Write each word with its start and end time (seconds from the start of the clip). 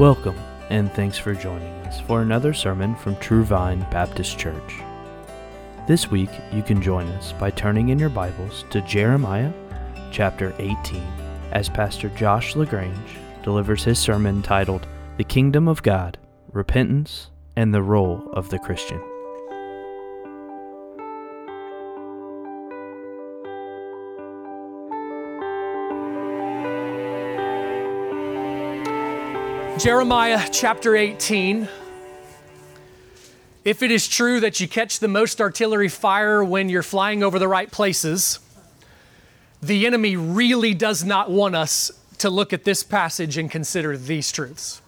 Welcome, 0.00 0.38
and 0.70 0.90
thanks 0.94 1.18
for 1.18 1.34
joining 1.34 1.68
us 1.84 2.00
for 2.00 2.22
another 2.22 2.54
sermon 2.54 2.96
from 2.96 3.16
True 3.16 3.44
Vine 3.44 3.80
Baptist 3.90 4.38
Church. 4.38 4.80
This 5.86 6.10
week, 6.10 6.30
you 6.50 6.62
can 6.62 6.80
join 6.80 7.06
us 7.08 7.32
by 7.32 7.50
turning 7.50 7.90
in 7.90 7.98
your 7.98 8.08
Bibles 8.08 8.64
to 8.70 8.80
Jeremiah 8.80 9.52
chapter 10.10 10.54
18 10.58 11.02
as 11.52 11.68
Pastor 11.68 12.08
Josh 12.16 12.56
LaGrange 12.56 13.18
delivers 13.42 13.84
his 13.84 13.98
sermon 13.98 14.40
titled 14.40 14.86
The 15.18 15.24
Kingdom 15.24 15.68
of 15.68 15.82
God, 15.82 16.16
Repentance, 16.50 17.30
and 17.54 17.74
the 17.74 17.82
Role 17.82 18.26
of 18.32 18.48
the 18.48 18.58
Christian. 18.58 19.02
Jeremiah 29.80 30.46
chapter 30.52 30.94
18. 30.94 31.66
If 33.64 33.82
it 33.82 33.90
is 33.90 34.06
true 34.06 34.38
that 34.40 34.60
you 34.60 34.68
catch 34.68 34.98
the 34.98 35.08
most 35.08 35.40
artillery 35.40 35.88
fire 35.88 36.44
when 36.44 36.68
you're 36.68 36.82
flying 36.82 37.22
over 37.22 37.38
the 37.38 37.48
right 37.48 37.70
places, 37.70 38.40
the 39.62 39.86
enemy 39.86 40.16
really 40.16 40.74
does 40.74 41.02
not 41.02 41.30
want 41.30 41.56
us 41.56 41.90
to 42.18 42.28
look 42.28 42.52
at 42.52 42.64
this 42.64 42.84
passage 42.84 43.38
and 43.38 43.50
consider 43.50 43.96
these 43.96 44.30
truths. 44.30 44.82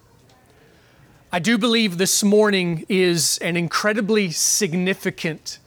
I 1.33 1.39
do 1.39 1.57
believe 1.57 1.97
this 1.97 2.23
morning 2.23 2.85
is 2.91 3.39
an 3.39 3.57
incredibly 3.57 4.31
significant 4.31 5.59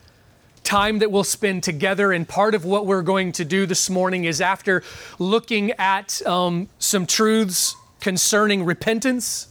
time 0.64 1.00
that 1.00 1.10
we'll 1.10 1.24
spend 1.24 1.64
together. 1.64 2.12
And 2.12 2.28
part 2.28 2.54
of 2.54 2.64
what 2.64 2.86
we're 2.86 3.02
going 3.02 3.32
to 3.32 3.44
do 3.44 3.66
this 3.66 3.90
morning 3.90 4.26
is 4.26 4.40
after 4.40 4.84
looking 5.18 5.72
at 5.72 6.24
um, 6.28 6.70
some 6.78 7.08
truths 7.08 7.76
concerning 8.06 8.64
repentance. 8.64 9.48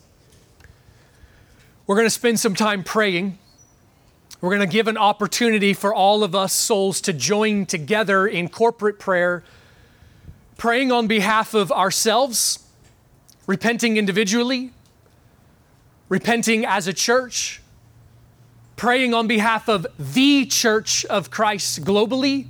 We're 1.89 1.97
going 1.97 2.07
to 2.07 2.11
spend 2.11 2.39
some 2.39 2.55
time 2.55 2.85
praying. 2.85 3.37
We're 4.41 4.51
going 4.51 4.61
to 4.61 4.73
give 4.73 4.87
an 4.87 4.97
opportunity 4.97 5.75
for 5.75 5.93
all 5.93 6.23
of 6.23 6.37
us 6.37 6.53
souls 6.53 7.01
to 7.01 7.13
join 7.13 7.67
together 7.67 8.29
in 8.29 8.49
corporate 8.49 9.01
prayer, 9.01 9.43
praying 10.57 10.93
on 10.93 11.09
behalf 11.09 11.53
of 11.53 11.73
ourselves, 11.73 12.65
repenting 13.49 13.97
individually, 13.97 14.71
repenting 16.09 16.65
as 16.65 16.87
a 16.87 16.93
church, 16.93 17.61
praying 18.77 19.13
on 19.15 19.27
behalf 19.27 19.69
of 19.69 19.85
the 19.99 20.47
church 20.47 21.05
of 21.07 21.29
Christ 21.29 21.83
globally, 21.83 22.47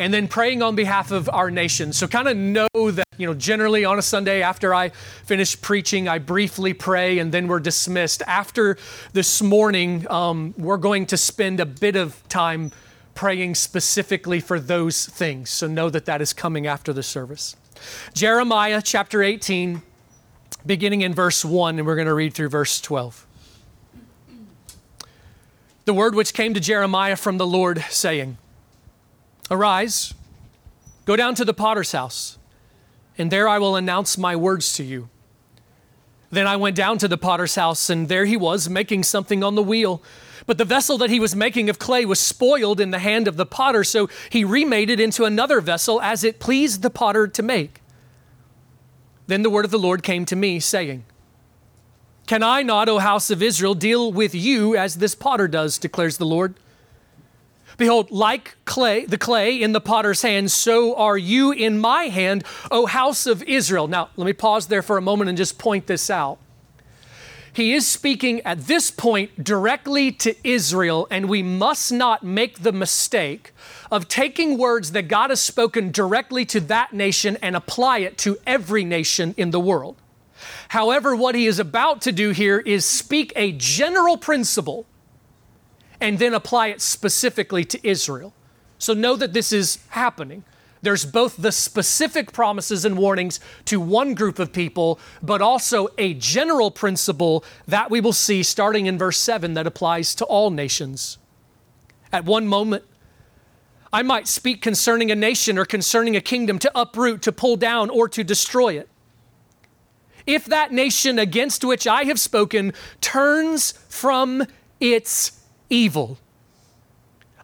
and 0.00 0.14
then 0.14 0.26
praying 0.26 0.62
on 0.62 0.74
behalf 0.74 1.10
of 1.10 1.28
our 1.30 1.50
nation. 1.50 1.92
So, 1.92 2.08
kind 2.08 2.26
of 2.26 2.34
know 2.34 2.90
that, 2.90 3.06
you 3.18 3.26
know, 3.26 3.34
generally 3.34 3.84
on 3.84 3.98
a 3.98 4.02
Sunday 4.02 4.40
after 4.40 4.74
I 4.74 4.88
finish 4.88 5.60
preaching, 5.60 6.08
I 6.08 6.18
briefly 6.18 6.72
pray 6.72 7.18
and 7.18 7.30
then 7.30 7.46
we're 7.46 7.60
dismissed. 7.60 8.22
After 8.26 8.78
this 9.12 9.42
morning, 9.42 10.10
um, 10.10 10.54
we're 10.56 10.78
going 10.78 11.04
to 11.06 11.18
spend 11.18 11.60
a 11.60 11.66
bit 11.66 11.96
of 11.96 12.26
time 12.30 12.72
praying 13.14 13.56
specifically 13.56 14.40
for 14.40 14.58
those 14.58 15.04
things. 15.04 15.50
So, 15.50 15.66
know 15.66 15.90
that 15.90 16.06
that 16.06 16.22
is 16.22 16.32
coming 16.32 16.66
after 16.66 16.94
the 16.94 17.02
service. 17.02 17.54
Jeremiah 18.14 18.80
chapter 18.82 19.22
18, 19.22 19.82
beginning 20.64 21.02
in 21.02 21.12
verse 21.12 21.44
1, 21.44 21.78
and 21.78 21.86
we're 21.86 21.94
going 21.94 22.08
to 22.08 22.14
read 22.14 22.32
through 22.32 22.48
verse 22.48 22.80
12. 22.80 23.26
The 25.84 25.92
word 25.92 26.14
which 26.14 26.32
came 26.32 26.54
to 26.54 26.60
Jeremiah 26.60 27.16
from 27.16 27.36
the 27.36 27.46
Lord, 27.46 27.84
saying, 27.90 28.38
Arise, 29.50 30.14
go 31.06 31.16
down 31.16 31.34
to 31.34 31.44
the 31.44 31.54
potter's 31.54 31.92
house, 31.92 32.38
and 33.18 33.30
there 33.30 33.48
I 33.48 33.58
will 33.58 33.74
announce 33.74 34.16
my 34.16 34.36
words 34.36 34.72
to 34.74 34.84
you. 34.84 35.08
Then 36.30 36.46
I 36.46 36.54
went 36.54 36.76
down 36.76 36.98
to 36.98 37.08
the 37.08 37.18
potter's 37.18 37.56
house, 37.56 37.90
and 37.90 38.08
there 38.08 38.24
he 38.24 38.36
was, 38.36 38.68
making 38.68 39.02
something 39.02 39.42
on 39.42 39.56
the 39.56 39.62
wheel. 39.62 40.00
But 40.46 40.58
the 40.58 40.64
vessel 40.64 40.96
that 40.98 41.10
he 41.10 41.18
was 41.18 41.34
making 41.34 41.68
of 41.68 41.80
clay 41.80 42.04
was 42.04 42.20
spoiled 42.20 42.80
in 42.80 42.92
the 42.92 43.00
hand 43.00 43.26
of 43.26 43.36
the 43.36 43.46
potter, 43.46 43.82
so 43.82 44.08
he 44.30 44.44
remade 44.44 44.88
it 44.88 45.00
into 45.00 45.24
another 45.24 45.60
vessel 45.60 46.00
as 46.00 46.22
it 46.22 46.38
pleased 46.38 46.82
the 46.82 46.90
potter 46.90 47.26
to 47.26 47.42
make. 47.42 47.80
Then 49.26 49.42
the 49.42 49.50
word 49.50 49.64
of 49.64 49.70
the 49.72 49.78
Lord 49.78 50.04
came 50.04 50.24
to 50.26 50.36
me, 50.36 50.60
saying, 50.60 51.04
Can 52.28 52.44
I 52.44 52.62
not, 52.62 52.88
O 52.88 53.00
house 53.00 53.30
of 53.30 53.42
Israel, 53.42 53.74
deal 53.74 54.12
with 54.12 54.32
you 54.32 54.76
as 54.76 54.96
this 54.96 55.16
potter 55.16 55.48
does, 55.48 55.76
declares 55.78 56.18
the 56.18 56.26
Lord? 56.26 56.54
Behold, 57.76 58.10
like 58.10 58.56
clay, 58.64 59.04
the 59.04 59.18
clay 59.18 59.60
in 59.60 59.72
the 59.72 59.80
potter's 59.80 60.22
hand, 60.22 60.50
so 60.50 60.94
are 60.96 61.18
you 61.18 61.52
in 61.52 61.78
my 61.78 62.04
hand, 62.04 62.44
O 62.70 62.86
house 62.86 63.26
of 63.26 63.42
Israel. 63.44 63.88
Now, 63.88 64.10
let 64.16 64.26
me 64.26 64.32
pause 64.32 64.66
there 64.66 64.82
for 64.82 64.96
a 64.96 65.02
moment 65.02 65.28
and 65.28 65.38
just 65.38 65.58
point 65.58 65.86
this 65.86 66.10
out. 66.10 66.38
He 67.52 67.74
is 67.74 67.86
speaking 67.86 68.40
at 68.42 68.66
this 68.66 68.90
point 68.90 69.42
directly 69.42 70.12
to 70.12 70.34
Israel, 70.46 71.06
and 71.10 71.28
we 71.28 71.42
must 71.42 71.90
not 71.90 72.22
make 72.22 72.62
the 72.62 72.72
mistake 72.72 73.52
of 73.90 74.06
taking 74.06 74.56
words 74.56 74.92
that 74.92 75.08
God 75.08 75.30
has 75.30 75.40
spoken 75.40 75.90
directly 75.90 76.44
to 76.46 76.60
that 76.60 76.92
nation 76.92 77.36
and 77.42 77.56
apply 77.56 77.98
it 77.98 78.16
to 78.18 78.38
every 78.46 78.84
nation 78.84 79.34
in 79.36 79.50
the 79.50 79.60
world. 79.60 79.96
However, 80.68 81.16
what 81.16 81.34
he 81.34 81.46
is 81.46 81.58
about 81.58 82.00
to 82.02 82.12
do 82.12 82.30
here 82.30 82.60
is 82.60 82.84
speak 82.84 83.32
a 83.34 83.52
general 83.52 84.16
principle 84.16 84.86
and 86.00 86.18
then 86.18 86.34
apply 86.34 86.68
it 86.68 86.80
specifically 86.80 87.64
to 87.64 87.86
Israel. 87.86 88.32
So 88.78 88.94
know 88.94 89.16
that 89.16 89.32
this 89.32 89.52
is 89.52 89.78
happening. 89.90 90.44
There's 90.82 91.04
both 91.04 91.36
the 91.36 91.52
specific 91.52 92.32
promises 92.32 92.84
and 92.84 92.96
warnings 92.96 93.38
to 93.66 93.78
one 93.78 94.14
group 94.14 94.38
of 94.38 94.52
people, 94.52 94.98
but 95.22 95.42
also 95.42 95.88
a 95.98 96.14
general 96.14 96.70
principle 96.70 97.44
that 97.68 97.90
we 97.90 98.00
will 98.00 98.14
see 98.14 98.42
starting 98.42 98.86
in 98.86 98.96
verse 98.96 99.18
7 99.18 99.54
that 99.54 99.66
applies 99.66 100.14
to 100.16 100.24
all 100.24 100.50
nations. 100.50 101.18
At 102.12 102.24
one 102.24 102.46
moment, 102.46 102.84
I 103.92 104.02
might 104.02 104.28
speak 104.28 104.62
concerning 104.62 105.10
a 105.10 105.16
nation 105.16 105.58
or 105.58 105.64
concerning 105.64 106.16
a 106.16 106.20
kingdom 106.20 106.58
to 106.60 106.70
uproot, 106.74 107.22
to 107.22 107.32
pull 107.32 107.56
down, 107.56 107.90
or 107.90 108.08
to 108.08 108.24
destroy 108.24 108.78
it. 108.78 108.88
If 110.26 110.44
that 110.46 110.72
nation 110.72 111.18
against 111.18 111.64
which 111.64 111.86
I 111.86 112.04
have 112.04 112.20
spoken 112.20 112.72
turns 113.00 113.72
from 113.88 114.46
its 114.78 115.39
evil. 115.70 116.18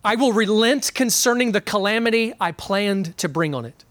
I 0.04 0.14
will 0.14 0.32
relent 0.32 0.92
concerning 0.94 1.52
the 1.52 1.60
calamity 1.60 2.34
I 2.40 2.52
planned 2.52 3.16
to 3.18 3.28
bring 3.28 3.54
on 3.54 3.64
it. 3.64 3.84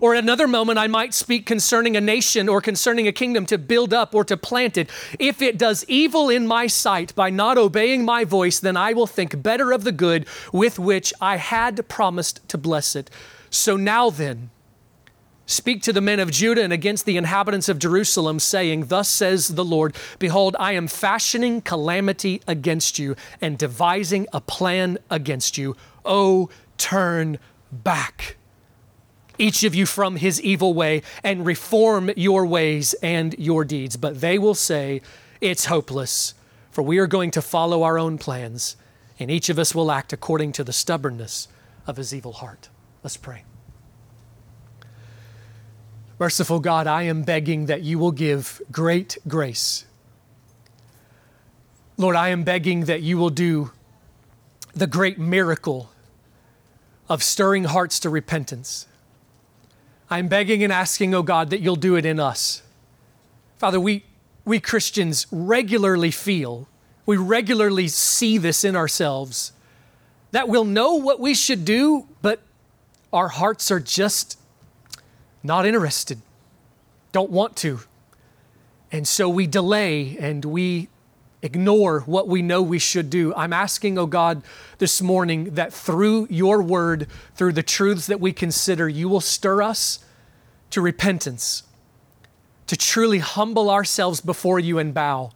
Or 0.00 0.14
at 0.14 0.22
another 0.22 0.46
moment, 0.46 0.78
I 0.78 0.86
might 0.86 1.14
speak 1.14 1.46
concerning 1.46 1.96
a 1.96 2.00
nation 2.00 2.48
or 2.48 2.60
concerning 2.60 3.06
a 3.06 3.12
kingdom 3.12 3.46
to 3.46 3.58
build 3.58 3.94
up 3.94 4.14
or 4.14 4.24
to 4.24 4.36
plant 4.36 4.76
it. 4.76 4.90
If 5.18 5.40
it 5.40 5.58
does 5.58 5.84
evil 5.86 6.28
in 6.28 6.46
my 6.46 6.66
sight 6.66 7.14
by 7.14 7.30
not 7.30 7.58
obeying 7.58 8.04
my 8.04 8.24
voice, 8.24 8.58
then 8.58 8.76
I 8.76 8.92
will 8.92 9.06
think 9.06 9.42
better 9.42 9.72
of 9.72 9.84
the 9.84 9.92
good 9.92 10.26
with 10.52 10.78
which 10.78 11.12
I 11.20 11.36
had 11.36 11.88
promised 11.88 12.46
to 12.48 12.58
bless 12.58 12.96
it. 12.96 13.10
So 13.50 13.76
now 13.76 14.10
then, 14.10 14.50
Speak 15.48 15.80
to 15.82 15.92
the 15.92 16.00
men 16.00 16.18
of 16.18 16.32
Judah 16.32 16.64
and 16.64 16.72
against 16.72 17.06
the 17.06 17.16
inhabitants 17.16 17.68
of 17.68 17.78
Jerusalem, 17.78 18.40
saying, 18.40 18.86
Thus 18.86 19.08
says 19.08 19.48
the 19.54 19.64
Lord, 19.64 19.94
Behold, 20.18 20.56
I 20.58 20.72
am 20.72 20.88
fashioning 20.88 21.60
calamity 21.60 22.42
against 22.48 22.98
you 22.98 23.14
and 23.40 23.56
devising 23.56 24.26
a 24.32 24.40
plan 24.40 24.98
against 25.08 25.56
you. 25.56 25.76
Oh, 26.04 26.50
turn 26.78 27.38
back, 27.70 28.36
each 29.38 29.62
of 29.62 29.72
you 29.72 29.86
from 29.86 30.16
his 30.16 30.42
evil 30.42 30.74
way, 30.74 31.02
and 31.22 31.46
reform 31.46 32.10
your 32.16 32.44
ways 32.44 32.94
and 32.94 33.32
your 33.38 33.64
deeds. 33.64 33.96
But 33.96 34.20
they 34.20 34.38
will 34.38 34.54
say, 34.54 35.00
It's 35.40 35.66
hopeless, 35.66 36.34
for 36.72 36.82
we 36.82 36.98
are 36.98 37.06
going 37.06 37.30
to 37.30 37.40
follow 37.40 37.84
our 37.84 38.00
own 38.00 38.18
plans, 38.18 38.76
and 39.16 39.30
each 39.30 39.48
of 39.48 39.60
us 39.60 39.76
will 39.76 39.92
act 39.92 40.12
according 40.12 40.52
to 40.52 40.64
the 40.64 40.72
stubbornness 40.72 41.46
of 41.86 41.98
his 41.98 42.12
evil 42.12 42.32
heart. 42.32 42.68
Let's 43.04 43.16
pray. 43.16 43.44
Merciful 46.18 46.60
God, 46.60 46.86
I 46.86 47.02
am 47.02 47.24
begging 47.24 47.66
that 47.66 47.82
you 47.82 47.98
will 47.98 48.10
give 48.10 48.62
great 48.72 49.18
grace. 49.28 49.84
Lord, 51.98 52.16
I 52.16 52.30
am 52.30 52.42
begging 52.42 52.86
that 52.86 53.02
you 53.02 53.18
will 53.18 53.30
do 53.30 53.70
the 54.72 54.86
great 54.86 55.18
miracle 55.18 55.90
of 57.08 57.22
stirring 57.22 57.64
hearts 57.64 58.00
to 58.00 58.08
repentance. 58.08 58.86
I'm 60.08 60.28
begging 60.28 60.62
and 60.62 60.72
asking, 60.72 61.14
oh 61.14 61.22
God, 61.22 61.50
that 61.50 61.60
you'll 61.60 61.76
do 61.76 61.96
it 61.96 62.06
in 62.06 62.18
us. 62.18 62.62
Father, 63.58 63.78
we, 63.78 64.04
we 64.46 64.58
Christians 64.58 65.26
regularly 65.30 66.10
feel, 66.10 66.66
we 67.04 67.18
regularly 67.18 67.88
see 67.88 68.38
this 68.38 68.64
in 68.64 68.74
ourselves, 68.74 69.52
that 70.30 70.48
we'll 70.48 70.64
know 70.64 70.94
what 70.94 71.20
we 71.20 71.34
should 71.34 71.66
do, 71.66 72.08
but 72.22 72.40
our 73.12 73.28
hearts 73.28 73.70
are 73.70 73.80
just 73.80 74.38
not 75.46 75.64
interested, 75.64 76.20
don't 77.12 77.30
want 77.30 77.56
to. 77.56 77.80
And 78.92 79.08
so 79.08 79.28
we 79.28 79.46
delay 79.46 80.16
and 80.18 80.44
we 80.44 80.88
ignore 81.42 82.00
what 82.00 82.28
we 82.28 82.42
know 82.42 82.62
we 82.62 82.78
should 82.78 83.08
do. 83.10 83.32
I'm 83.34 83.52
asking, 83.52 83.98
oh 83.98 84.06
God, 84.06 84.42
this 84.78 85.00
morning 85.00 85.54
that 85.54 85.72
through 85.72 86.26
your 86.28 86.60
word, 86.62 87.06
through 87.34 87.52
the 87.52 87.62
truths 87.62 88.06
that 88.06 88.20
we 88.20 88.32
consider, 88.32 88.88
you 88.88 89.08
will 89.08 89.20
stir 89.20 89.62
us 89.62 90.00
to 90.70 90.80
repentance. 90.80 91.62
to 92.66 92.76
truly 92.76 93.18
humble 93.18 93.70
ourselves 93.70 94.20
before 94.20 94.58
you 94.58 94.78
and 94.78 94.92
bow. 94.92 95.30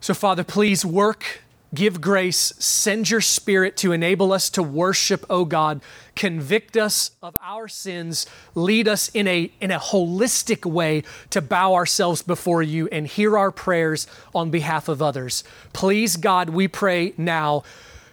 So, 0.00 0.14
Father, 0.14 0.44
please 0.44 0.84
work, 0.84 1.42
give 1.74 2.00
grace, 2.00 2.52
send 2.58 3.10
your 3.10 3.20
spirit 3.20 3.76
to 3.78 3.92
enable 3.92 4.32
us 4.32 4.50
to 4.50 4.62
worship, 4.62 5.24
O 5.28 5.44
God. 5.44 5.80
Convict 6.14 6.76
us 6.76 7.12
of 7.22 7.36
our 7.42 7.68
sins, 7.68 8.26
lead 8.54 8.88
us 8.88 9.08
in 9.10 9.28
a, 9.28 9.52
in 9.60 9.70
a 9.70 9.78
holistic 9.78 10.64
way 10.64 11.02
to 11.30 11.40
bow 11.40 11.74
ourselves 11.74 12.22
before 12.22 12.62
you 12.62 12.88
and 12.88 13.06
hear 13.06 13.38
our 13.38 13.50
prayers 13.50 14.06
on 14.34 14.50
behalf 14.50 14.88
of 14.88 15.00
others. 15.00 15.44
Please, 15.72 16.16
God, 16.16 16.50
we 16.50 16.66
pray 16.68 17.14
now 17.16 17.62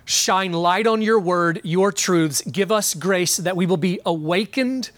shine 0.05 0.53
light 0.53 0.87
on 0.87 1.01
your 1.01 1.19
word, 1.19 1.59
your 1.63 1.91
truths. 1.91 2.41
Give 2.43 2.71
us 2.71 2.93
grace 2.93 3.37
that 3.37 3.55
we 3.55 3.65
will 3.65 3.77
be 3.77 3.99
awakened, 4.05 4.91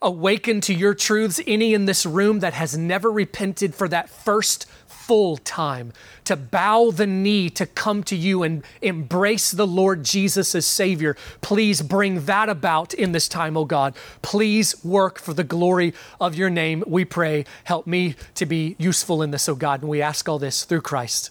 awakened 0.00 0.62
to 0.64 0.74
your 0.74 0.94
truths. 0.94 1.40
Any 1.46 1.74
in 1.74 1.84
this 1.84 2.06
room 2.06 2.40
that 2.40 2.54
has 2.54 2.78
never 2.78 3.10
repented 3.10 3.74
for 3.74 3.88
that 3.88 4.08
first 4.08 4.66
full 5.08 5.38
time 5.38 5.90
to 6.24 6.36
bow 6.36 6.90
the 6.90 7.06
knee 7.06 7.48
to 7.48 7.64
come 7.64 8.02
to 8.04 8.14
you 8.14 8.42
and 8.42 8.62
embrace 8.82 9.50
the 9.50 9.66
Lord 9.66 10.04
Jesus 10.04 10.54
as 10.54 10.66
Savior. 10.66 11.16
Please 11.40 11.80
bring 11.80 12.26
that 12.26 12.50
about 12.50 12.92
in 12.92 13.12
this 13.12 13.26
time, 13.26 13.56
oh 13.56 13.64
God. 13.64 13.96
Please 14.20 14.84
work 14.84 15.18
for 15.18 15.32
the 15.32 15.44
glory 15.44 15.94
of 16.20 16.34
your 16.34 16.50
name, 16.50 16.84
we 16.86 17.06
pray. 17.06 17.46
Help 17.64 17.86
me 17.86 18.16
to 18.34 18.44
be 18.44 18.76
useful 18.78 19.22
in 19.22 19.30
this, 19.30 19.48
oh 19.48 19.54
God. 19.54 19.80
And 19.80 19.88
we 19.88 20.02
ask 20.02 20.28
all 20.28 20.38
this 20.38 20.64
through 20.64 20.82
Christ. 20.82 21.30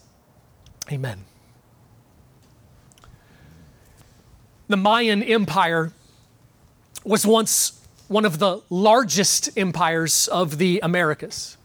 Amen. 0.92 1.26
The 4.68 4.78
Mayan 4.78 5.22
Empire 5.22 5.92
was 7.06 7.28
once 7.28 7.80
one 8.08 8.26
of 8.26 8.40
the 8.40 8.62
largest 8.72 9.56
empires 9.56 10.28
of 10.30 10.58
the 10.58 10.80
Americas. 10.82 11.57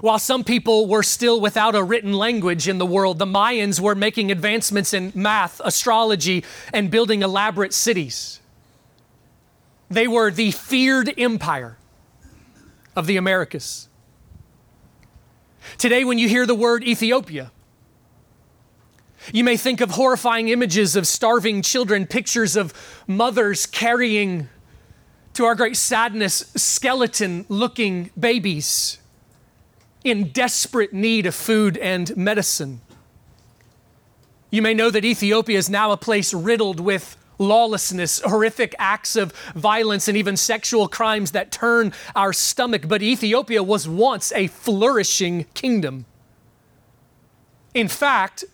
While 0.00 0.18
some 0.18 0.44
people 0.44 0.86
were 0.86 1.02
still 1.02 1.40
without 1.40 1.74
a 1.74 1.82
written 1.82 2.12
language 2.12 2.68
in 2.68 2.78
the 2.78 2.86
world, 2.86 3.18
the 3.18 3.26
Mayans 3.26 3.80
were 3.80 3.94
making 3.94 4.30
advancements 4.30 4.94
in 4.94 5.12
math, 5.14 5.60
astrology, 5.64 6.44
and 6.72 6.90
building 6.90 7.22
elaborate 7.22 7.74
cities. 7.74 8.40
They 9.90 10.06
were 10.06 10.30
the 10.30 10.52
feared 10.52 11.12
empire 11.18 11.76
of 12.94 13.06
the 13.06 13.16
Americas. 13.16 13.88
Today, 15.76 16.04
when 16.04 16.18
you 16.18 16.28
hear 16.28 16.46
the 16.46 16.54
word 16.54 16.84
Ethiopia, 16.84 17.50
you 19.32 19.44
may 19.44 19.56
think 19.56 19.80
of 19.80 19.90
horrifying 19.90 20.48
images 20.48 20.96
of 20.96 21.06
starving 21.06 21.62
children, 21.62 22.06
pictures 22.06 22.56
of 22.56 22.72
mothers 23.06 23.66
carrying, 23.66 24.48
to 25.34 25.44
our 25.44 25.54
great 25.54 25.76
sadness, 25.76 26.50
skeleton 26.56 27.44
looking 27.48 28.10
babies 28.18 28.99
in 30.04 30.28
desperate 30.28 30.92
need 30.92 31.26
of 31.26 31.34
food 31.34 31.76
and 31.76 32.16
medicine. 32.16 32.80
You 34.50 34.62
may 34.62 34.74
know 34.74 34.90
that 34.90 35.04
Ethiopia 35.04 35.58
is 35.58 35.70
now 35.70 35.92
a 35.92 35.96
place 35.96 36.34
riddled 36.34 36.80
with 36.80 37.16
lawlessness, 37.38 38.20
horrific 38.20 38.74
acts 38.78 39.16
of 39.16 39.32
violence, 39.54 40.08
and 40.08 40.16
even 40.16 40.36
sexual 40.36 40.88
crimes 40.88 41.32
that 41.32 41.50
turn 41.50 41.92
our 42.14 42.32
stomach. 42.32 42.86
But 42.86 43.02
Ethiopia 43.02 43.62
was 43.62 43.88
once 43.88 44.32
a 44.32 44.48
flourishing 44.48 45.46
kingdom. 45.54 46.04
In 47.72 47.88
fact, 47.88 48.44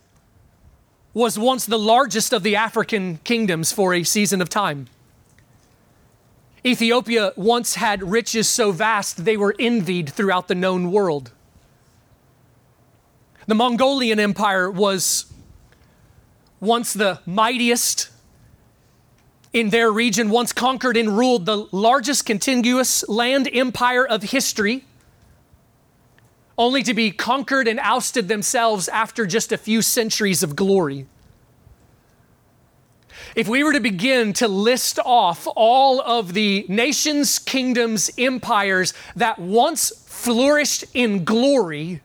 was 1.14 1.38
once 1.38 1.64
the 1.64 1.78
largest 1.78 2.32
of 2.32 2.42
the 2.42 2.54
African 2.54 3.18
kingdoms 3.24 3.72
for 3.72 3.94
a 3.94 4.04
season 4.04 4.42
of 4.42 4.50
time. 4.50 4.86
Ethiopia 6.64 7.32
once 7.36 7.76
had 7.76 8.02
riches 8.02 8.48
so 8.48 8.70
vast 8.70 9.24
they 9.24 9.36
were 9.36 9.54
envied 9.58 10.10
throughout 10.10 10.48
the 10.48 10.54
known 10.54 10.92
world. 10.92 11.32
The 13.46 13.54
Mongolian 13.54 14.18
Empire 14.18 14.68
was 14.68 15.32
once 16.60 16.92
the 16.92 17.20
mightiest 17.26 18.10
in 19.52 19.70
their 19.70 19.90
region, 19.90 20.30
once 20.30 20.52
conquered 20.52 20.96
and 20.96 21.16
ruled 21.16 21.46
the 21.46 21.68
largest 21.70 22.26
contiguous 22.26 23.08
land 23.08 23.48
empire 23.52 24.04
of 24.06 24.24
history, 24.24 24.84
only 26.58 26.82
to 26.82 26.92
be 26.92 27.12
conquered 27.12 27.68
and 27.68 27.78
ousted 27.80 28.26
themselves 28.26 28.88
after 28.88 29.26
just 29.26 29.52
a 29.52 29.56
few 29.56 29.80
centuries 29.80 30.42
of 30.42 30.56
glory. 30.56 31.06
If 33.36 33.46
we 33.46 33.62
were 33.62 33.72
to 33.72 33.80
begin 33.80 34.32
to 34.34 34.48
list 34.48 34.98
off 35.04 35.46
all 35.54 36.00
of 36.00 36.32
the 36.32 36.66
nations, 36.68 37.38
kingdoms, 37.38 38.10
empires 38.18 38.92
that 39.14 39.38
once 39.38 39.90
flourished 40.06 40.84
in 40.94 41.24
glory, 41.24 42.00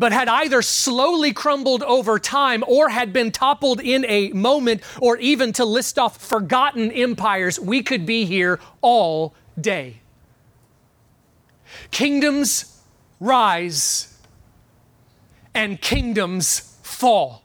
but 0.00 0.12
had 0.12 0.28
either 0.28 0.62
slowly 0.62 1.30
crumbled 1.30 1.82
over 1.82 2.18
time 2.18 2.64
or 2.66 2.88
had 2.88 3.12
been 3.12 3.30
toppled 3.30 3.80
in 3.80 4.06
a 4.06 4.30
moment, 4.30 4.82
or 4.98 5.18
even 5.18 5.52
to 5.52 5.64
list 5.66 5.98
off 5.98 6.16
forgotten 6.16 6.90
empires, 6.90 7.60
we 7.60 7.82
could 7.82 8.06
be 8.06 8.24
here 8.24 8.58
all 8.80 9.34
day. 9.60 10.00
Kingdoms 11.90 12.80
rise 13.20 14.18
and 15.54 15.78
kingdoms 15.82 16.78
fall. 16.82 17.42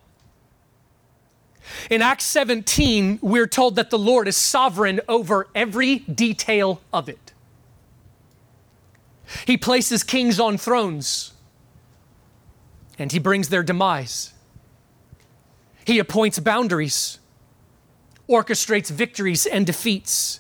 In 1.90 2.02
Acts 2.02 2.24
17, 2.24 3.20
we're 3.22 3.48
told 3.48 3.76
that 3.76 3.90
the 3.90 4.00
Lord 4.00 4.30
is 4.30 4.38
sovereign 4.38 5.02
over 5.10 5.50
every 5.54 6.00
detail 6.00 6.80
of 6.94 7.10
it. 7.10 7.34
He 9.46 9.58
places 9.58 10.04
kings 10.04 10.40
on 10.40 10.58
thrones 10.58 11.34
and 12.98 13.12
he 13.12 13.20
brings 13.20 13.50
their 13.50 13.64
demise. 13.64 14.34
He 15.86 16.00
appoints 16.00 16.40
boundaries, 16.40 17.20
orchestrates 18.30 18.90
victories 18.90 19.46
and 19.46 19.66
defeats, 19.66 20.40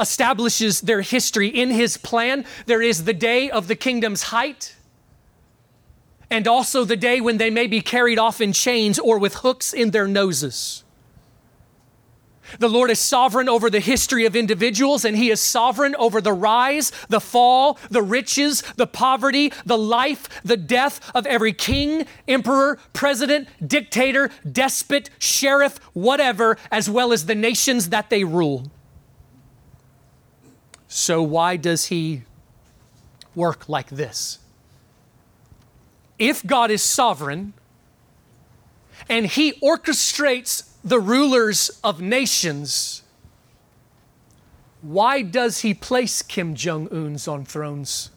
establishes 0.00 0.80
their 0.80 1.02
history. 1.02 1.48
In 1.48 1.70
his 1.70 1.96
plan, 1.96 2.44
there 2.66 2.82
is 2.82 3.04
the 3.04 3.12
day 3.12 3.50
of 3.50 3.68
the 3.68 3.76
kingdom's 3.76 4.24
height 4.24 4.74
and 6.30 6.48
also 6.48 6.84
the 6.84 6.96
day 6.96 7.20
when 7.20 7.38
they 7.38 7.50
may 7.50 7.66
be 7.66 7.80
carried 7.80 8.18
off 8.18 8.40
in 8.40 8.52
chains 8.52 8.98
or 8.98 9.18
with 9.18 9.36
hooks 9.36 9.72
in 9.72 9.90
their 9.90 10.08
noses. 10.08 10.83
The 12.58 12.68
Lord 12.68 12.90
is 12.90 12.98
sovereign 12.98 13.48
over 13.48 13.70
the 13.70 13.80
history 13.80 14.26
of 14.26 14.36
individuals, 14.36 15.04
and 15.04 15.16
He 15.16 15.30
is 15.30 15.40
sovereign 15.40 15.94
over 15.96 16.20
the 16.20 16.32
rise, 16.32 16.92
the 17.08 17.20
fall, 17.20 17.78
the 17.90 18.02
riches, 18.02 18.62
the 18.76 18.86
poverty, 18.86 19.52
the 19.64 19.78
life, 19.78 20.28
the 20.42 20.56
death 20.56 21.10
of 21.14 21.26
every 21.26 21.52
king, 21.52 22.06
emperor, 22.28 22.78
president, 22.92 23.48
dictator, 23.66 24.30
despot, 24.50 25.10
sheriff, 25.18 25.78
whatever, 25.92 26.56
as 26.70 26.88
well 26.88 27.12
as 27.12 27.26
the 27.26 27.34
nations 27.34 27.88
that 27.90 28.10
they 28.10 28.24
rule. 28.24 28.70
So, 30.88 31.22
why 31.22 31.56
does 31.56 31.86
He 31.86 32.22
work 33.34 33.68
like 33.68 33.90
this? 33.90 34.38
If 36.18 36.46
God 36.46 36.70
is 36.70 36.82
sovereign 36.82 37.54
and 39.08 39.26
He 39.26 39.54
orchestrates 39.54 40.70
the 40.84 41.00
rulers 41.00 41.70
of 41.82 42.00
nations, 42.02 43.02
why 44.82 45.22
does 45.22 45.62
he 45.62 45.72
place 45.72 46.20
Kim 46.20 46.54
Jong 46.54 46.88
uns 46.88 47.26
on 47.26 47.46
thrones? 47.46 48.10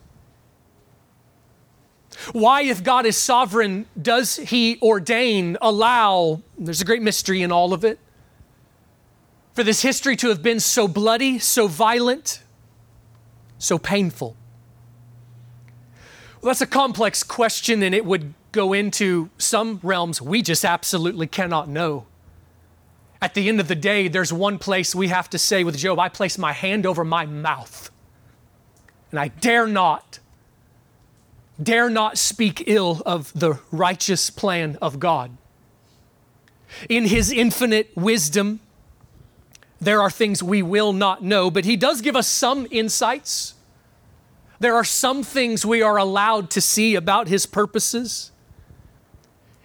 Why, 2.33 2.63
if 2.63 2.83
God 2.83 3.05
is 3.05 3.15
sovereign, 3.15 3.85
does 3.99 4.35
he 4.35 4.77
ordain, 4.81 5.57
allow, 5.61 6.41
there's 6.57 6.81
a 6.81 6.85
great 6.85 7.01
mystery 7.01 7.41
in 7.41 7.51
all 7.51 7.73
of 7.73 7.85
it, 7.85 7.99
for 9.53 9.63
this 9.63 9.81
history 9.81 10.15
to 10.17 10.27
have 10.27 10.43
been 10.43 10.59
so 10.59 10.87
bloody, 10.87 11.39
so 11.39 11.67
violent, 11.67 12.41
so 13.57 13.77
painful? 13.77 14.35
Well, 16.41 16.49
that's 16.49 16.61
a 16.61 16.67
complex 16.67 17.23
question, 17.23 17.81
and 17.81 17.95
it 17.95 18.03
would 18.03 18.33
go 18.51 18.73
into 18.73 19.29
some 19.37 19.79
realms 19.83 20.21
we 20.21 20.41
just 20.41 20.65
absolutely 20.65 21.27
cannot 21.27 21.69
know. 21.69 22.07
At 23.21 23.33
the 23.33 23.49
end 23.49 23.59
of 23.59 23.67
the 23.67 23.75
day, 23.75 24.07
there's 24.07 24.31
one 24.31 24.59
place 24.59 24.93
we 24.93 25.07
have 25.07 25.29
to 25.31 25.39
say 25.39 25.63
with 25.63 25.77
Job, 25.77 25.99
I 25.99 26.09
place 26.09 26.37
my 26.37 26.53
hand 26.53 26.85
over 26.85 27.03
my 27.03 27.25
mouth, 27.25 27.89
and 29.11 29.19
I 29.19 29.29
dare 29.29 29.65
not, 29.65 30.19
dare 31.61 31.89
not 31.89 32.17
speak 32.17 32.63
ill 32.67 33.01
of 33.05 33.31
the 33.33 33.59
righteous 33.71 34.29
plan 34.29 34.77
of 34.81 34.99
God. 34.99 35.35
In 36.89 37.05
his 37.05 37.31
infinite 37.31 37.91
wisdom, 37.95 38.59
there 39.79 40.01
are 40.01 40.11
things 40.11 40.43
we 40.43 40.61
will 40.61 40.93
not 40.93 41.23
know, 41.23 41.49
but 41.49 41.65
he 41.65 41.75
does 41.75 42.01
give 42.01 42.15
us 42.15 42.27
some 42.27 42.67
insights. 42.71 43.53
There 44.59 44.75
are 44.75 44.83
some 44.83 45.23
things 45.23 45.65
we 45.65 45.81
are 45.81 45.97
allowed 45.97 46.49
to 46.51 46.61
see 46.61 46.95
about 46.95 47.27
his 47.27 47.45
purposes. 47.45 48.31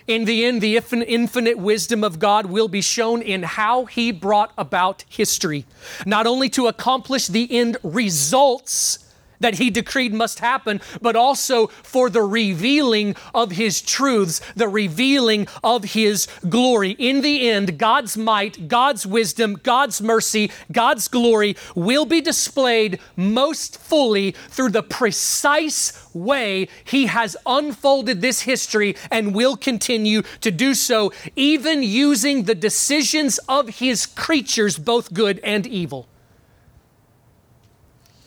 In 0.07 0.25
the 0.25 0.45
end, 0.45 0.61
the 0.61 0.77
infinite 0.77 1.59
wisdom 1.59 2.03
of 2.03 2.19
God 2.19 2.47
will 2.47 2.69
be 2.69 2.81
shown 2.81 3.23
in 3.23 3.45
how 3.45 3.85
He 3.85 4.11
brought 4.11 4.53
about 4.59 5.05
history, 5.09 5.65
not 6.05 6.27
only 6.27 6.49
to 6.51 6.67
accomplish 6.67 7.29
the 7.29 7.51
end 7.51 7.77
results 7.83 8.99
that 9.43 9.55
he 9.55 9.71
decreed 9.71 10.15
must 10.15 10.39
happen, 10.39 10.81
but 11.01 11.15
also 11.15 11.67
for 11.67 12.09
the 12.09 12.23
revealing 12.23 13.15
of 13.35 13.53
his 13.53 13.83
truths, 13.83 14.41
the 14.57 14.69
revealing 14.69 15.47
of 15.63 15.85
his 15.85 16.27
glory. 16.49 16.93
In 16.99 17.21
the 17.21 17.49
end, 17.49 17.79
God's 17.79 18.17
might, 18.17 18.69
God's 18.69 19.07
wisdom, 19.07 19.55
God's 19.63 20.01
mercy, 20.01 20.51
God's 20.71 21.09
glory 21.09 21.57
will 21.75 22.07
be 22.07 22.21
displayed 22.21 22.99
most 23.17 23.79
fully 23.79 24.33
through 24.49 24.71
the 24.71 24.83
precise 24.83 26.09
way 26.15 26.69
he 26.85 27.07
has 27.07 27.37
unfolded 27.47 28.21
this 28.21 28.43
history 28.43 28.97
and 29.11 29.35
will 29.35 29.57
continue 29.57 30.23
to 30.41 30.51
do 30.51 30.75
so, 30.75 31.13
even 31.37 31.83
using 31.83 32.45
the 32.45 32.55
decisions 32.55 33.39
of 33.49 33.81
his 33.81 34.07
creatures, 34.07 34.79
both 34.79 35.13
good 35.13 35.41
and 35.43 35.67
evil. 35.67 36.09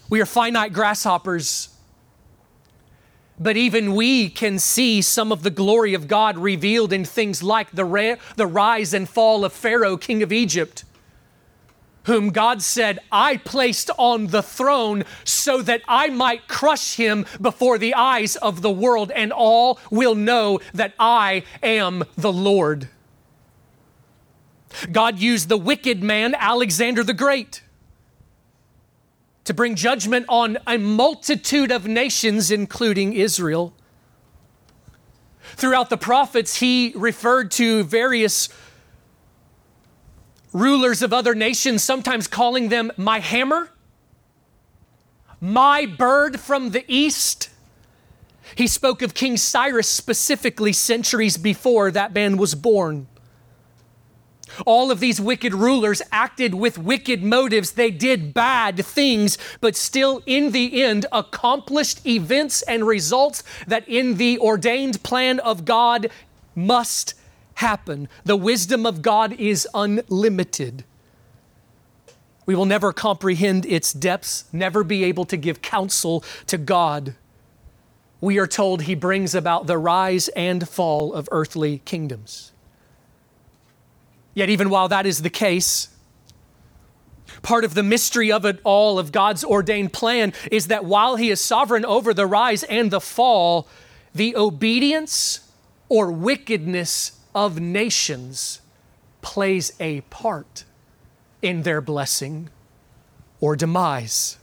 We 0.10 0.22
are 0.22 0.26
finite 0.26 0.74
grasshoppers. 0.74 1.70
But 3.40 3.58
even 3.58 3.96
we 3.96 4.30
can 4.30 4.60
see 4.60 5.02
some 5.02 5.32
of 5.32 5.44
the 5.44 5.50
glory 5.50 5.94
of 5.94 6.08
God 6.08 6.38
revealed 6.38 6.94
in 6.94 7.04
things 7.04 7.44
like 7.44 7.72
the, 7.72 7.84
ra- 7.84 8.16
the 8.38 8.48
rise 8.48 8.94
and 8.94 9.10
fall 9.10 9.44
of 9.44 9.52
Pharaoh, 9.52 9.98
king 9.98 10.24
of 10.24 10.32
Egypt, 10.32 10.86
whom 12.04 12.30
God 12.30 12.62
said, 12.62 13.00
I 13.12 13.38
placed 13.38 13.90
on 13.98 14.28
the 14.28 14.44
throne 14.44 15.04
so 15.26 15.62
that 15.64 15.82
I 15.88 16.10
might 16.10 16.48
crush 16.48 16.96
him 16.96 17.26
before 17.42 17.78
the 17.78 17.96
eyes 17.96 18.38
of 18.38 18.62
the 18.62 18.72
world, 18.72 19.12
and 19.12 19.34
all 19.34 19.80
will 19.90 20.16
know 20.16 20.60
that 20.74 20.94
I 20.98 21.44
am 21.62 22.06
the 22.16 22.32
Lord. 22.32 22.88
God 24.92 25.20
used 25.20 25.50
the 25.50 25.58
wicked 25.58 26.04
man, 26.04 26.36
Alexander 26.36 27.04
the 27.04 27.14
Great 27.14 27.64
to 29.46 29.54
bring 29.54 29.76
judgment 29.76 30.26
on 30.28 30.58
a 30.68 30.78
multitude 30.78 31.72
of 31.72 31.88
nations, 31.88 32.52
including 32.52 33.14
Israel. 33.14 33.74
Throughout 35.56 35.90
the 35.90 35.98
prophets, 35.98 36.58
he 36.58 36.92
referred 36.96 37.52
to 37.52 37.84
various 37.84 38.50
rulers 40.52 41.02
of 41.02 41.14
other 41.14 41.36
nations, 41.36 41.84
sometimes 41.84 42.28
calling 42.28 42.70
them 42.70 42.92
my 42.98 43.20
hammer, 43.20 43.70
my 45.40 45.86
bird 45.86 46.40
from 46.40 46.72
the 46.72 46.84
east. 46.88 47.50
He 48.56 48.68
spoke 48.68 49.02
of 49.02 49.14
King 49.14 49.38
Cyrus 49.38 49.88
specifically 49.88 50.74
centuries 50.74 51.38
before 51.38 51.92
that 51.92 52.14
man 52.14 52.38
was 52.38 52.56
born. 52.56 53.08
All 54.66 54.92
of 54.92 55.00
these 55.00 55.20
wicked 55.20 55.54
rulers 55.54 56.02
acted 56.12 56.54
with 56.54 56.78
wicked 56.78 57.24
motives. 57.24 57.72
They 57.72 57.92
did 57.92 58.34
bad 58.34 58.86
things, 58.86 59.38
but 59.62 59.76
still, 59.76 60.22
in 60.26 60.52
the 60.52 60.84
end, 60.84 61.06
accomplished 61.12 62.06
events 62.06 62.62
and 62.64 62.86
results 62.88 63.44
that, 63.68 63.88
in 63.88 64.18
the 64.18 64.40
ordained 64.40 65.04
plan 65.04 65.40
of 65.40 65.66
God, 65.66 66.10
must 66.56 67.14
happen. 67.56 68.08
The 68.24 68.36
wisdom 68.36 68.86
of 68.86 69.02
God 69.02 69.34
is 69.34 69.68
unlimited. 69.74 70.84
We 72.46 72.56
will 72.56 72.66
never 72.66 72.94
comprehend 72.94 73.66
its 73.66 73.92
depths, 73.92 74.46
never 74.54 74.84
be 74.84 75.04
able 75.04 75.26
to 75.26 75.38
give 75.38 75.62
counsel 75.62 76.24
to 76.48 76.58
God. 76.58 77.16
We 78.22 78.38
are 78.38 78.48
told 78.48 78.84
He 78.84 78.96
brings 78.96 79.34
about 79.36 79.68
the 79.68 79.78
rise 79.78 80.28
and 80.30 80.68
fall 80.68 81.14
of 81.14 81.28
earthly 81.32 81.80
kingdoms. 81.86 82.52
Yet, 84.36 84.50
even 84.50 84.70
while 84.70 84.90
that 84.90 85.08
is 85.08 85.24
the 85.24 85.30
case, 85.32 85.88
part 87.42 87.64
of 87.64 87.74
the 87.74 87.82
mystery 87.82 88.32
of 88.32 88.46
it 88.46 88.60
all, 88.64 89.00
of 89.00 89.12
God's 89.12 89.44
ordained 89.44 89.94
plan, 89.94 90.34
is 90.52 90.68
that 90.68 90.86
while 90.86 91.16
He 91.16 91.32
is 91.32 91.42
sovereign 91.42 91.86
over 91.86 92.14
the 92.14 92.28
rise 92.28 92.64
and 92.64 92.92
the 92.92 93.02
fall, 93.02 93.68
the 94.14 94.36
obedience 94.36 95.52
or 95.90 96.12
wickedness 96.12 97.20
of 97.34 97.60
nations 97.60 98.62
plays 99.22 99.74
a 99.80 100.02
part 100.02 100.66
in 101.42 101.64
their 101.64 101.82
blessing 101.82 102.50
or 103.40 103.56
demise. 103.56 104.38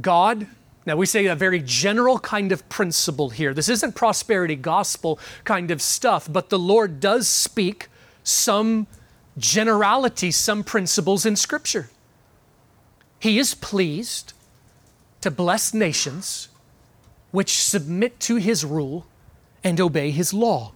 God, 0.00 0.46
now 0.86 0.96
we 0.96 1.06
say 1.06 1.26
a 1.26 1.36
very 1.36 1.60
general 1.60 2.18
kind 2.18 2.50
of 2.50 2.68
principle 2.68 3.30
here. 3.30 3.54
This 3.54 3.68
isn't 3.68 3.94
prosperity 3.94 4.56
gospel 4.56 5.18
kind 5.44 5.70
of 5.70 5.80
stuff, 5.80 6.28
but 6.30 6.48
the 6.48 6.58
Lord 6.58 6.98
does 6.98 7.28
speak 7.28 7.88
some 8.24 8.86
generality, 9.38 10.30
some 10.30 10.62
principles 10.62 11.24
in 11.26 11.36
Scripture. 11.36 11.90
He 13.18 13.38
is 13.38 13.54
pleased 13.54 14.32
to 15.20 15.30
bless 15.30 15.72
nations 15.72 16.48
which 17.30 17.62
submit 17.62 18.20
to 18.20 18.36
His 18.36 18.64
rule 18.64 19.06
and 19.64 19.80
obey 19.80 20.10
His 20.10 20.34
law. 20.34 20.72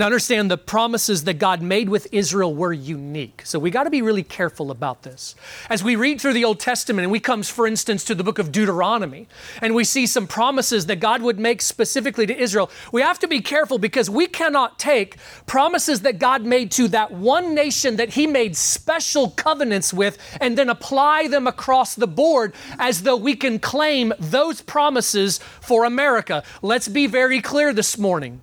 Now, 0.00 0.06
understand 0.06 0.50
the 0.50 0.56
promises 0.56 1.24
that 1.24 1.34
God 1.34 1.60
made 1.60 1.90
with 1.90 2.08
Israel 2.10 2.54
were 2.54 2.72
unique. 2.72 3.42
So 3.44 3.58
we 3.58 3.70
got 3.70 3.84
to 3.84 3.90
be 3.90 4.00
really 4.00 4.22
careful 4.22 4.70
about 4.70 5.02
this. 5.02 5.34
As 5.68 5.84
we 5.84 5.94
read 5.94 6.22
through 6.22 6.32
the 6.32 6.42
Old 6.42 6.58
Testament 6.58 7.04
and 7.04 7.12
we 7.12 7.20
come, 7.20 7.42
for 7.42 7.66
instance, 7.66 8.02
to 8.04 8.14
the 8.14 8.24
book 8.24 8.38
of 8.38 8.50
Deuteronomy, 8.50 9.28
and 9.60 9.74
we 9.74 9.84
see 9.84 10.06
some 10.06 10.26
promises 10.26 10.86
that 10.86 11.00
God 11.00 11.20
would 11.20 11.38
make 11.38 11.60
specifically 11.60 12.26
to 12.26 12.34
Israel, 12.34 12.70
we 12.92 13.02
have 13.02 13.18
to 13.18 13.28
be 13.28 13.42
careful 13.42 13.76
because 13.76 14.08
we 14.08 14.26
cannot 14.26 14.78
take 14.78 15.18
promises 15.44 16.00
that 16.00 16.18
God 16.18 16.46
made 16.46 16.70
to 16.70 16.88
that 16.88 17.12
one 17.12 17.54
nation 17.54 17.96
that 17.96 18.14
He 18.14 18.26
made 18.26 18.56
special 18.56 19.28
covenants 19.28 19.92
with 19.92 20.16
and 20.40 20.56
then 20.56 20.70
apply 20.70 21.28
them 21.28 21.46
across 21.46 21.94
the 21.94 22.08
board 22.08 22.54
as 22.78 23.02
though 23.02 23.16
we 23.16 23.36
can 23.36 23.58
claim 23.58 24.14
those 24.18 24.62
promises 24.62 25.40
for 25.60 25.84
America. 25.84 26.42
Let's 26.62 26.88
be 26.88 27.06
very 27.06 27.42
clear 27.42 27.74
this 27.74 27.98
morning. 27.98 28.40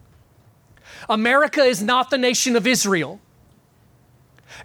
America 1.10 1.62
is 1.62 1.82
not 1.82 2.10
the 2.10 2.18
nation 2.18 2.56
of 2.56 2.68
Israel. 2.68 3.20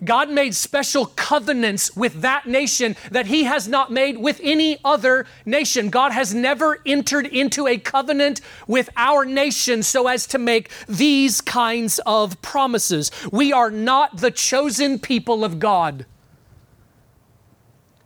God 0.04 0.30
made 0.30 0.54
special 0.54 1.06
covenants 1.06 1.94
with 1.96 2.22
that 2.22 2.46
nation 2.46 2.96
that 3.10 3.26
He 3.26 3.44
has 3.44 3.68
not 3.68 3.92
made 3.92 4.18
with 4.18 4.40
any 4.42 4.78
other 4.84 5.26
nation. 5.44 5.90
God 5.90 6.12
has 6.12 6.32
never 6.32 6.80
entered 6.86 7.26
into 7.26 7.66
a 7.66 7.78
covenant 7.78 8.40
with 8.66 8.88
our 8.96 9.24
nation 9.24 9.82
so 9.82 10.06
as 10.08 10.26
to 10.28 10.38
make 10.38 10.70
these 10.88 11.40
kinds 11.40 12.00
of 12.06 12.40
promises. 12.42 13.10
We 13.30 13.52
are 13.52 13.70
not 13.70 14.18
the 14.18 14.30
chosen 14.30 14.98
people 14.98 15.44
of 15.44 15.58
God. 15.58 16.06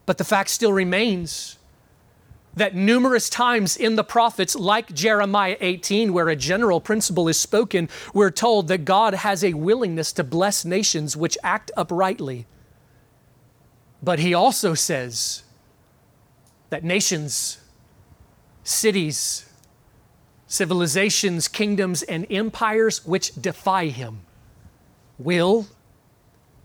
But 0.07 0.19
the 0.19 0.25
fact 0.25 0.51
still 0.51 0.73
remains 0.73 1.56
that 2.57 2.75
numerous 2.75 3.29
times 3.29 3.77
in 3.77 3.97
the 3.97 4.03
prophets, 4.03 4.57
like 4.57 4.93
Jeremiah 4.93 5.59
18, 5.61 6.13
where 6.13 6.29
a 6.29 6.35
general 6.35 6.81
principle 6.81 7.29
is 7.29 7.39
spoken, 7.39 7.89
we're 8.15 8.31
told 8.31 8.69
that 8.69 8.85
God 8.87 9.15
has 9.15 9.45
a 9.45 9.53
willingness 9.53 10.11
to 10.13 10.25
bless 10.25 10.65
nations 10.65 11.17
which 11.17 11.37
act 11.43 11.71
uprightly. 11.77 12.47
But 14.03 14.19
he 14.19 14.33
also 14.33 14.73
says 14.73 15.43
that 16.71 16.83
nations, 16.83 17.59
cities, 18.65 19.49
civilizations, 20.47 21.49
kingdoms, 21.49 22.03
and 22.05 22.27
empires 22.31 23.05
which 23.05 23.35
defy 23.35 23.87
him 23.89 24.21
will 25.19 25.67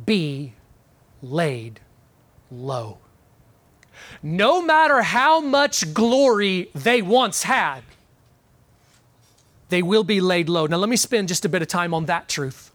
be 0.05 0.53
laid 1.21 1.81
low 2.49 3.00
no 4.23 4.61
matter 4.61 5.01
how 5.01 5.41
much 5.41 5.93
glory 5.93 6.69
they 6.75 7.01
once 7.01 7.43
had, 7.43 7.81
they 9.69 9.81
will 9.81 10.03
be 10.03 10.21
laid 10.21 10.49
low. 10.49 10.67
Now, 10.67 10.77
let 10.77 10.89
me 10.89 10.97
spend 10.97 11.27
just 11.27 11.45
a 11.45 11.49
bit 11.49 11.61
of 11.61 11.67
time 11.67 11.93
on 11.93 12.05
that 12.05 12.27
truth. 12.27 12.71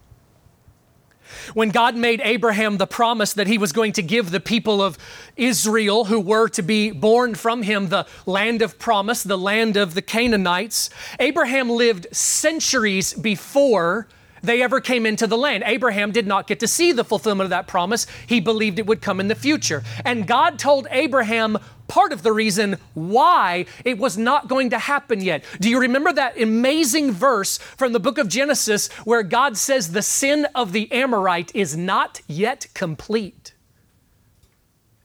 When 1.53 1.69
God 1.69 1.95
made 1.95 2.21
Abraham 2.23 2.77
the 2.77 2.87
promise 2.87 3.33
that 3.33 3.47
he 3.47 3.57
was 3.57 3.71
going 3.71 3.93
to 3.93 4.01
give 4.01 4.31
the 4.31 4.39
people 4.39 4.81
of 4.81 4.97
Israel, 5.35 6.05
who 6.05 6.19
were 6.19 6.47
to 6.49 6.61
be 6.61 6.91
born 6.91 7.35
from 7.35 7.63
him, 7.63 7.89
the 7.89 8.07
land 8.25 8.61
of 8.61 8.79
promise, 8.79 9.23
the 9.23 9.37
land 9.37 9.77
of 9.77 9.93
the 9.93 10.01
Canaanites, 10.01 10.89
Abraham 11.19 11.69
lived 11.69 12.07
centuries 12.11 13.13
before 13.13 14.07
they 14.41 14.61
ever 14.61 14.79
came 14.79 15.05
into 15.05 15.27
the 15.27 15.37
land. 15.37 15.63
Abraham 15.65 16.11
did 16.11 16.27
not 16.27 16.47
get 16.47 16.59
to 16.59 16.67
see 16.67 16.91
the 16.91 17.03
fulfillment 17.03 17.45
of 17.45 17.49
that 17.51 17.67
promise. 17.67 18.07
He 18.25 18.39
believed 18.39 18.79
it 18.79 18.85
would 18.85 19.01
come 19.01 19.19
in 19.19 19.27
the 19.27 19.35
future. 19.35 19.83
And 20.05 20.27
God 20.27 20.59
told 20.59 20.87
Abraham 20.91 21.57
part 21.87 22.11
of 22.11 22.23
the 22.23 22.33
reason 22.33 22.77
why 22.93 23.65
it 23.85 23.97
was 23.97 24.17
not 24.17 24.47
going 24.47 24.69
to 24.71 24.79
happen 24.79 25.21
yet. 25.21 25.43
Do 25.59 25.69
you 25.69 25.79
remember 25.79 26.11
that 26.13 26.39
amazing 26.39 27.11
verse 27.11 27.57
from 27.57 27.93
the 27.93 27.99
book 27.99 28.17
of 28.17 28.27
Genesis 28.27 28.87
where 29.05 29.23
God 29.23 29.57
says 29.57 29.91
the 29.91 30.01
sin 30.01 30.47
of 30.53 30.73
the 30.73 30.91
Amorite 30.91 31.55
is 31.55 31.77
not 31.77 32.21
yet 32.27 32.67
complete? 32.73 33.53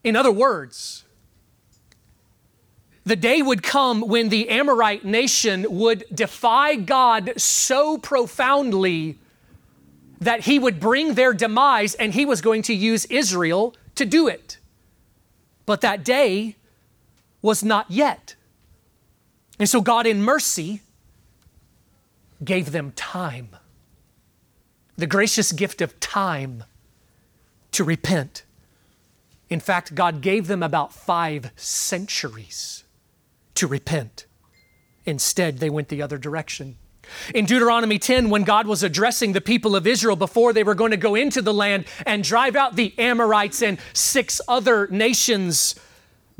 In 0.05 0.17
other 0.17 0.33
words, 0.33 1.05
the 3.05 3.17
day 3.17 3.43
would 3.43 3.63
come 3.63 4.01
when 4.03 4.29
the 4.29 4.49
Amorite 4.49 5.05
nation 5.05 5.67
would 5.69 6.05
defy 6.13 6.77
God 6.77 7.33
so 7.37 7.99
profoundly 7.99 9.19
that 10.25 10.41
he 10.41 10.59
would 10.59 10.81
bring 10.81 11.15
their 11.15 11.33
demise 11.33 11.95
and 11.95 12.15
he 12.15 12.25
was 12.25 12.41
going 12.41 12.63
to 12.63 12.75
use 12.75 13.05
Israel 13.07 13.75
to 13.95 14.05
do 14.05 14.29
it. 14.29 14.59
But 15.67 15.81
that 15.81 16.05
day 16.05 16.57
was 17.41 17.63
not 17.63 17.91
yet. 17.91 18.37
And 19.59 19.69
so 19.69 19.81
God, 19.81 20.07
in 20.07 20.23
mercy, 20.23 20.81
gave 22.45 22.73
them 22.73 22.93
time 22.93 23.51
the 24.97 25.07
gracious 25.07 25.53
gift 25.53 25.81
of 25.81 25.99
time 26.01 26.65
to 27.73 27.85
repent. 27.85 28.45
In 29.49 29.61
fact, 29.61 29.95
God 29.95 30.21
gave 30.21 30.47
them 30.47 30.63
about 30.63 30.93
five 30.93 31.51
centuries 31.57 32.85
to 33.55 33.67
repent. 33.67 34.27
Instead, 35.05 35.59
they 35.59 35.71
went 35.71 35.89
the 35.89 36.03
other 36.03 36.19
direction. 36.19 36.77
In 37.35 37.47
Deuteronomy 37.47 37.99
10, 37.99 38.31
when 38.31 38.45
God 38.45 38.67
was 38.67 38.83
addressing 38.83 39.33
the 39.33 39.41
people 39.41 39.77
of 39.77 39.87
Israel 39.87 40.17
before 40.17 40.53
they 40.53 40.65
were 40.65 40.75
going 40.75 40.93
to 40.93 40.97
go 40.97 41.15
into 41.15 41.43
the 41.43 41.55
land 41.55 41.85
and 42.07 42.25
drive 42.25 42.57
out 42.57 42.77
the 42.77 42.95
Amorites 42.99 43.63
and 43.63 43.79
six 43.93 44.41
other 44.49 44.87
nations, 44.89 45.75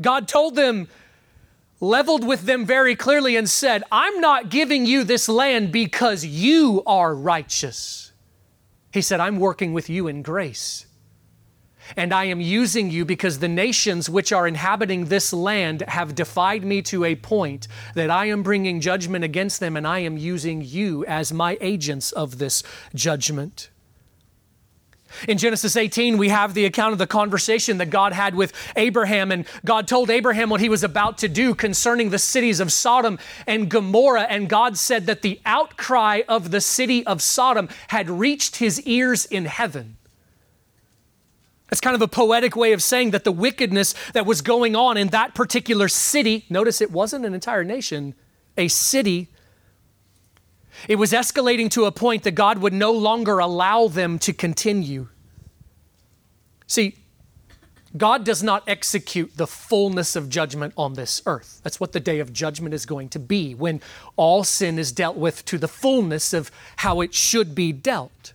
God 0.01 0.27
told 0.27 0.55
them, 0.55 0.87
leveled 1.79 2.25
with 2.25 2.43
them 2.43 2.65
very 2.65 2.95
clearly, 2.95 3.35
and 3.35 3.49
said, 3.49 3.83
I'm 3.91 4.19
not 4.21 4.49
giving 4.49 4.85
you 4.85 5.03
this 5.03 5.27
land 5.27 5.71
because 5.71 6.25
you 6.25 6.81
are 6.85 7.13
righteous. 7.13 8.11
He 8.91 9.01
said, 9.01 9.19
I'm 9.19 9.39
working 9.39 9.73
with 9.73 9.89
you 9.89 10.07
in 10.07 10.21
grace. 10.21 10.85
And 11.95 12.13
I 12.13 12.25
am 12.25 12.41
using 12.41 12.89
you 12.89 13.05
because 13.05 13.39
the 13.39 13.47
nations 13.47 14.09
which 14.09 14.31
are 14.31 14.47
inhabiting 14.47 15.05
this 15.05 15.33
land 15.33 15.83
have 15.87 16.15
defied 16.15 16.63
me 16.63 16.81
to 16.83 17.05
a 17.05 17.15
point 17.15 17.67
that 17.95 18.09
I 18.09 18.25
am 18.25 18.43
bringing 18.43 18.81
judgment 18.81 19.23
against 19.23 19.59
them, 19.59 19.77
and 19.77 19.87
I 19.87 19.99
am 19.99 20.17
using 20.17 20.61
you 20.61 21.05
as 21.05 21.33
my 21.33 21.57
agents 21.61 22.11
of 22.11 22.37
this 22.37 22.63
judgment. 22.95 23.69
In 25.27 25.37
Genesis 25.37 25.75
18, 25.75 26.17
we 26.17 26.29
have 26.29 26.53
the 26.53 26.65
account 26.65 26.93
of 26.93 26.97
the 26.97 27.07
conversation 27.07 27.77
that 27.77 27.89
God 27.89 28.13
had 28.13 28.35
with 28.35 28.53
Abraham, 28.75 29.31
and 29.31 29.45
God 29.63 29.87
told 29.87 30.09
Abraham 30.09 30.49
what 30.49 30.61
he 30.61 30.69
was 30.69 30.83
about 30.83 31.19
to 31.19 31.29
do 31.29 31.53
concerning 31.53 32.09
the 32.09 32.19
cities 32.19 32.59
of 32.59 32.71
Sodom 32.71 33.19
and 33.45 33.69
Gomorrah. 33.69 34.23
And 34.23 34.49
God 34.49 34.77
said 34.77 35.05
that 35.05 35.21
the 35.21 35.39
outcry 35.45 36.21
of 36.27 36.51
the 36.51 36.61
city 36.61 37.05
of 37.05 37.21
Sodom 37.21 37.69
had 37.89 38.09
reached 38.09 38.57
his 38.57 38.81
ears 38.81 39.25
in 39.25 39.45
heaven. 39.45 39.97
It's 41.73 41.81
kind 41.81 41.95
of 41.95 42.03
a 42.03 42.07
poetic 42.07 42.55
way 42.55 42.73
of 42.73 42.83
saying 42.83 43.11
that 43.11 43.23
the 43.23 43.31
wickedness 43.31 43.95
that 44.13 44.27
was 44.27 44.43
going 44.43 44.75
on 44.75 44.95
in 44.95 45.07
that 45.07 45.33
particular 45.33 45.87
city, 45.87 46.45
notice 46.47 46.81
it 46.81 46.91
wasn't 46.91 47.25
an 47.25 47.33
entire 47.33 47.63
nation, 47.63 48.13
a 48.55 48.67
city, 48.67 49.29
it 50.87 50.97
was 50.97 51.13
escalating 51.13 51.71
to 51.71 51.85
a 51.85 51.91
point 51.91 52.21
that 52.23 52.35
God 52.35 52.59
would 52.59 52.73
no 52.73 52.91
longer 52.91 53.39
allow 53.39 53.87
them 53.87 54.19
to 54.19 54.33
continue. 54.33 55.07
See, 56.67 56.95
God 57.97 58.23
does 58.23 58.43
not 58.43 58.61
execute 58.67 59.35
the 59.35 59.47
fullness 59.47 60.15
of 60.15 60.29
judgment 60.29 60.75
on 60.77 60.93
this 60.93 61.23
earth. 61.25 61.59
That's 61.63 61.79
what 61.79 61.91
the 61.91 61.99
day 61.99 62.19
of 62.19 62.31
judgment 62.31 62.75
is 62.75 62.85
going 62.85 63.09
to 63.09 63.19
be, 63.19 63.55
when 63.55 63.81
all 64.15 64.43
sin 64.43 64.77
is 64.77 64.91
dealt 64.91 65.17
with 65.17 65.43
to 65.45 65.57
the 65.57 65.67
fullness 65.67 66.33
of 66.33 66.51
how 66.75 67.01
it 67.01 67.15
should 67.15 67.55
be 67.55 67.71
dealt. 67.71 68.32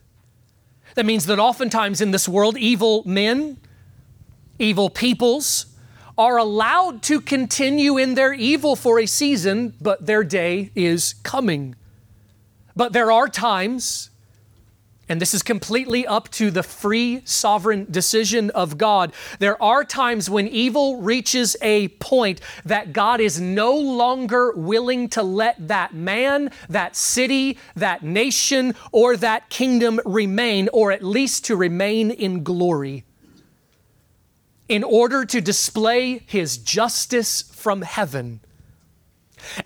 That 0.99 1.07
means 1.07 1.27
that 1.27 1.39
oftentimes 1.39 2.01
in 2.01 2.11
this 2.11 2.29
world, 2.29 2.59
evil 2.59 3.05
men, 3.07 3.59
evil 4.59 4.91
peoples, 4.91 5.67
are 6.19 6.39
allowed 6.39 7.05
to 7.05 7.21
continue 7.21 7.97
in 7.97 8.15
their 8.17 8.33
evil 8.33 8.75
for 8.75 8.99
a 8.99 9.07
season, 9.07 9.75
but 9.81 10.07
their 10.07 10.25
day 10.25 10.73
is 10.75 11.13
coming. 11.23 11.77
But 12.75 12.95
there 12.95 13.13
are 13.13 13.29
times 13.29 14.11
and 15.09 15.21
this 15.21 15.33
is 15.33 15.43
completely 15.43 16.07
up 16.07 16.29
to 16.33 16.51
the 16.51 16.63
free 16.63 17.23
sovereign 17.25 17.87
decision 17.91 18.51
of 18.51 18.77
God. 18.77 19.13
There 19.39 19.61
are 19.63 19.85
times 19.85 20.29
when 20.29 20.47
evil 20.49 21.01
reaches 21.01 21.57
a 21.63 21.89
point 21.89 22.41
that 22.65 22.93
God 22.93 23.21
is 23.21 23.41
no 23.41 23.75
longer 23.75 24.53
willing 24.53 25.09
to 25.11 25.23
let 25.23 25.69
that 25.69 25.95
man, 25.95 26.51
that 26.69 26.95
city, 26.95 27.59
that 27.75 28.03
nation, 28.03 28.75
or 28.93 29.17
that 29.17 29.49
kingdom 29.49 30.01
remain, 30.05 30.69
or 30.73 30.93
at 30.93 31.03
least 31.03 31.45
to 31.47 31.57
remain 31.57 32.11
in 32.11 32.43
glory. 32.43 33.05
In 34.69 34.85
order 34.85 35.25
to 35.25 35.41
display 35.41 36.23
his 36.27 36.59
justice 36.59 37.43
from 37.43 37.81
heaven 37.83 38.41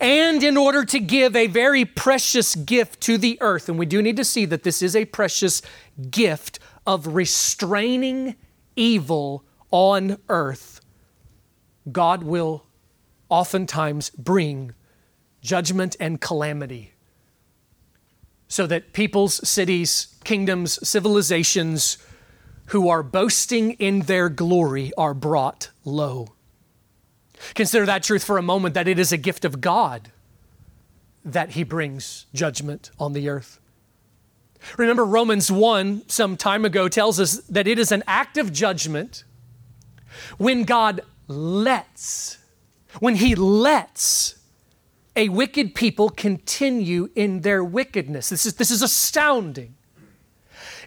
and 0.00 0.42
in 0.42 0.56
order 0.56 0.84
to 0.84 0.98
give 0.98 1.34
a 1.36 1.46
very 1.46 1.84
precious 1.84 2.54
gift 2.54 3.00
to 3.02 3.18
the 3.18 3.38
earth. 3.40 3.68
And 3.68 3.78
we 3.78 3.86
do 3.86 4.02
need 4.02 4.16
to 4.16 4.24
see 4.24 4.44
that 4.46 4.62
this 4.62 4.82
is 4.82 4.96
a 4.96 5.04
precious 5.04 5.62
gift 6.10 6.58
of 6.86 7.08
restraining 7.08 8.36
evil 8.76 9.44
on 9.70 10.18
earth. 10.28 10.80
God 11.90 12.22
will 12.22 12.66
oftentimes 13.28 14.10
bring 14.10 14.74
judgment 15.40 15.96
and 15.98 16.20
calamity 16.20 16.92
so 18.46 18.66
that 18.66 18.92
peoples, 18.92 19.48
cities, 19.48 20.14
kingdoms, 20.24 20.78
civilizations 20.86 21.96
who 22.66 22.88
are 22.88 23.02
boasting 23.02 23.72
in 23.72 24.00
their 24.00 24.28
glory 24.28 24.92
are 24.98 25.14
brought 25.14 25.70
low. 25.84 26.34
Consider 27.54 27.86
that 27.86 28.02
truth 28.02 28.24
for 28.24 28.38
a 28.38 28.42
moment 28.42 28.74
that 28.74 28.88
it 28.88 28.98
is 28.98 29.12
a 29.12 29.16
gift 29.16 29.44
of 29.44 29.60
God 29.60 30.10
that 31.24 31.50
He 31.50 31.62
brings 31.62 32.26
judgment 32.34 32.90
on 32.98 33.12
the 33.12 33.28
earth. 33.28 33.60
Remember, 34.76 35.04
Romans 35.04 35.50
1 35.50 36.08
some 36.08 36.36
time 36.36 36.64
ago 36.64 36.88
tells 36.88 37.18
us 37.18 37.38
that 37.48 37.66
it 37.66 37.78
is 37.78 37.92
an 37.92 38.04
act 38.06 38.36
of 38.38 38.52
judgment 38.52 39.24
when 40.38 40.64
God 40.64 41.00
lets, 41.26 42.38
when 43.00 43.16
He 43.16 43.34
lets 43.34 44.38
a 45.16 45.28
wicked 45.28 45.74
people 45.74 46.08
continue 46.08 47.10
in 47.14 47.40
their 47.40 47.62
wickedness. 47.62 48.28
This 48.28 48.46
is, 48.46 48.54
this 48.54 48.70
is 48.70 48.82
astounding. 48.82 49.74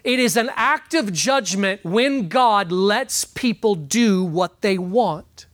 It 0.02 0.18
is 0.18 0.36
an 0.36 0.50
act 0.54 0.94
of 0.94 1.12
judgment 1.12 1.84
when 1.84 2.28
God 2.28 2.70
lets 2.70 3.24
people 3.24 3.74
do 3.74 4.24
what 4.24 4.62
they 4.62 4.78
want. 4.78 5.45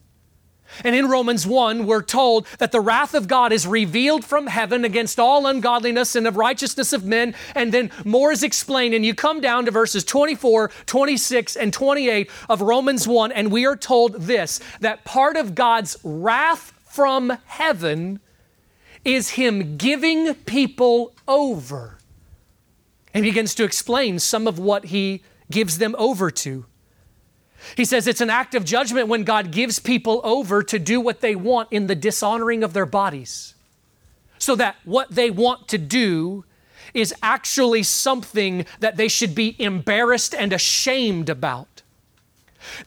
And 0.85 0.95
in 0.95 1.09
Romans 1.09 1.47
1, 1.47 1.87
we're 1.87 2.03
told 2.03 2.47
that 2.59 2.73
the 2.73 2.81
wrath 2.81 3.15
of 3.15 3.29
God 3.29 3.53
is 3.53 3.67
revealed 3.67 4.25
from 4.25 4.47
heaven 4.47 4.85
against 4.85 5.19
all 5.19 5.47
ungodliness 5.47 6.17
and 6.17 6.27
of 6.27 6.37
righteousness 6.37 6.93
of 6.93 7.05
men. 7.05 7.35
And 7.55 7.73
then 7.73 7.91
more 8.05 8.33
is 8.33 8.43
explained. 8.43 8.95
And 8.95 9.05
you 9.05 9.15
come 9.15 9.41
down 9.41 9.65
to 9.67 9.71
verses 9.71 10.05
24, 10.05 10.71
26, 10.87 11.57
and 11.57 11.73
28 11.73 12.31
of 12.49 12.61
Romans 12.61 13.07
1, 13.07 13.33
and 13.33 13.51
we 13.53 13.67
are 13.67 13.77
told 13.77 14.15
this 14.15 14.61
that 14.81 15.05
part 15.05 15.37
of 15.37 15.55
God's 15.55 15.97
wrath 16.03 16.73
from 16.85 17.39
heaven 17.47 18.21
is 19.05 19.31
Him 19.31 19.77
giving 19.77 20.35
people 20.35 21.15
over. 21.27 21.99
And 23.15 23.25
he 23.25 23.31
begins 23.31 23.55
to 23.57 23.65
explain 23.65 24.19
some 24.19 24.47
of 24.47 24.59
what 24.59 24.87
He 24.87 25.23
gives 25.51 25.79
them 25.79 25.95
over 25.99 26.31
to. 26.31 26.65
He 27.77 27.85
says 27.85 28.07
it's 28.07 28.21
an 28.21 28.31
act 28.31 28.55
of 28.55 28.65
judgment 28.65 29.09
when 29.09 29.25
God 29.25 29.51
gives 29.51 29.79
people 29.79 30.21
over 30.25 30.63
to 30.63 30.79
do 30.79 31.01
what 31.01 31.21
they 31.21 31.35
want 31.35 31.69
in 31.71 31.87
the 31.87 31.95
dishonoring 31.95 32.63
of 32.63 32.73
their 32.73 32.87
bodies. 32.87 33.55
So 34.39 34.55
that 34.57 34.77
what 34.85 35.11
they 35.11 35.31
want 35.31 35.69
to 35.69 35.79
do 35.79 36.45
is 36.95 37.15
actually 37.23 37.83
something 37.83 38.67
that 38.81 38.97
they 38.97 39.09
should 39.09 39.35
be 39.35 39.57
embarrassed 39.59 40.35
and 40.35 40.53
ashamed 40.53 41.29
about. 41.29 41.72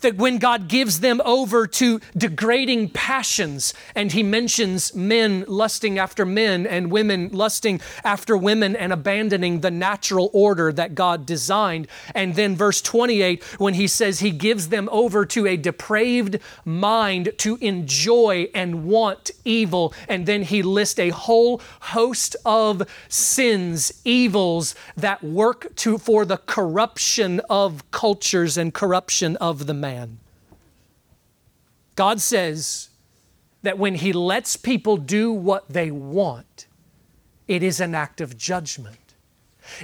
That 0.01 0.15
when 0.15 0.37
God 0.37 0.67
gives 0.67 0.99
them 0.99 1.21
over 1.25 1.67
to 1.67 1.99
degrading 2.15 2.89
passions, 2.89 3.73
and 3.95 4.11
He 4.11 4.23
mentions 4.23 4.93
men 4.95 5.45
lusting 5.47 5.97
after 5.99 6.25
men 6.25 6.67
and 6.67 6.91
women 6.91 7.29
lusting 7.31 7.81
after 8.03 8.37
women 8.37 8.75
and 8.75 8.91
abandoning 8.93 9.61
the 9.61 9.71
natural 9.71 10.29
order 10.33 10.71
that 10.73 10.95
God 10.95 11.25
designed. 11.25 11.87
And 12.13 12.35
then 12.35 12.55
verse 12.55 12.81
28, 12.81 13.43
when 13.59 13.73
He 13.73 13.87
says 13.87 14.19
He 14.19 14.31
gives 14.31 14.69
them 14.69 14.89
over 14.91 15.25
to 15.25 15.47
a 15.47 15.57
depraved 15.57 16.39
mind 16.63 17.31
to 17.39 17.57
enjoy 17.61 18.47
and 18.53 18.85
want 18.85 19.31
evil. 19.43 19.93
And 20.07 20.25
then 20.25 20.43
He 20.43 20.61
lists 20.61 20.99
a 20.99 21.09
whole 21.09 21.61
host 21.81 22.35
of 22.45 22.83
sins, 23.09 24.01
evils 24.03 24.75
that 24.95 25.23
work 25.23 25.75
to, 25.77 25.97
for 25.97 26.25
the 26.25 26.37
corruption 26.37 27.41
of 27.49 27.89
cultures 27.91 28.57
and 28.57 28.73
corruption 28.73 29.35
of 29.37 29.64
the 29.65 29.73
man. 29.73 30.19
God 31.95 32.21
says 32.21 32.89
that 33.63 33.77
when 33.77 33.95
He 33.95 34.13
lets 34.13 34.57
people 34.57 34.97
do 34.97 35.31
what 35.31 35.69
they 35.69 35.91
want, 35.91 36.67
it 37.47 37.63
is 37.63 37.79
an 37.79 37.95
act 37.95 38.21
of 38.21 38.37
judgment. 38.37 38.97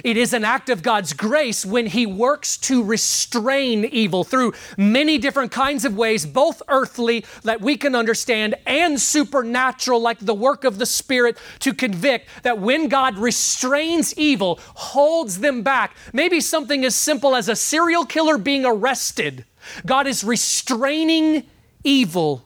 It 0.04 0.16
is 0.16 0.32
an 0.32 0.44
act 0.44 0.68
of 0.68 0.82
God's 0.82 1.12
grace 1.12 1.66
when 1.66 1.86
He 1.86 2.06
works 2.06 2.56
to 2.58 2.84
restrain 2.84 3.84
evil 3.84 4.24
through 4.24 4.52
many 4.76 5.18
different 5.18 5.50
kinds 5.50 5.84
of 5.84 5.96
ways, 5.96 6.24
both 6.24 6.62
earthly 6.68 7.24
that 7.42 7.60
we 7.60 7.76
can 7.76 7.94
understand 7.94 8.54
and 8.66 9.00
supernatural, 9.00 10.00
like 10.00 10.20
the 10.20 10.34
work 10.34 10.64
of 10.64 10.78
the 10.78 10.86
Spirit 10.86 11.36
to 11.60 11.74
convict. 11.74 12.28
That 12.42 12.58
when 12.58 12.88
God 12.88 13.18
restrains 13.18 14.16
evil, 14.16 14.60
holds 14.74 15.40
them 15.40 15.62
back, 15.62 15.96
maybe 16.12 16.40
something 16.40 16.84
as 16.84 16.94
simple 16.94 17.34
as 17.34 17.48
a 17.48 17.56
serial 17.56 18.04
killer 18.04 18.38
being 18.38 18.64
arrested, 18.64 19.44
God 19.84 20.06
is 20.06 20.24
restraining 20.24 21.44
evil. 21.84 22.44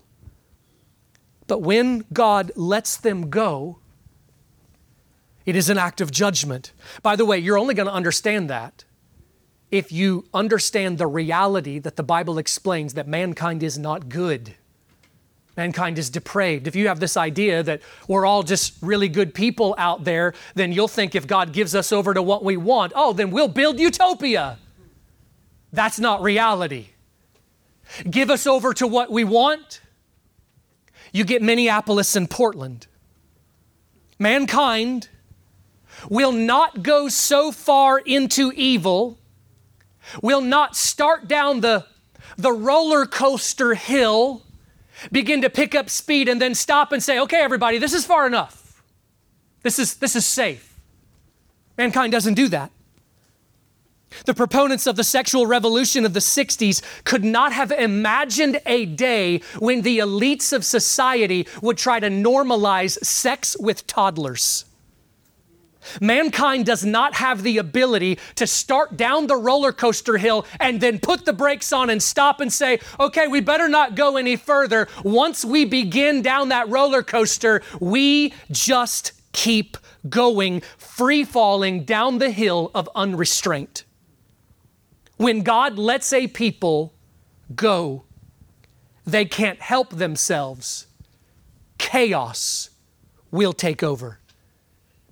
But 1.47 1.63
when 1.63 2.05
God 2.13 2.53
lets 2.57 2.97
them 2.97 3.31
go, 3.31 3.79
it 5.45 5.55
is 5.55 5.71
an 5.71 5.79
act 5.79 6.01
of 6.01 6.11
judgment. 6.11 6.73
By 7.03 7.17
the 7.17 7.25
way, 7.25 7.39
you're 7.39 7.59
only 7.59 7.75
going 7.75 7.87
to 7.87 7.93
understand 7.93 8.51
that 8.51 8.85
if 9.71 9.91
you 9.91 10.25
understand 10.33 10.99
the 10.99 11.07
reality 11.07 11.79
that 11.79 11.97
the 11.97 12.03
Bible 12.03 12.39
explains 12.39 12.95
that 12.95 13.09
mankind 13.09 13.63
is 13.63 13.79
not 13.79 14.09
good. 14.09 14.55
Mankind 15.57 15.99
is 15.99 16.11
depraved. 16.11 16.67
If 16.67 16.77
you 16.77 16.89
have 16.89 17.01
this 17.01 17.17
idea 17.17 17.63
that 17.63 17.81
we're 18.07 18.27
all 18.27 18.43
just 18.43 18.75
really 18.83 19.09
good 19.09 19.35
people 19.35 19.75
out 19.79 20.05
there, 20.05 20.35
then 20.55 20.71
you'll 20.71 20.89
think 20.89 21.15
if 21.15 21.27
God 21.27 21.53
gives 21.53 21.75
us 21.75 21.93
over 21.93 22.13
to 22.13 22.23
what 22.23 22.45
we 22.45 22.57
want, 22.57 22.93
oh, 22.95 23.13
then 23.13 23.31
we'll 23.31 23.49
build 23.49 23.81
utopia. 23.81 24.59
That's 25.73 25.99
not 25.99 26.23
reality. 26.23 26.89
Give 28.09 28.31
us 28.31 28.47
over 28.47 28.75
to 28.75 28.87
what 28.87 29.11
we 29.11 29.25
want, 29.25 29.81
you 31.13 31.25
get 31.25 31.43
Minneapolis 31.43 32.17
and 32.17 32.29
Portland. 32.29 32.87
Mankind 34.19 35.09
will 36.09 36.33
not 36.33 36.83
go 36.83 37.09
so 37.09 37.53
far 37.53 37.99
into 37.99 38.53
evil, 38.55 39.19
will 40.23 40.41
not 40.41 40.77
start 40.77 41.27
down 41.29 41.61
the, 41.61 41.87
the 42.37 42.53
roller 42.53 43.07
coaster 43.07 43.75
hill, 43.75 44.43
begin 45.11 45.43
to 45.43 45.51
pick 45.51 45.75
up 45.75 45.89
speed, 45.91 46.29
and 46.29 46.41
then 46.41 46.55
stop 46.55 46.93
and 46.93 47.03
say, 47.03 47.19
okay, 47.21 47.41
everybody, 47.41 47.79
this 47.79 47.95
is 47.95 48.05
far 48.05 48.27
enough. 48.27 48.83
This 49.63 49.79
is, 49.79 49.97
this 49.97 50.17
is 50.17 50.25
safe. 50.25 50.79
Mankind 51.77 52.13
doesn't 52.13 52.35
do 52.35 52.49
that. 52.49 52.71
The 54.25 54.35
proponents 54.35 54.87
of 54.87 54.97
the 54.97 55.05
sexual 55.05 55.47
revolution 55.47 56.05
of 56.05 56.15
the 56.15 56.21
60s 56.21 56.83
could 57.05 57.25
not 57.25 57.53
have 57.53 57.71
imagined 57.71 58.61
a 58.67 58.87
day 58.87 59.41
when 59.59 59.83
the 59.83 59.99
elites 59.99 60.53
of 60.53 60.65
society 60.65 61.47
would 61.63 61.79
try 61.79 62.01
to 62.01 62.09
normalize 62.09 63.03
sex 63.05 63.57
with 63.59 63.87
toddlers. 63.87 64.65
Mankind 66.01 66.67
does 66.67 66.85
not 66.85 67.15
have 67.15 67.43
the 67.43 67.59
ability 67.59 68.19
to 68.37 68.47
start 68.47 68.97
down 68.97 69.27
the 69.27 69.37
roller 69.37 69.73
coaster 69.73 70.17
hill 70.17 70.47
and 70.61 70.81
then 70.81 70.99
put 70.99 71.25
the 71.25 71.33
brakes 71.33 71.73
on 71.73 71.91
and 71.91 72.03
stop 72.03 72.41
and 72.41 72.53
say, 72.53 72.81
okay, 72.99 73.29
we 73.29 73.41
better 73.41 73.69
not 73.69 73.95
go 73.95 74.17
any 74.17 74.37
further. 74.37 74.89
Once 75.05 75.45
we 75.45 75.65
begin 75.65 76.23
down 76.23 76.49
that 76.49 76.69
roller 76.69 77.03
coaster, 77.03 77.63
we 77.81 78.33
just 78.51 79.13
keep 79.33 79.77
going, 80.09 80.63
free 80.79 81.25
falling 81.25 81.85
down 81.85 82.19
the 82.19 82.31
hill 82.31 82.71
of 82.75 82.89
unrestraint. 82.95 83.85
When 85.17 85.43
God 85.43 85.79
lets 85.79 86.13
a 86.13 86.27
people 86.27 86.93
go, 87.55 88.05
they 89.07 89.25
can't 89.25 89.61
help 89.61 89.91
themselves. 89.91 90.87
Chaos 91.79 92.71
will 93.31 93.53
take 93.53 93.83
over 93.83 94.19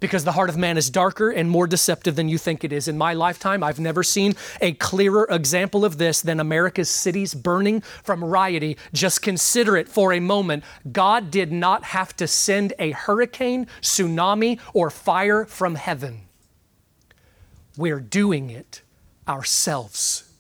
because 0.00 0.24
the 0.24 0.32
heart 0.32 0.50
of 0.50 0.56
man 0.58 0.76
is 0.76 0.90
darker 0.90 1.30
and 1.30 1.48
more 1.48 1.66
deceptive 1.66 2.14
than 2.14 2.28
you 2.28 2.36
think 2.36 2.62
it 2.62 2.72
is. 2.72 2.88
In 2.88 2.98
my 2.98 3.14
lifetime, 3.14 3.62
I've 3.62 3.80
never 3.80 4.02
seen 4.02 4.34
a 4.60 4.72
clearer 4.72 5.26
example 5.30 5.82
of 5.82 5.96
this 5.96 6.20
than 6.20 6.40
America's 6.40 6.90
cities 6.90 7.32
burning 7.32 7.80
from 7.80 8.22
rioting. 8.22 8.76
Just 8.92 9.22
consider 9.22 9.78
it 9.78 9.88
for 9.88 10.12
a 10.12 10.20
moment. 10.20 10.64
God 10.92 11.30
did 11.30 11.50
not 11.50 11.84
have 11.84 12.14
to 12.16 12.26
send 12.26 12.74
a 12.78 12.90
hurricane, 12.90 13.66
tsunami, 13.80 14.60
or 14.74 14.90
fire 14.90 15.46
from 15.46 15.76
heaven. 15.76 16.28
We're 17.78 18.00
doing 18.00 18.50
it 18.50 18.82
ourselves. 19.28 20.30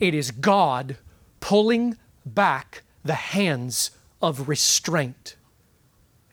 It 0.00 0.14
is 0.14 0.30
God 0.30 0.96
pulling 1.40 1.96
back 2.24 2.82
the 3.04 3.14
hands 3.14 3.90
of 4.20 4.48
restraint. 4.48 5.36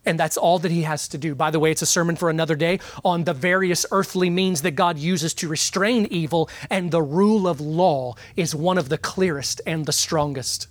And 0.05 0.19
that's 0.19 0.37
all 0.37 0.59
that 0.59 0.71
he 0.71 0.83
has 0.83 1.07
to 1.09 1.17
do. 1.17 1.33
By 1.33 1.49
the 1.49 1.59
way, 1.59 1.71
it's 1.71 1.81
a 1.81 1.87
sermon 1.87 2.15
for 2.15 2.29
another 2.29 2.55
day 2.55 2.79
on 3.03 3.23
the 3.23 3.33
various 3.33 3.85
earthly 3.91 4.29
means 4.29 4.61
that 4.61 4.71
God 4.71 4.99
uses 4.99 5.33
to 5.35 5.47
restrain 5.47 6.05
evil, 6.11 6.49
and 6.69 6.91
the 6.91 7.01
rule 7.01 7.47
of 7.47 7.59
law 7.59 8.13
is 8.35 8.53
one 8.53 8.77
of 8.77 8.89
the 8.89 8.99
clearest 8.99 9.61
and 9.65 9.85
the 9.85 9.91
strongest. 9.91 10.67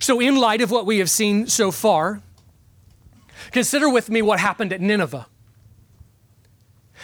So, 0.00 0.18
in 0.18 0.34
light 0.34 0.60
of 0.60 0.72
what 0.72 0.86
we 0.86 0.98
have 0.98 1.10
seen 1.10 1.46
so 1.46 1.70
far, 1.70 2.20
consider 3.52 3.88
with 3.88 4.10
me 4.10 4.20
what 4.20 4.40
happened 4.40 4.72
at 4.72 4.80
Nineveh. 4.80 5.26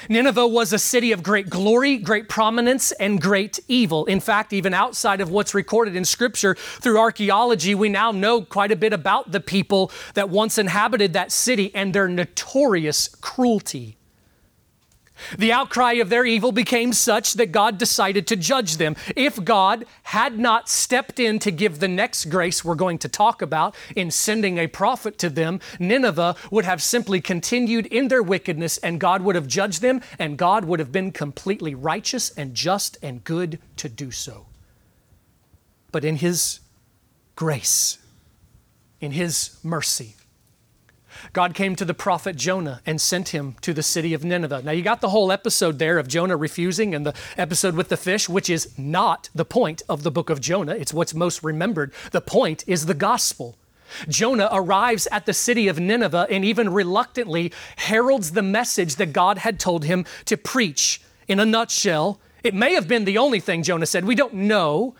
Nineveh 0.09 0.47
was 0.47 0.73
a 0.73 0.79
city 0.79 1.13
of 1.13 1.23
great 1.23 1.49
glory, 1.49 1.97
great 1.97 2.29
prominence, 2.29 2.93
and 2.93 3.21
great 3.21 3.59
evil. 3.69 4.05
In 4.07 4.21
fact, 4.21 4.53
even 4.53 4.75
outside 4.75 5.21
of 5.21 5.31
what's 5.31 5.55
recorded 5.55 5.97
in 5.97 6.05
Scripture 6.05 6.55
through 6.55 6.99
archaeology, 6.99 7.75
we 7.75 7.89
now 7.89 8.13
know 8.13 8.43
quite 8.43 8.73
a 8.73 8.77
bit 8.77 8.93
about 8.93 9.33
the 9.33 9.41
people 9.41 9.91
that 10.15 10.29
once 10.29 10.59
inhabited 10.59 11.13
that 11.13 11.33
city 11.33 11.75
and 11.75 11.95
their 11.95 12.09
notorious 12.09 13.09
cruelty. 13.21 13.97
The 15.39 15.53
outcry 15.53 15.93
of 15.95 16.09
their 16.09 16.27
evil 16.27 16.53
became 16.53 16.93
such 16.93 17.35
that 17.35 17.53
God 17.53 17.79
decided 17.79 18.27
to 18.27 18.37
judge 18.37 18.77
them. 18.77 18.97
If 19.17 19.43
God 19.43 19.85
had 20.05 20.39
not 20.39 20.69
stepped 20.69 21.21
in 21.21 21.39
to 21.41 21.51
give 21.51 21.79
the 21.79 21.89
next 21.89 22.27
grace 22.27 22.65
we're 22.65 22.75
going 22.75 22.99
to 22.99 23.09
talk 23.09 23.41
about 23.41 23.75
in 23.95 24.11
sending 24.11 24.59
a 24.59 24.67
prophet 24.67 25.17
to 25.19 25.31
them, 25.31 25.61
Nineveh 25.79 26.37
would 26.51 26.65
have 26.65 26.83
simply 26.83 27.21
continued 27.21 27.87
in 27.87 28.09
their 28.09 28.23
wickedness 28.23 28.79
and 28.79 29.01
God 29.01 29.23
would 29.23 29.35
have 29.35 29.47
judged 29.47 29.83
them 29.83 30.01
and 30.19 30.37
God 30.37 30.65
would 30.65 30.81
have 30.81 30.93
been 30.93 31.13
completely 31.13 31.75
righteous 31.75 32.31
and 32.31 32.55
just 32.55 32.99
and 33.03 33.23
good 33.23 33.59
to 33.77 33.89
do 33.89 34.11
so. 34.11 34.47
But 35.93 36.05
in 36.05 36.17
His 36.17 36.61
grace, 37.37 37.99
in 39.01 39.13
His 39.13 39.59
mercy, 39.63 40.17
God 41.33 41.55
came 41.55 41.75
to 41.77 41.85
the 41.85 41.95
prophet 41.95 42.37
Jonah 42.37 42.81
and 42.85 43.01
sent 43.01 43.29
him 43.29 43.57
to 43.63 43.73
the 43.73 43.83
city 43.83 44.15
of 44.15 44.25
Nineveh. 44.25 44.63
Now, 44.63 44.73
you 44.73 44.83
got 44.83 45.01
the 45.01 45.09
whole 45.09 45.33
episode 45.33 45.79
there 45.79 45.99
of 45.99 46.09
Jonah 46.09 46.37
refusing 46.37 46.95
and 46.95 47.07
the 47.07 47.15
episode 47.37 47.75
with 47.75 47.89
the 47.89 47.97
fish, 47.97 48.29
which 48.29 48.51
is 48.51 48.77
not 48.79 49.31
the 49.35 49.45
point 49.45 49.83
of 49.89 50.03
the 50.03 50.11
book 50.11 50.31
of 50.31 50.41
Jonah. 50.41 50.75
It's 50.75 50.95
what's 50.95 51.15
most 51.15 51.43
remembered. 51.43 51.93
The 52.13 52.21
point 52.21 52.65
is 52.67 52.87
the 52.87 52.95
gospel. 52.95 53.57
Jonah 54.09 54.49
arrives 54.53 55.07
at 55.13 55.27
the 55.27 55.33
city 55.33 55.69
of 55.69 55.79
Nineveh 55.79 56.27
and 56.31 56.45
even 56.45 56.73
reluctantly 56.73 57.53
heralds 57.77 58.33
the 58.33 58.43
message 58.43 58.97
that 58.97 59.13
God 59.13 59.39
had 59.39 59.61
told 59.61 59.85
him 59.85 60.05
to 60.25 60.37
preach. 60.37 61.01
In 61.29 61.41
a 61.41 61.47
nutshell, 61.47 62.21
it 62.43 62.55
may 62.55 62.75
have 62.75 62.89
been 62.89 63.05
the 63.05 63.19
only 63.19 63.41
thing 63.41 63.63
Jonah 63.63 63.87
said. 63.87 64.05
We 64.05 64.15
don't 64.15 64.35
know. 64.35 64.95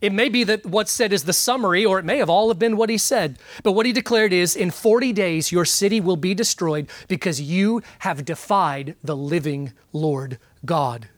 It 0.00 0.12
may 0.12 0.28
be 0.28 0.44
that 0.44 0.64
what's 0.64 0.92
said 0.92 1.12
is 1.12 1.24
the 1.24 1.32
summary, 1.32 1.84
or 1.84 1.98
it 1.98 2.04
may 2.04 2.18
have 2.18 2.30
all 2.30 2.48
have 2.48 2.58
been 2.58 2.76
what 2.76 2.88
he 2.88 2.98
said. 2.98 3.38
But 3.64 3.72
what 3.72 3.86
he 3.86 3.92
declared 3.92 4.32
is 4.32 4.54
in 4.54 4.70
40 4.70 5.12
days, 5.12 5.50
your 5.50 5.64
city 5.64 6.00
will 6.00 6.16
be 6.16 6.34
destroyed 6.34 6.88
because 7.08 7.40
you 7.40 7.82
have 8.00 8.24
defied 8.24 8.94
the 9.02 9.16
living 9.16 9.72
Lord 9.92 10.38
God. 10.64 11.08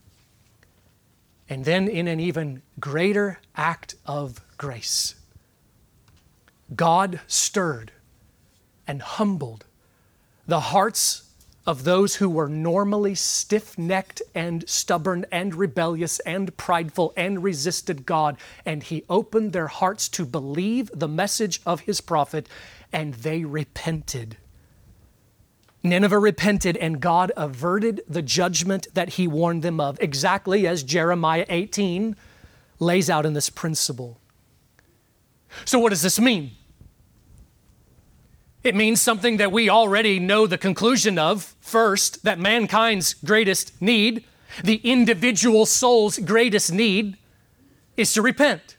And 1.49 1.65
then, 1.65 1.89
in 1.89 2.09
an 2.09 2.21
even 2.21 2.63
greater 2.79 3.41
act 3.55 3.97
of 4.07 4.41
grace, 4.57 5.17
God 6.75 7.21
stirred 7.27 7.93
and 8.87 9.03
humbled 9.03 9.67
the 10.47 10.61
hearts 10.61 11.30
of 11.71 11.85
those 11.85 12.17
who 12.17 12.29
were 12.29 12.49
normally 12.49 13.15
stiff 13.15 13.79
necked 13.79 14.21
and 14.35 14.69
stubborn 14.69 15.25
and 15.31 15.55
rebellious 15.55 16.19
and 16.21 16.57
prideful 16.57 17.13
and 17.17 17.45
resisted 17.45 18.05
God. 18.05 18.37
And 18.67 18.83
he 18.83 19.05
opened 19.09 19.53
their 19.53 19.69
hearts 19.69 20.09
to 20.09 20.27
believe 20.27 20.91
the 20.93 21.07
message 21.07 21.61
of 21.65 21.83
his 21.83 22.01
prophet, 22.01 22.49
and 22.93 23.15
they 23.15 23.45
repented. 23.45 24.37
Nineveh 25.85 26.19
repented, 26.19 26.77
and 26.77 26.99
God 26.99 27.31
averted 27.37 28.01
the 28.09 28.21
judgment 28.21 28.89
that 28.95 29.11
he 29.11 29.29
warned 29.29 29.63
them 29.63 29.79
of, 29.79 29.97
exactly 30.01 30.67
as 30.67 30.83
Jeremiah 30.83 31.47
18 31.49 32.17
lays 32.81 33.09
out 33.09 33.25
in 33.25 33.35
this 33.35 33.49
principle. 33.49 34.19
So, 35.65 35.79
what 35.79 35.91
does 35.91 36.03
this 36.03 36.19
mean? 36.19 36.51
It 38.63 38.75
means 38.75 39.01
something 39.01 39.39
that 39.39 39.53
we 39.53 39.71
already 39.71 40.19
know 40.19 40.47
the 40.47 40.59
conclusion 40.59 41.19
of. 41.19 41.55
First, 41.61 42.25
that 42.25 42.39
mankind's 42.39 43.15
greatest 43.15 43.81
need, 43.81 44.25
the 44.63 44.77
individual 44.85 45.65
soul's 45.65 46.19
greatest 46.19 46.73
need, 46.73 47.17
is 47.97 48.13
to 48.13 48.23
repent, 48.23 48.77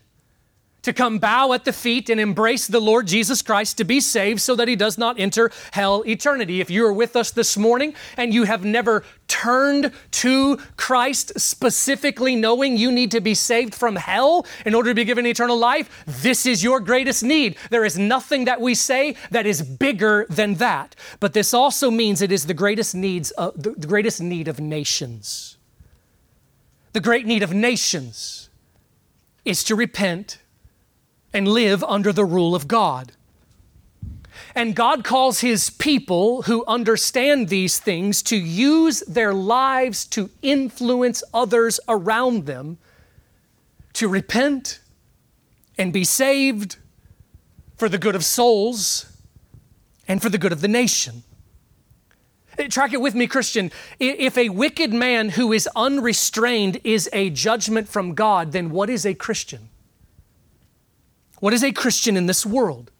to 0.83 0.93
come 0.93 1.19
bow 1.19 1.53
at 1.53 1.65
the 1.65 1.73
feet 1.73 2.09
and 2.09 2.19
embrace 2.19 2.67
the 2.67 2.79
Lord 2.79 3.07
Jesus 3.07 3.41
Christ 3.41 3.77
to 3.77 3.83
be 3.83 3.99
saved 3.99 4.41
so 4.41 4.55
that 4.55 4.67
he 4.67 4.75
does 4.75 4.97
not 4.97 5.19
enter 5.19 5.51
hell 5.71 6.03
eternity. 6.07 6.59
If 6.59 6.69
you 6.69 6.85
are 6.85 6.93
with 6.93 7.15
us 7.15 7.31
this 7.31 7.57
morning 7.57 7.93
and 8.17 8.33
you 8.33 8.43
have 8.43 8.65
never 8.65 9.03
turned 9.27 9.91
to 10.11 10.57
Christ 10.77 11.39
specifically 11.39 12.35
knowing 12.35 12.77
you 12.77 12.91
need 12.91 13.11
to 13.11 13.21
be 13.21 13.33
saved 13.33 13.73
from 13.75 13.95
hell 13.95 14.45
in 14.65 14.75
order 14.75 14.89
to 14.89 14.95
be 14.95 15.05
given 15.05 15.25
eternal 15.25 15.57
life, 15.57 16.03
this 16.05 16.45
is 16.45 16.63
your 16.63 16.79
greatest 16.79 17.23
need. 17.23 17.55
There 17.69 17.85
is 17.85 17.97
nothing 17.97 18.45
that 18.45 18.59
we 18.59 18.75
say 18.75 19.15
that 19.29 19.45
is 19.45 19.61
bigger 19.61 20.25
than 20.29 20.55
that. 20.55 20.95
But 21.19 21.33
this 21.33 21.53
also 21.53 21.91
means 21.91 22.21
it 22.21 22.31
is 22.31 22.47
the 22.47 22.53
greatest 22.53 22.95
needs 22.95 23.31
uh, 23.37 23.51
of, 23.55 23.63
the 23.63 23.87
greatest 23.87 24.21
need 24.21 24.47
of 24.47 24.59
nations. 24.59 25.57
The 26.93 26.99
great 26.99 27.25
need 27.25 27.43
of 27.43 27.53
nations 27.53 28.49
is 29.45 29.63
to 29.63 29.75
repent 29.75 30.40
and 31.33 31.47
live 31.47 31.83
under 31.83 32.11
the 32.11 32.25
rule 32.25 32.55
of 32.55 32.67
God. 32.67 33.13
And 34.53 34.75
God 34.75 35.03
calls 35.03 35.39
his 35.39 35.69
people 35.69 36.43
who 36.43 36.65
understand 36.65 37.47
these 37.49 37.79
things 37.79 38.21
to 38.23 38.35
use 38.35 39.01
their 39.01 39.33
lives 39.33 40.05
to 40.07 40.29
influence 40.41 41.23
others 41.33 41.79
around 41.87 42.45
them 42.45 42.77
to 43.93 44.07
repent 44.07 44.79
and 45.77 45.93
be 45.93 46.03
saved 46.03 46.77
for 47.77 47.89
the 47.89 47.97
good 47.97 48.15
of 48.15 48.23
souls 48.23 49.05
and 50.07 50.21
for 50.21 50.29
the 50.29 50.37
good 50.37 50.51
of 50.51 50.61
the 50.61 50.67
nation. 50.67 51.23
Eh, 52.57 52.67
track 52.67 52.93
it 52.93 53.01
with 53.01 53.15
me, 53.15 53.27
Christian. 53.27 53.71
If 53.99 54.37
a 54.37 54.49
wicked 54.49 54.93
man 54.93 55.29
who 55.29 55.53
is 55.53 55.67
unrestrained 55.75 56.81
is 56.83 57.09
a 57.13 57.29
judgment 57.29 57.87
from 57.87 58.13
God, 58.13 58.51
then 58.51 58.71
what 58.71 58.89
is 58.89 59.05
a 59.05 59.13
Christian? 59.13 59.69
What 61.41 61.54
is 61.54 61.63
a 61.63 61.71
Christian 61.71 62.17
in 62.17 62.27
this 62.27 62.45
world? 62.45 62.91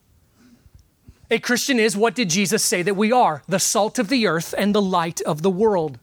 A 1.30 1.38
Christian 1.38 1.80
is 1.80 1.95
what 1.95 2.15
did 2.15 2.32
Jesus 2.32 2.65
say 2.65 2.82
that 2.82 2.95
we 2.95 3.12
are? 3.12 3.43
The 3.47 3.60
salt 3.60 3.99
of 3.99 4.10
the 4.10 4.25
earth 4.25 4.56
and 4.58 4.73
the 4.73 4.82
light 4.82 5.21
of 5.21 5.43
the 5.43 5.49
world. 5.51 5.99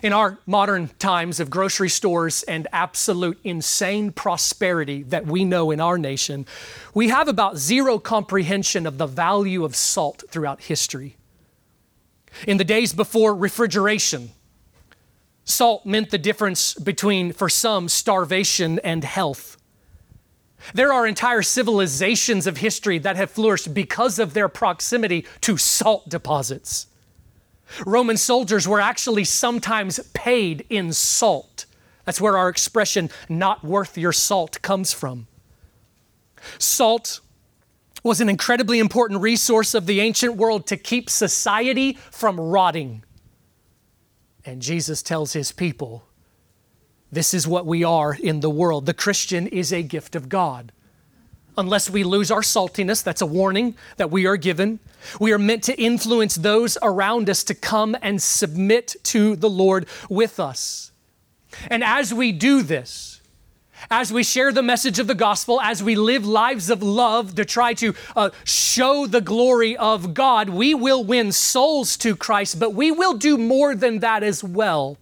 In 0.00 0.12
our 0.12 0.38
modern 0.46 0.90
times 1.00 1.40
of 1.40 1.50
grocery 1.50 1.88
stores 1.88 2.44
and 2.44 2.68
absolute 2.72 3.38
insane 3.42 4.12
prosperity 4.12 5.02
that 5.02 5.26
we 5.26 5.44
know 5.44 5.72
in 5.72 5.80
our 5.80 5.98
nation, 5.98 6.46
we 6.94 7.08
have 7.08 7.26
about 7.26 7.56
zero 7.56 7.98
comprehension 7.98 8.86
of 8.86 8.96
the 8.96 9.06
value 9.06 9.64
of 9.64 9.74
salt 9.74 10.22
throughout 10.30 10.62
history. 10.62 11.16
In 12.46 12.58
the 12.58 12.64
days 12.64 12.92
before 12.92 13.34
refrigeration, 13.34 14.30
salt 15.44 15.84
meant 15.84 16.10
the 16.10 16.18
difference 16.18 16.74
between, 16.74 17.32
for 17.32 17.48
some, 17.48 17.88
starvation 17.88 18.78
and 18.84 19.02
health. 19.02 19.56
There 20.74 20.92
are 20.92 21.06
entire 21.06 21.42
civilizations 21.42 22.46
of 22.46 22.58
history 22.58 22.98
that 22.98 23.16
have 23.16 23.30
flourished 23.30 23.72
because 23.72 24.18
of 24.18 24.34
their 24.34 24.48
proximity 24.48 25.24
to 25.42 25.56
salt 25.56 26.08
deposits. 26.08 26.86
Roman 27.84 28.16
soldiers 28.16 28.66
were 28.66 28.80
actually 28.80 29.24
sometimes 29.24 29.98
paid 30.12 30.64
in 30.70 30.92
salt. 30.92 31.66
That's 32.04 32.20
where 32.20 32.38
our 32.38 32.48
expression, 32.48 33.10
not 33.28 33.64
worth 33.64 33.98
your 33.98 34.12
salt, 34.12 34.62
comes 34.62 34.92
from. 34.92 35.26
Salt 36.58 37.20
was 38.02 38.20
an 38.20 38.28
incredibly 38.28 38.78
important 38.78 39.20
resource 39.20 39.74
of 39.74 39.86
the 39.86 40.00
ancient 40.00 40.36
world 40.36 40.66
to 40.68 40.76
keep 40.76 41.10
society 41.10 41.94
from 42.12 42.38
rotting. 42.38 43.02
And 44.44 44.62
Jesus 44.62 45.02
tells 45.02 45.32
his 45.32 45.50
people 45.50 46.04
this 47.10 47.32
is 47.32 47.46
what 47.46 47.66
we 47.66 47.84
are 47.84 48.14
in 48.14 48.40
the 48.40 48.50
world. 48.50 48.86
The 48.86 48.94
Christian 48.94 49.46
is 49.46 49.72
a 49.72 49.82
gift 49.82 50.16
of 50.16 50.28
God. 50.28 50.72
Unless 51.58 51.88
we 51.88 52.04
lose 52.04 52.30
our 52.30 52.42
saltiness, 52.42 53.02
that's 53.02 53.22
a 53.22 53.26
warning 53.26 53.76
that 53.96 54.10
we 54.10 54.26
are 54.26 54.36
given. 54.36 54.78
We 55.18 55.32
are 55.32 55.38
meant 55.38 55.62
to 55.64 55.80
influence 55.80 56.34
those 56.34 56.76
around 56.82 57.30
us 57.30 57.42
to 57.44 57.54
come 57.54 57.96
and 58.02 58.22
submit 58.22 58.96
to 59.04 59.36
the 59.36 59.48
Lord 59.48 59.86
with 60.10 60.38
us. 60.38 60.92
And 61.70 61.82
as 61.82 62.12
we 62.12 62.32
do 62.32 62.62
this, 62.62 63.16
as 63.90 64.12
we 64.12 64.22
share 64.22 64.52
the 64.52 64.62
message 64.62 64.98
of 64.98 65.06
the 65.06 65.14
gospel, 65.14 65.60
as 65.60 65.82
we 65.82 65.94
live 65.94 66.26
lives 66.26 66.70
of 66.70 66.82
love 66.82 67.34
to 67.36 67.44
try 67.44 67.72
to 67.74 67.94
uh, 68.14 68.30
show 68.44 69.06
the 69.06 69.20
glory 69.20 69.76
of 69.76 70.12
God, 70.12 70.48
we 70.48 70.74
will 70.74 71.04
win 71.04 71.32
souls 71.32 71.96
to 71.98 72.16
Christ, 72.16 72.58
but 72.58 72.74
we 72.74 72.90
will 72.90 73.14
do 73.14 73.38
more 73.38 73.74
than 73.74 74.00
that 74.00 74.22
as 74.22 74.42
well. 74.42 74.98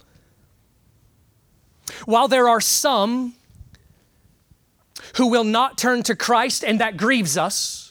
While 2.06 2.28
there 2.28 2.48
are 2.48 2.60
some 2.60 3.34
who 5.16 5.28
will 5.28 5.44
not 5.44 5.78
turn 5.78 6.02
to 6.04 6.16
Christ, 6.16 6.64
and 6.64 6.80
that 6.80 6.96
grieves 6.96 7.36
us, 7.36 7.84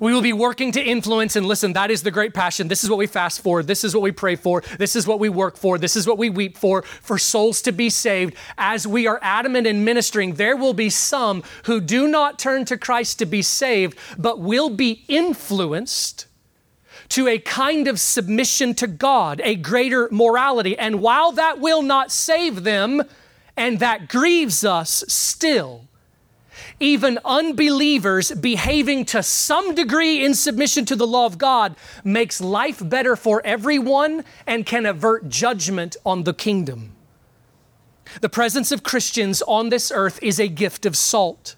we 0.00 0.12
will 0.12 0.22
be 0.22 0.32
working 0.32 0.72
to 0.72 0.82
influence 0.82 1.36
and 1.36 1.46
listen. 1.46 1.72
That 1.72 1.90
is 1.90 2.02
the 2.02 2.10
great 2.10 2.34
passion. 2.34 2.68
This 2.68 2.84
is 2.84 2.90
what 2.90 2.98
we 2.98 3.06
fast 3.06 3.40
for. 3.40 3.62
This 3.62 3.84
is 3.84 3.94
what 3.94 4.02
we 4.02 4.12
pray 4.12 4.36
for. 4.36 4.62
This 4.78 4.96
is 4.96 5.06
what 5.06 5.20
we 5.20 5.28
work 5.28 5.56
for. 5.56 5.78
This 5.78 5.96
is 5.96 6.06
what 6.06 6.18
we 6.18 6.28
weep 6.28 6.58
for, 6.58 6.82
for 6.82 7.18
souls 7.18 7.62
to 7.62 7.72
be 7.72 7.88
saved. 7.88 8.34
As 8.58 8.86
we 8.86 9.06
are 9.06 9.18
adamant 9.22 9.66
in 9.66 9.84
ministering, 9.84 10.34
there 10.34 10.56
will 10.56 10.74
be 10.74 10.90
some 10.90 11.42
who 11.64 11.80
do 11.80 12.08
not 12.08 12.38
turn 12.38 12.64
to 12.66 12.76
Christ 12.76 13.18
to 13.20 13.26
be 13.26 13.42
saved, 13.42 13.98
but 14.18 14.38
will 14.38 14.70
be 14.70 15.04
influenced 15.08 16.25
to 17.10 17.28
a 17.28 17.38
kind 17.38 17.88
of 17.88 18.00
submission 18.00 18.74
to 18.74 18.86
God, 18.86 19.40
a 19.44 19.54
greater 19.54 20.08
morality. 20.10 20.76
And 20.76 21.00
while 21.00 21.32
that 21.32 21.60
will 21.60 21.82
not 21.82 22.10
save 22.10 22.64
them, 22.64 23.02
and 23.56 23.78
that 23.78 24.08
grieves 24.08 24.64
us 24.64 25.04
still, 25.08 25.86
even 26.78 27.18
unbelievers 27.24 28.32
behaving 28.32 29.04
to 29.06 29.22
some 29.22 29.74
degree 29.74 30.24
in 30.24 30.34
submission 30.34 30.84
to 30.86 30.96
the 30.96 31.06
law 31.06 31.26
of 31.26 31.38
God 31.38 31.74
makes 32.04 32.40
life 32.40 32.86
better 32.86 33.16
for 33.16 33.40
everyone 33.44 34.24
and 34.46 34.66
can 34.66 34.84
avert 34.84 35.28
judgment 35.28 35.96
on 36.04 36.24
the 36.24 36.34
kingdom. 36.34 36.92
The 38.20 38.28
presence 38.28 38.72
of 38.72 38.82
Christians 38.82 39.42
on 39.42 39.68
this 39.68 39.90
earth 39.90 40.18
is 40.22 40.38
a 40.38 40.48
gift 40.48 40.86
of 40.86 40.96
salt. 40.96 41.56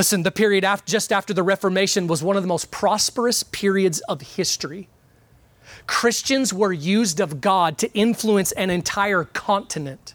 Listen, 0.00 0.22
the 0.22 0.30
period 0.30 0.64
after, 0.64 0.90
just 0.90 1.12
after 1.12 1.34
the 1.34 1.42
Reformation 1.42 2.06
was 2.06 2.22
one 2.22 2.34
of 2.34 2.42
the 2.42 2.48
most 2.48 2.70
prosperous 2.70 3.42
periods 3.42 4.00
of 4.08 4.22
history. 4.22 4.88
Christians 5.86 6.54
were 6.54 6.72
used 6.72 7.20
of 7.20 7.42
God 7.42 7.76
to 7.76 7.92
influence 7.92 8.50
an 8.52 8.70
entire 8.70 9.24
continent. 9.24 10.14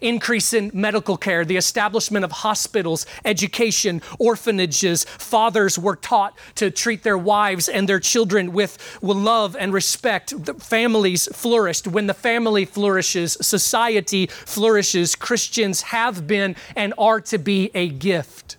Increase 0.00 0.54
in 0.54 0.70
medical 0.72 1.18
care, 1.18 1.44
the 1.44 1.58
establishment 1.58 2.24
of 2.24 2.32
hospitals, 2.32 3.04
education, 3.26 4.00
orphanages. 4.18 5.04
Fathers 5.04 5.78
were 5.78 5.96
taught 5.96 6.38
to 6.54 6.70
treat 6.70 7.02
their 7.02 7.18
wives 7.18 7.68
and 7.68 7.86
their 7.86 8.00
children 8.00 8.54
with, 8.54 8.98
love 9.02 9.54
and 9.54 9.74
respect. 9.74 10.46
The 10.46 10.54
families 10.54 11.28
flourished. 11.36 11.86
When 11.86 12.06
the 12.06 12.14
family 12.14 12.64
flourishes, 12.64 13.36
society 13.42 14.28
flourishes. 14.28 15.14
Christians 15.14 15.82
have 15.82 16.26
been 16.26 16.56
and 16.74 16.94
are 16.96 17.20
to 17.20 17.36
be 17.36 17.70
a 17.74 17.90
gift. 17.90 18.54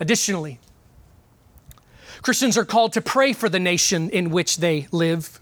Additionally, 0.00 0.58
Christians 2.22 2.56
are 2.58 2.64
called 2.64 2.94
to 2.94 3.02
pray 3.02 3.32
for 3.32 3.48
the 3.48 3.60
nation 3.60 4.10
in 4.10 4.30
which 4.30 4.56
they 4.56 4.88
live. 4.90 5.40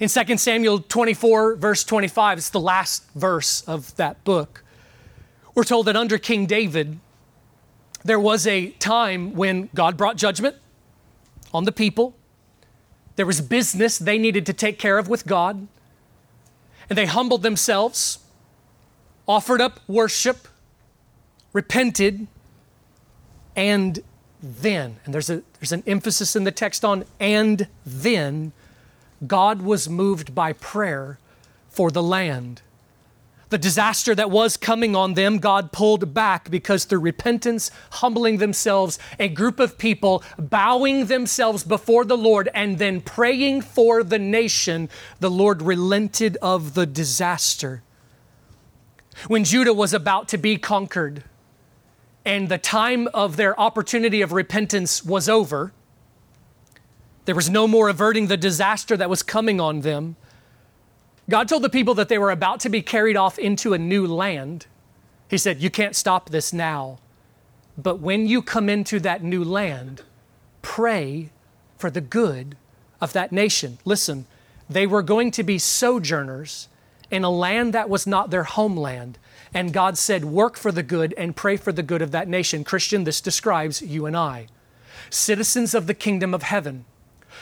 In 0.00 0.08
2 0.08 0.36
Samuel 0.36 0.80
24, 0.80 1.56
verse 1.56 1.84
25, 1.84 2.38
it's 2.38 2.50
the 2.50 2.60
last 2.60 3.10
verse 3.14 3.62
of 3.62 3.96
that 3.96 4.22
book. 4.24 4.62
We're 5.54 5.64
told 5.64 5.86
that 5.86 5.96
under 5.96 6.18
King 6.18 6.46
David, 6.46 7.00
there 8.04 8.20
was 8.20 8.46
a 8.46 8.70
time 8.72 9.34
when 9.34 9.70
God 9.74 9.96
brought 9.96 10.16
judgment 10.16 10.56
on 11.52 11.64
the 11.64 11.72
people. 11.72 12.14
There 13.16 13.26
was 13.26 13.40
business 13.40 13.98
they 13.98 14.18
needed 14.18 14.46
to 14.46 14.52
take 14.52 14.78
care 14.78 14.98
of 14.98 15.08
with 15.08 15.26
God. 15.26 15.66
And 16.88 16.96
they 16.96 17.06
humbled 17.06 17.42
themselves, 17.42 18.20
offered 19.26 19.60
up 19.60 19.80
worship, 19.88 20.46
repented, 21.52 22.28
and 23.56 24.00
then, 24.42 24.96
and 25.04 25.12
there's, 25.12 25.30
a, 25.30 25.42
there's 25.60 25.72
an 25.72 25.82
emphasis 25.86 26.36
in 26.36 26.44
the 26.44 26.52
text 26.52 26.84
on 26.84 27.04
and 27.18 27.66
then, 27.84 28.52
God 29.26 29.62
was 29.62 29.88
moved 29.88 30.34
by 30.34 30.52
prayer 30.52 31.18
for 31.68 31.90
the 31.90 32.02
land. 32.02 32.62
The 33.50 33.58
disaster 33.58 34.14
that 34.14 34.30
was 34.30 34.58
coming 34.58 34.94
on 34.94 35.14
them, 35.14 35.38
God 35.38 35.72
pulled 35.72 36.12
back 36.12 36.50
because 36.50 36.84
through 36.84 37.00
repentance, 37.00 37.70
humbling 37.92 38.36
themselves, 38.36 38.98
a 39.18 39.28
group 39.28 39.58
of 39.58 39.78
people 39.78 40.22
bowing 40.38 41.06
themselves 41.06 41.64
before 41.64 42.04
the 42.04 42.16
Lord 42.16 42.50
and 42.52 42.78
then 42.78 43.00
praying 43.00 43.62
for 43.62 44.04
the 44.04 44.18
nation, 44.18 44.90
the 45.20 45.30
Lord 45.30 45.62
relented 45.62 46.36
of 46.42 46.74
the 46.74 46.84
disaster. 46.84 47.82
When 49.28 49.44
Judah 49.44 49.72
was 49.72 49.94
about 49.94 50.28
to 50.28 50.38
be 50.38 50.58
conquered, 50.58 51.24
and 52.28 52.50
the 52.50 52.58
time 52.58 53.08
of 53.14 53.36
their 53.36 53.58
opportunity 53.58 54.20
of 54.20 54.32
repentance 54.32 55.02
was 55.02 55.30
over. 55.30 55.72
There 57.24 57.34
was 57.34 57.48
no 57.48 57.66
more 57.66 57.88
averting 57.88 58.26
the 58.26 58.36
disaster 58.36 58.98
that 58.98 59.08
was 59.08 59.22
coming 59.22 59.62
on 59.62 59.80
them. 59.80 60.16
God 61.30 61.48
told 61.48 61.62
the 61.62 61.70
people 61.70 61.94
that 61.94 62.10
they 62.10 62.18
were 62.18 62.30
about 62.30 62.60
to 62.60 62.68
be 62.68 62.82
carried 62.82 63.16
off 63.16 63.38
into 63.38 63.72
a 63.72 63.78
new 63.78 64.06
land. 64.06 64.66
He 65.30 65.38
said, 65.38 65.62
You 65.62 65.70
can't 65.70 65.96
stop 65.96 66.28
this 66.28 66.52
now. 66.52 66.98
But 67.78 68.00
when 68.00 68.26
you 68.26 68.42
come 68.42 68.68
into 68.68 69.00
that 69.00 69.22
new 69.22 69.42
land, 69.42 70.02
pray 70.60 71.30
for 71.78 71.88
the 71.88 72.02
good 72.02 72.58
of 73.00 73.14
that 73.14 73.32
nation. 73.32 73.78
Listen, 73.86 74.26
they 74.68 74.86
were 74.86 75.02
going 75.02 75.30
to 75.30 75.42
be 75.42 75.58
sojourners 75.58 76.68
in 77.10 77.24
a 77.24 77.30
land 77.30 77.72
that 77.72 77.88
was 77.88 78.06
not 78.06 78.28
their 78.28 78.44
homeland. 78.44 79.18
And 79.54 79.72
God 79.72 79.96
said, 79.96 80.24
Work 80.24 80.56
for 80.56 80.70
the 80.70 80.82
good 80.82 81.14
and 81.16 81.34
pray 81.34 81.56
for 81.56 81.72
the 81.72 81.82
good 81.82 82.02
of 82.02 82.10
that 82.10 82.28
nation. 82.28 82.64
Christian, 82.64 83.04
this 83.04 83.20
describes 83.20 83.82
you 83.82 84.06
and 84.06 84.16
I. 84.16 84.46
Citizens 85.10 85.74
of 85.74 85.86
the 85.86 85.94
kingdom 85.94 86.34
of 86.34 86.42
heaven, 86.42 86.84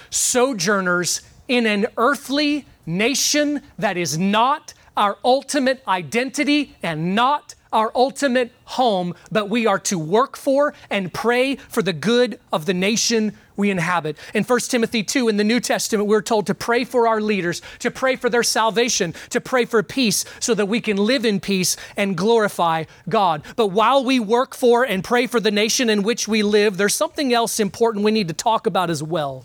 sojourners 0.08 1.22
in 1.48 1.66
an 1.66 1.86
earthly 1.96 2.66
nation 2.84 3.62
that 3.78 3.96
is 3.96 4.16
not 4.16 4.72
our 4.96 5.18
ultimate 5.24 5.82
identity 5.86 6.76
and 6.82 7.14
not 7.14 7.54
our 7.76 7.92
ultimate 7.94 8.50
home, 8.64 9.14
but 9.30 9.50
we 9.50 9.66
are 9.66 9.78
to 9.78 9.98
work 9.98 10.34
for 10.34 10.72
and 10.88 11.12
pray 11.12 11.56
for 11.56 11.82
the 11.82 11.92
good 11.92 12.40
of 12.50 12.64
the 12.64 12.72
nation 12.72 13.36
we 13.54 13.70
inhabit. 13.70 14.16
In 14.32 14.44
1 14.44 14.60
Timothy 14.60 15.02
2 15.02 15.28
in 15.28 15.36
the 15.36 15.44
New 15.44 15.60
Testament, 15.60 16.08
we're 16.08 16.22
told 16.22 16.46
to 16.46 16.54
pray 16.54 16.84
for 16.84 17.06
our 17.06 17.20
leaders, 17.20 17.60
to 17.80 17.90
pray 17.90 18.16
for 18.16 18.30
their 18.30 18.42
salvation, 18.42 19.14
to 19.28 19.42
pray 19.42 19.66
for 19.66 19.82
peace 19.82 20.24
so 20.40 20.54
that 20.54 20.66
we 20.66 20.80
can 20.80 20.96
live 20.96 21.26
in 21.26 21.38
peace 21.38 21.76
and 21.98 22.16
glorify 22.16 22.84
God. 23.10 23.42
But 23.56 23.68
while 23.68 24.02
we 24.02 24.20
work 24.20 24.54
for 24.54 24.82
and 24.82 25.04
pray 25.04 25.26
for 25.26 25.38
the 25.38 25.50
nation 25.50 25.90
in 25.90 26.02
which 26.02 26.26
we 26.26 26.42
live, 26.42 26.78
there's 26.78 26.94
something 26.94 27.34
else 27.34 27.60
important 27.60 28.06
we 28.06 28.10
need 28.10 28.28
to 28.28 28.34
talk 28.34 28.66
about 28.66 28.88
as 28.88 29.02
well. 29.02 29.44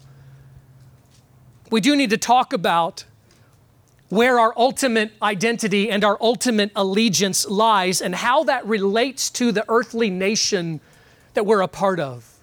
We 1.69 1.81
do 1.81 1.97
need 1.97 2.11
to 2.11 2.17
talk 2.17 2.53
about 2.53 3.03
where 4.11 4.41
our 4.41 4.53
ultimate 4.57 5.13
identity 5.21 5.89
and 5.89 6.03
our 6.03 6.17
ultimate 6.19 6.69
allegiance 6.75 7.47
lies 7.47 8.01
and 8.01 8.13
how 8.13 8.43
that 8.43 8.65
relates 8.65 9.29
to 9.29 9.53
the 9.53 9.63
earthly 9.69 10.09
nation 10.09 10.81
that 11.33 11.45
we're 11.45 11.61
a 11.61 11.67
part 11.67 11.97
of. 11.97 12.37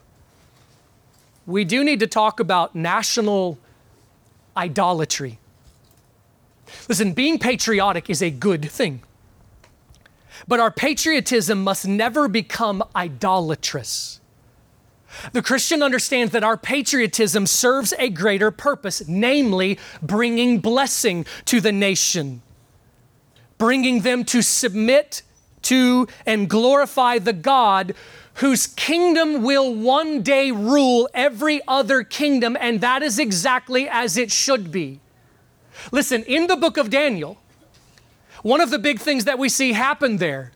We 1.44 1.66
do 1.66 1.84
need 1.84 2.00
to 2.00 2.06
talk 2.06 2.40
about 2.40 2.74
national 2.74 3.58
idolatry. 4.56 5.38
Listen, 6.88 7.12
being 7.12 7.38
patriotic 7.38 8.08
is 8.08 8.22
a 8.22 8.30
good 8.30 8.70
thing. 8.70 9.02
But 10.46 10.60
our 10.60 10.70
patriotism 10.70 11.62
must 11.64 11.86
never 11.86 12.28
become 12.28 12.82
idolatrous. 12.96 14.17
The 15.32 15.42
Christian 15.42 15.82
understands 15.82 16.32
that 16.32 16.44
our 16.44 16.56
patriotism 16.56 17.46
serves 17.46 17.94
a 17.98 18.10
greater 18.10 18.50
purpose, 18.50 19.06
namely 19.08 19.78
bringing 20.02 20.60
blessing 20.60 21.26
to 21.46 21.60
the 21.60 21.72
nation, 21.72 22.42
bringing 23.56 24.02
them 24.02 24.24
to 24.24 24.42
submit 24.42 25.22
to 25.62 26.06
and 26.26 26.48
glorify 26.48 27.18
the 27.18 27.32
God 27.32 27.94
whose 28.34 28.68
kingdom 28.68 29.42
will 29.42 29.74
one 29.74 30.22
day 30.22 30.52
rule 30.52 31.08
every 31.12 31.60
other 31.66 32.04
kingdom, 32.04 32.56
and 32.60 32.80
that 32.80 33.02
is 33.02 33.18
exactly 33.18 33.88
as 33.88 34.16
it 34.16 34.30
should 34.30 34.70
be. 34.70 35.00
Listen, 35.90 36.22
in 36.24 36.46
the 36.46 36.56
book 36.56 36.76
of 36.76 36.88
Daniel, 36.88 37.38
one 38.42 38.60
of 38.60 38.70
the 38.70 38.78
big 38.78 39.00
things 39.00 39.24
that 39.24 39.38
we 39.38 39.48
see 39.48 39.72
happen 39.72 40.18
there 40.18 40.52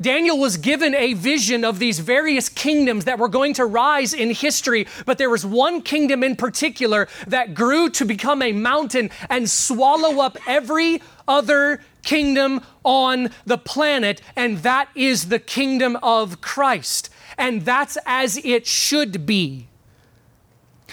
Daniel 0.00 0.38
was 0.38 0.56
given 0.56 0.94
a 0.94 1.14
vision 1.14 1.64
of 1.64 1.78
these 1.78 1.98
various 1.98 2.48
kingdoms 2.48 3.04
that 3.04 3.18
were 3.18 3.28
going 3.28 3.54
to 3.54 3.66
rise 3.66 4.14
in 4.14 4.30
history, 4.30 4.86
but 5.06 5.18
there 5.18 5.30
was 5.30 5.44
one 5.44 5.82
kingdom 5.82 6.22
in 6.22 6.36
particular 6.36 7.08
that 7.26 7.54
grew 7.54 7.90
to 7.90 8.04
become 8.04 8.42
a 8.42 8.52
mountain 8.52 9.10
and 9.28 9.48
swallow 9.48 10.20
up 10.20 10.36
every 10.46 11.02
other 11.28 11.80
kingdom 12.02 12.60
on 12.84 13.30
the 13.46 13.58
planet, 13.58 14.20
and 14.36 14.58
that 14.58 14.88
is 14.94 15.28
the 15.28 15.38
kingdom 15.38 15.96
of 16.02 16.40
Christ. 16.40 17.10
And 17.38 17.64
that's 17.64 17.96
as 18.06 18.38
it 18.44 18.66
should 18.66 19.24
be. 19.24 19.68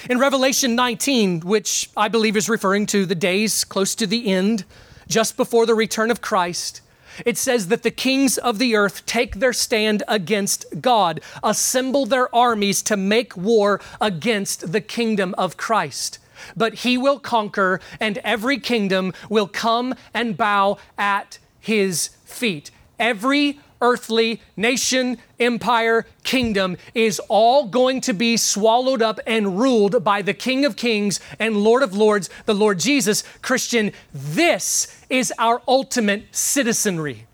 In 0.09 0.19
Revelation 0.19 0.75
19, 0.75 1.41
which 1.41 1.89
I 1.97 2.07
believe 2.07 2.37
is 2.37 2.47
referring 2.47 2.85
to 2.87 3.05
the 3.05 3.15
days 3.15 3.63
close 3.63 3.95
to 3.95 4.07
the 4.07 4.27
end, 4.27 4.63
just 5.07 5.35
before 5.35 5.65
the 5.65 5.75
return 5.75 6.11
of 6.11 6.21
Christ, 6.21 6.81
it 7.25 7.37
says 7.37 7.67
that 7.67 7.83
the 7.83 7.91
kings 7.91 8.37
of 8.37 8.59
the 8.59 8.75
earth 8.75 9.05
take 9.05 9.35
their 9.35 9.53
stand 9.53 10.03
against 10.07 10.81
God, 10.81 11.21
assemble 11.43 12.05
their 12.05 12.33
armies 12.33 12.81
to 12.83 12.97
make 12.97 13.35
war 13.35 13.81
against 13.99 14.71
the 14.71 14.81
kingdom 14.81 15.35
of 15.37 15.57
Christ. 15.57 16.19
But 16.55 16.75
he 16.75 16.97
will 16.97 17.19
conquer, 17.19 17.81
and 17.99 18.17
every 18.19 18.59
kingdom 18.59 19.13
will 19.29 19.47
come 19.47 19.95
and 20.13 20.37
bow 20.37 20.77
at 20.97 21.37
his 21.59 22.09
feet. 22.25 22.71
Every 22.97 23.59
earthly 23.81 24.41
nation, 24.55 25.17
empire, 25.39 26.05
kingdom 26.23 26.77
is 26.93 27.19
all 27.29 27.67
going 27.67 28.01
to 28.01 28.13
be 28.13 28.37
swallowed 28.37 29.01
up 29.01 29.19
and 29.25 29.59
ruled 29.59 30.03
by 30.03 30.21
the 30.21 30.33
King 30.33 30.65
of 30.65 30.75
Kings 30.75 31.19
and 31.39 31.57
Lord 31.57 31.83
of 31.83 31.95
Lords, 31.95 32.29
the 32.45 32.53
Lord 32.53 32.79
Jesus. 32.79 33.23
Christian, 33.41 33.91
this 34.13 35.03
is 35.09 35.33
our 35.37 35.61
ultimate 35.67 36.35
citizenry. 36.35 37.27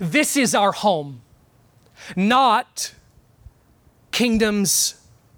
This 0.00 0.36
is 0.36 0.54
our 0.54 0.72
home, 0.72 1.22
not 2.16 2.94
kingdoms 4.10 4.94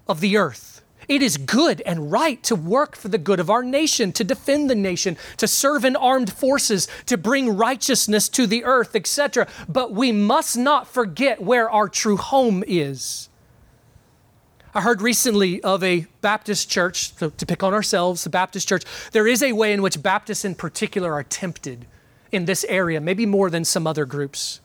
of 0.07 0.21
the 0.21 0.37
earth. 0.37 0.74
It 1.09 1.23
is 1.23 1.37
good 1.37 1.81
and 1.83 2.11
right 2.11 2.43
to 2.45 2.55
work 2.55 2.97
for 2.97 3.09
the 3.09 3.19
good 3.19 3.41
of 3.41 3.51
our 3.51 3.63
nation, 3.63 4.13
to 4.13 4.25
defend 4.25 4.71
the 4.71 4.75
nation, 4.75 5.17
to 5.37 5.47
serve 5.47 5.85
in 5.85 5.97
armed 5.97 6.33
forces, 6.33 6.89
to 7.07 7.17
bring 7.17 7.57
righteousness 7.57 8.29
to 8.31 8.47
the 8.47 8.65
earth, 8.65 8.97
etc. 8.97 9.47
But 9.69 9.93
we 9.93 10.13
must 10.13 10.57
not 10.57 10.89
forget 10.89 11.43
where 11.43 11.71
our 11.71 11.89
true 11.89 12.17
home 12.17 12.65
is. 12.67 13.29
I 14.77 14.81
heard 14.81 15.03
recently 15.03 15.63
of 15.63 15.85
a 15.85 16.07
Baptist 16.21 16.69
church, 16.69 17.15
so 17.15 17.31
to 17.31 17.47
pick 17.47 17.63
on 17.63 17.73
ourselves, 17.73 18.25
the 18.25 18.31
Baptist 18.31 18.69
church, 18.69 18.83
there 19.13 19.27
is 19.27 19.41
a 19.41 19.53
way 19.53 19.73
in 19.73 19.83
which 19.83 20.03
Baptists 20.03 20.45
in 20.45 20.57
particular 20.57 21.13
are 21.13 21.23
tempted 21.23 21.87
in 22.33 22.47
this 22.47 22.65
area, 22.69 23.01
maybe 23.01 23.25
more 23.25 23.51
than 23.51 23.65
some 23.65 23.87
other 23.87 24.05
groups. 24.05 24.61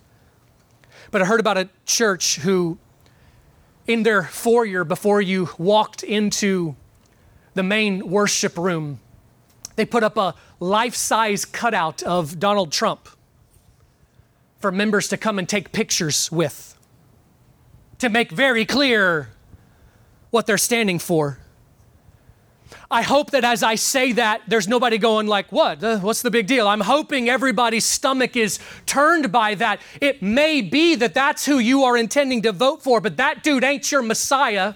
But 1.11 1.21
I 1.21 1.25
heard 1.25 1.39
about 1.39 1.57
a 1.57 1.69
church 1.85 2.37
who 2.37 2.79
in 3.89 4.03
their 4.03 4.21
foyer 4.21 4.83
before 4.83 5.19
you 5.19 5.49
walked 5.57 6.03
into 6.03 6.75
the 7.55 7.63
main 7.63 8.07
worship 8.07 8.55
room, 8.55 8.99
they 9.77 9.83
put 9.83 10.03
up 10.03 10.15
a 10.15 10.35
life 10.59 10.93
size 10.93 11.43
cutout 11.43 12.03
of 12.03 12.39
Donald 12.39 12.71
Trump 12.71 13.09
for 14.59 14.71
members 14.71 15.07
to 15.07 15.17
come 15.17 15.39
and 15.39 15.49
take 15.49 15.71
pictures 15.71 16.31
with, 16.31 16.77
to 17.97 18.09
make 18.09 18.29
very 18.29 18.63
clear 18.63 19.29
what 20.29 20.45
they're 20.45 20.59
standing 20.59 20.99
for. 20.99 21.39
I 22.91 23.01
hope 23.01 23.31
that 23.31 23.43
as 23.43 23.63
I 23.63 23.75
say 23.75 24.13
that, 24.13 24.41
there's 24.47 24.67
nobody 24.67 24.97
going 24.97 25.27
like, 25.27 25.51
what? 25.51 25.81
What's 25.81 26.21
the 26.21 26.31
big 26.31 26.47
deal? 26.47 26.67
I'm 26.67 26.81
hoping 26.81 27.29
everybody's 27.29 27.85
stomach 27.85 28.35
is 28.35 28.59
turned 28.85 29.31
by 29.31 29.55
that. 29.55 29.79
It 30.01 30.21
may 30.21 30.61
be 30.61 30.95
that 30.95 31.13
that's 31.13 31.45
who 31.45 31.59
you 31.59 31.83
are 31.83 31.97
intending 31.97 32.41
to 32.43 32.51
vote 32.51 32.81
for, 32.81 32.99
but 33.01 33.17
that 33.17 33.43
dude 33.43 33.63
ain't 33.63 33.91
your 33.91 34.01
Messiah. 34.01 34.73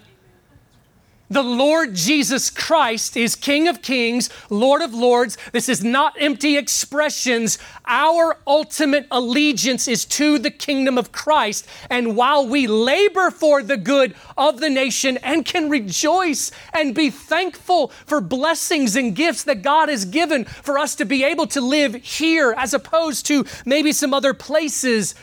The 1.30 1.42
Lord 1.42 1.94
Jesus 1.94 2.50
Christ 2.50 3.16
is 3.16 3.34
King 3.34 3.66
of 3.66 3.80
Kings, 3.80 4.28
Lord 4.50 4.82
of 4.82 4.92
Lords. 4.92 5.38
This 5.52 5.70
is 5.70 5.82
not 5.82 6.14
empty 6.20 6.58
expressions. 6.58 7.58
Our 7.86 8.36
ultimate 8.46 9.06
allegiance 9.10 9.88
is 9.88 10.04
to 10.04 10.38
the 10.38 10.50
kingdom 10.50 10.98
of 10.98 11.12
Christ. 11.12 11.66
And 11.88 12.14
while 12.14 12.46
we 12.46 12.66
labor 12.66 13.30
for 13.30 13.62
the 13.62 13.78
good 13.78 14.14
of 14.36 14.60
the 14.60 14.68
nation 14.68 15.16
and 15.18 15.46
can 15.46 15.70
rejoice 15.70 16.50
and 16.74 16.94
be 16.94 17.08
thankful 17.08 17.88
for 18.04 18.20
blessings 18.20 18.94
and 18.94 19.16
gifts 19.16 19.44
that 19.44 19.62
God 19.62 19.88
has 19.88 20.04
given 20.04 20.44
for 20.44 20.78
us 20.78 20.94
to 20.96 21.06
be 21.06 21.24
able 21.24 21.46
to 21.48 21.60
live 21.62 21.94
here 21.94 22.54
as 22.58 22.74
opposed 22.74 23.24
to 23.26 23.46
maybe 23.64 23.92
some 23.92 24.12
other 24.12 24.34
places, 24.34 25.14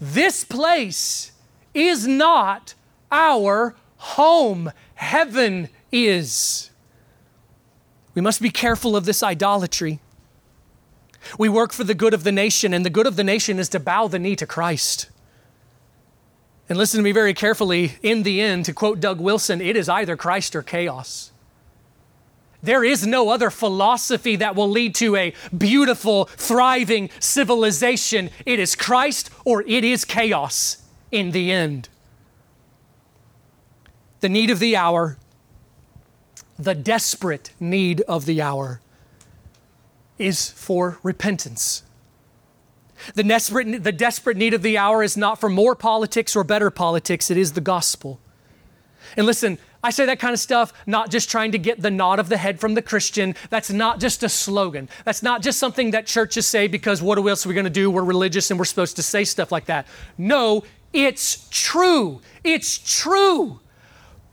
this 0.00 0.42
place 0.42 1.32
is 1.74 2.06
not 2.06 2.72
our 3.12 3.74
home 3.98 4.70
heaven 4.94 5.68
is. 5.92 6.70
We 8.14 8.22
must 8.22 8.40
be 8.40 8.50
careful 8.50 8.96
of 8.96 9.04
this 9.04 9.22
idolatry. 9.22 10.00
We 11.38 11.48
work 11.48 11.72
for 11.72 11.84
the 11.84 11.94
good 11.94 12.14
of 12.14 12.24
the 12.24 12.32
nation, 12.32 12.74
and 12.74 12.84
the 12.84 12.90
good 12.90 13.06
of 13.06 13.16
the 13.16 13.24
nation 13.24 13.58
is 13.58 13.68
to 13.70 13.80
bow 13.80 14.08
the 14.08 14.18
knee 14.18 14.36
to 14.36 14.46
Christ. 14.46 15.10
And 16.68 16.78
listen 16.78 16.98
to 16.98 17.04
me 17.04 17.12
very 17.12 17.34
carefully. 17.34 17.94
In 18.02 18.22
the 18.22 18.40
end, 18.40 18.66
to 18.66 18.72
quote 18.72 19.00
Doug 19.00 19.20
Wilson, 19.20 19.60
it 19.60 19.76
is 19.76 19.88
either 19.88 20.16
Christ 20.16 20.54
or 20.54 20.62
chaos. 20.62 21.30
There 22.62 22.84
is 22.84 23.06
no 23.06 23.28
other 23.28 23.50
philosophy 23.50 24.36
that 24.36 24.56
will 24.56 24.70
lead 24.70 24.94
to 24.96 25.16
a 25.16 25.34
beautiful, 25.56 26.24
thriving 26.24 27.10
civilization. 27.20 28.30
It 28.46 28.58
is 28.58 28.74
Christ 28.74 29.28
or 29.44 29.62
it 29.62 29.84
is 29.84 30.06
chaos 30.06 30.78
in 31.10 31.32
the 31.32 31.52
end 31.52 31.90
the 34.24 34.30
need 34.30 34.48
of 34.48 34.58
the 34.58 34.74
hour, 34.74 35.18
the 36.58 36.74
desperate 36.74 37.50
need 37.60 38.00
of 38.08 38.24
the 38.24 38.40
hour. 38.40 38.80
is 40.18 40.48
for 40.48 40.98
repentance. 41.02 41.82
The 43.14 43.22
desperate, 43.22 43.84
the 43.84 43.92
desperate 43.92 44.38
need 44.38 44.54
of 44.54 44.62
the 44.62 44.78
hour 44.78 45.02
is 45.02 45.14
not 45.14 45.38
for 45.38 45.50
more 45.50 45.74
politics 45.74 46.34
or 46.34 46.42
better 46.42 46.70
politics, 46.70 47.30
it 47.30 47.36
is 47.36 47.52
the 47.52 47.60
gospel. 47.60 48.18
And 49.14 49.26
listen, 49.26 49.58
I 49.82 49.90
say 49.90 50.06
that 50.06 50.20
kind 50.20 50.32
of 50.32 50.40
stuff 50.40 50.72
not 50.86 51.10
just 51.10 51.30
trying 51.30 51.52
to 51.52 51.58
get 51.58 51.82
the 51.82 51.90
nod 51.90 52.18
of 52.18 52.30
the 52.30 52.38
head 52.38 52.58
from 52.60 52.72
the 52.72 52.80
Christian. 52.80 53.34
That's 53.50 53.70
not 53.70 54.00
just 54.00 54.22
a 54.22 54.30
slogan. 54.30 54.88
That's 55.04 55.22
not 55.22 55.42
just 55.42 55.58
something 55.58 55.90
that 55.90 56.06
churches 56.06 56.46
say 56.46 56.66
because 56.66 57.02
what 57.02 57.18
else 57.18 57.44
are 57.44 57.50
we 57.50 57.54
going 57.54 57.64
to 57.64 57.70
do? 57.70 57.90
We're 57.90 58.04
religious 58.04 58.50
and 58.50 58.58
we're 58.58 58.64
supposed 58.64 58.96
to 58.96 59.02
say 59.02 59.24
stuff 59.24 59.52
like 59.52 59.66
that. 59.66 59.86
No, 60.16 60.64
it's 60.94 61.46
true. 61.50 62.22
It's 62.42 62.78
true. 62.78 63.60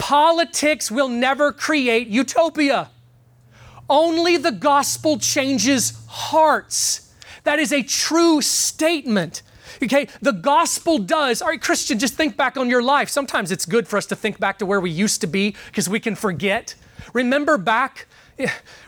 Politics 0.01 0.89
will 0.89 1.07
never 1.07 1.53
create 1.53 2.07
utopia. 2.07 2.89
Only 3.87 4.35
the 4.35 4.51
gospel 4.51 5.19
changes 5.19 5.93
hearts. 6.07 7.13
That 7.43 7.59
is 7.59 7.71
a 7.71 7.83
true 7.83 8.41
statement. 8.41 9.43
Okay, 9.83 10.07
the 10.19 10.31
gospel 10.31 10.97
does. 10.97 11.39
All 11.39 11.49
right, 11.49 11.61
Christian, 11.61 11.99
just 11.99 12.15
think 12.15 12.35
back 12.35 12.57
on 12.57 12.67
your 12.67 12.81
life. 12.81 13.09
Sometimes 13.09 13.51
it's 13.51 13.67
good 13.67 13.87
for 13.87 13.97
us 13.97 14.07
to 14.07 14.15
think 14.15 14.39
back 14.39 14.57
to 14.57 14.65
where 14.65 14.81
we 14.81 14.89
used 14.89 15.21
to 15.21 15.27
be 15.27 15.55
because 15.67 15.87
we 15.87 15.99
can 15.99 16.15
forget. 16.15 16.73
Remember 17.13 17.59
back 17.59 18.07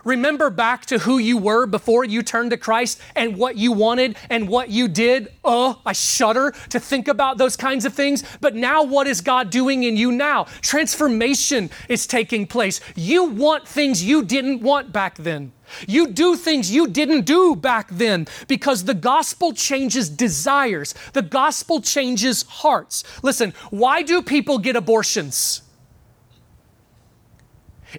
Remember 0.04 0.50
back 0.50 0.86
to 0.88 1.00
who 1.00 1.18
you 1.18 1.38
were 1.38 1.66
before 1.66 2.04
you 2.04 2.22
turned 2.24 2.52
to 2.52 2.58
Christ 2.58 3.00
and 3.16 3.38
what 3.38 3.58
you 3.58 3.72
wanted 3.72 4.18
and 4.30 4.48
what 4.48 4.70
you 4.70 4.88
did. 4.88 5.30
Oh, 5.44 5.82
I 5.86 5.94
shudder 5.94 6.54
to 6.70 6.80
think 6.80 7.08
about 7.08 7.38
those 7.38 7.56
kinds 7.56 7.86
of 7.86 7.94
things. 7.94 8.24
But 8.41 8.56
now, 8.56 8.84
what 8.84 9.08
is 9.08 9.22
God 9.22 9.50
doing 9.50 9.84
in 9.84 9.98
you 9.98 10.12
now? 10.12 10.46
Transformation 10.62 11.70
is 11.89 12.08
taking 12.08 12.48
place. 12.48 12.80
You 12.96 13.26
want 13.26 13.68
things 13.68 14.04
you 14.04 14.24
didn't 14.24 14.62
want 14.62 14.91
back 14.91 15.18
then. 15.18 15.52
You 15.88 16.08
do 16.08 16.36
things 16.36 16.72
you 16.72 16.88
didn't 16.88 17.26
do 17.26 17.56
back 17.56 17.88
then 17.89 18.28
because 18.48 18.84
the 18.84 18.94
gospel 18.94 19.54
changes 19.54 20.10
desires, 20.10 20.94
the 21.14 21.22
gospel 21.22 21.82
changes 21.82 22.44
hearts. 22.44 23.04
Listen, 23.24 23.54
why 23.70 24.04
do 24.04 24.22
people 24.22 24.60
get 24.60 24.76
abortions? 24.76 25.62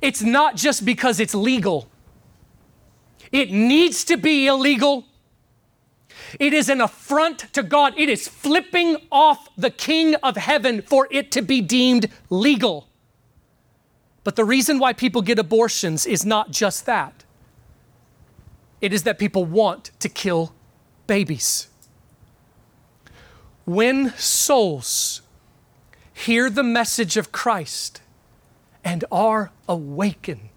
It's 0.03 0.23
not 0.23 0.57
just 0.57 0.85
because 0.85 1.21
it's 1.21 1.35
legal, 1.35 1.89
it 3.33 3.51
needs 3.51 4.05
to 4.05 4.17
be 4.17 4.47
illegal. 4.47 5.07
It 6.39 6.53
is 6.53 6.69
an 6.69 6.81
affront 6.81 7.53
to 7.53 7.63
God. 7.63 7.95
It 7.97 8.09
is 8.09 8.27
flipping 8.27 8.97
off 9.11 9.49
the 9.57 9.71
King 9.71 10.15
of 10.17 10.37
heaven 10.37 10.83
for 10.83 11.07
it 11.11 11.31
to 11.33 11.43
be 11.43 11.61
deemed 11.61 12.09
legal. 12.29 12.89
But 14.25 14.37
the 14.37 14.45
reason 14.45 14.79
why 14.79 14.95
people 14.95 15.23
get 15.23 15.39
abortions 15.39 16.07
is 16.07 16.25
not 16.25 16.51
just 16.51 16.87
that. 16.87 17.25
It 18.81 18.93
is 18.93 19.05
that 19.05 19.19
people 19.19 19.45
want 19.45 19.91
to 20.01 20.09
kill 20.09 20.55
babies. 21.07 21.69
When 23.65 24.11
souls 24.17 25.23
hear 26.13 26.51
the 26.51 26.63
message 26.63 27.17
of 27.17 27.33
Christ, 27.33 28.01
and 28.85 29.05
are 29.11 29.51
awakened. 29.69 30.55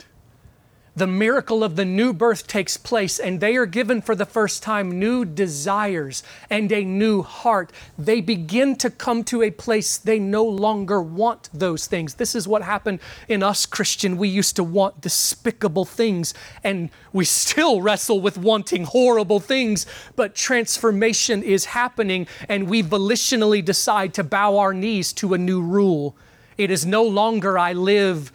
The 0.97 1.05
miracle 1.05 1.63
of 1.63 1.75
the 1.75 1.85
new 1.85 2.11
birth 2.11 2.47
takes 2.47 2.75
place, 2.75 3.19
and 3.19 3.39
they 3.39 3.55
are 3.55 3.67
given 3.67 4.01
for 4.01 4.15
the 4.15 4.25
first 4.25 4.63
time 4.63 4.97
new 4.97 5.25
desires 5.25 6.23
and 6.49 6.71
a 6.71 6.83
new 6.83 7.21
heart. 7.21 7.71
They 7.99 8.19
begin 8.19 8.75
to 8.77 8.89
come 8.89 9.23
to 9.25 9.43
a 9.43 9.51
place 9.51 9.99
they 9.99 10.17
no 10.17 10.43
longer 10.43 10.99
want 10.99 11.51
those 11.53 11.85
things. 11.85 12.15
This 12.15 12.33
is 12.33 12.47
what 12.47 12.63
happened 12.63 12.99
in 13.27 13.43
us, 13.43 13.67
Christian. 13.67 14.17
We 14.17 14.27
used 14.27 14.55
to 14.55 14.63
want 14.63 14.99
despicable 14.99 15.85
things, 15.85 16.33
and 16.63 16.89
we 17.13 17.25
still 17.25 17.79
wrestle 17.83 18.19
with 18.19 18.39
wanting 18.39 18.85
horrible 18.85 19.39
things, 19.39 19.85
but 20.15 20.33
transformation 20.33 21.43
is 21.43 21.65
happening, 21.65 22.25
and 22.49 22.67
we 22.67 22.81
volitionally 22.81 23.63
decide 23.63 24.15
to 24.15 24.23
bow 24.23 24.57
our 24.57 24.73
knees 24.73 25.13
to 25.13 25.35
a 25.35 25.37
new 25.37 25.61
rule 25.61 26.17
it 26.57 26.71
is 26.71 26.85
no 26.85 27.03
longer 27.03 27.57
I 27.57 27.73
live 27.73 28.31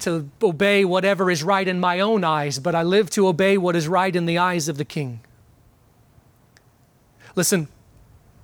to 0.00 0.28
obey 0.42 0.84
whatever 0.84 1.30
is 1.30 1.42
right 1.42 1.66
in 1.66 1.78
my 1.78 2.00
own 2.00 2.24
eyes, 2.24 2.58
but 2.58 2.74
I 2.74 2.82
live 2.82 3.10
to 3.10 3.28
obey 3.28 3.56
what 3.56 3.76
is 3.76 3.86
right 3.86 4.14
in 4.14 4.26
the 4.26 4.38
eyes 4.38 4.68
of 4.68 4.78
the 4.78 4.84
King. 4.84 5.20
Listen, 7.36 7.68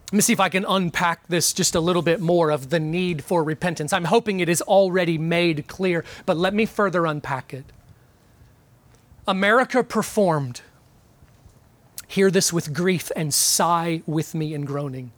let 0.06 0.16
me 0.16 0.20
see 0.20 0.32
if 0.32 0.40
I 0.40 0.48
can 0.48 0.64
unpack 0.66 1.26
this 1.26 1.52
just 1.52 1.74
a 1.74 1.80
little 1.80 2.00
bit 2.02 2.20
more 2.20 2.50
of 2.50 2.70
the 2.70 2.80
need 2.80 3.24
for 3.24 3.42
repentance. 3.42 3.92
I'm 3.92 4.04
hoping 4.04 4.40
it 4.40 4.48
is 4.48 4.62
already 4.62 5.18
made 5.18 5.66
clear, 5.66 6.04
but 6.24 6.36
let 6.36 6.54
me 6.54 6.64
further 6.64 7.04
unpack 7.04 7.52
it. 7.52 7.64
America 9.26 9.84
performed, 9.84 10.62
hear 12.06 12.30
this 12.30 12.52
with 12.52 12.72
grief 12.72 13.10
and 13.14 13.34
sigh 13.34 14.02
with 14.06 14.34
me 14.34 14.54
in 14.54 14.64
groaning 14.64 15.12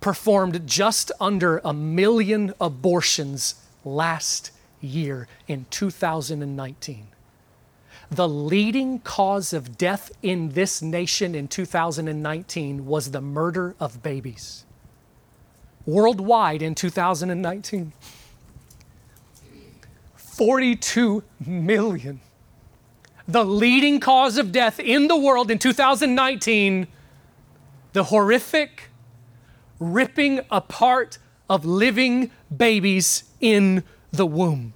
performed 0.00 0.66
just 0.66 1.10
under 1.20 1.60
a 1.64 1.72
million 1.72 2.54
abortions 2.60 3.54
last 3.84 4.50
year 4.80 5.26
in 5.46 5.66
2019. 5.70 7.08
The 8.10 8.28
leading 8.28 9.00
cause 9.00 9.52
of 9.52 9.76
death 9.76 10.10
in 10.22 10.50
this 10.50 10.80
nation 10.80 11.34
in 11.34 11.48
2019 11.48 12.86
was 12.86 13.10
the 13.10 13.20
murder 13.20 13.74
of 13.78 14.02
babies. 14.02 14.64
Worldwide 15.84 16.62
in 16.62 16.74
2019, 16.74 17.92
42 20.14 21.22
million. 21.44 22.20
The 23.26 23.44
leading 23.44 24.00
cause 24.00 24.38
of 24.38 24.52
death 24.52 24.80
in 24.80 25.08
the 25.08 25.16
world 25.16 25.50
in 25.50 25.58
2019, 25.58 26.86
the 27.92 28.04
horrific 28.04 28.87
ripping 29.78 30.40
apart 30.50 31.18
of 31.48 31.64
living 31.64 32.30
babies 32.54 33.24
in 33.40 33.84
the 34.12 34.26
womb. 34.26 34.74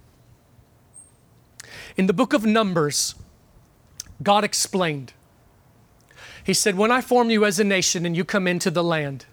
In 1.95 2.07
the 2.07 2.13
book 2.13 2.33
of 2.33 2.45
Numbers, 2.45 3.15
God 4.21 4.43
explained. 4.43 5.13
He 6.43 6.53
said, 6.53 6.75
When 6.75 6.91
I 6.91 7.01
form 7.01 7.29
you 7.29 7.45
as 7.45 7.59
a 7.59 7.63
nation 7.63 8.05
and 8.05 8.15
you 8.15 8.25
come 8.25 8.47
into 8.47 8.71
the 8.71 8.83
land, 8.83 9.25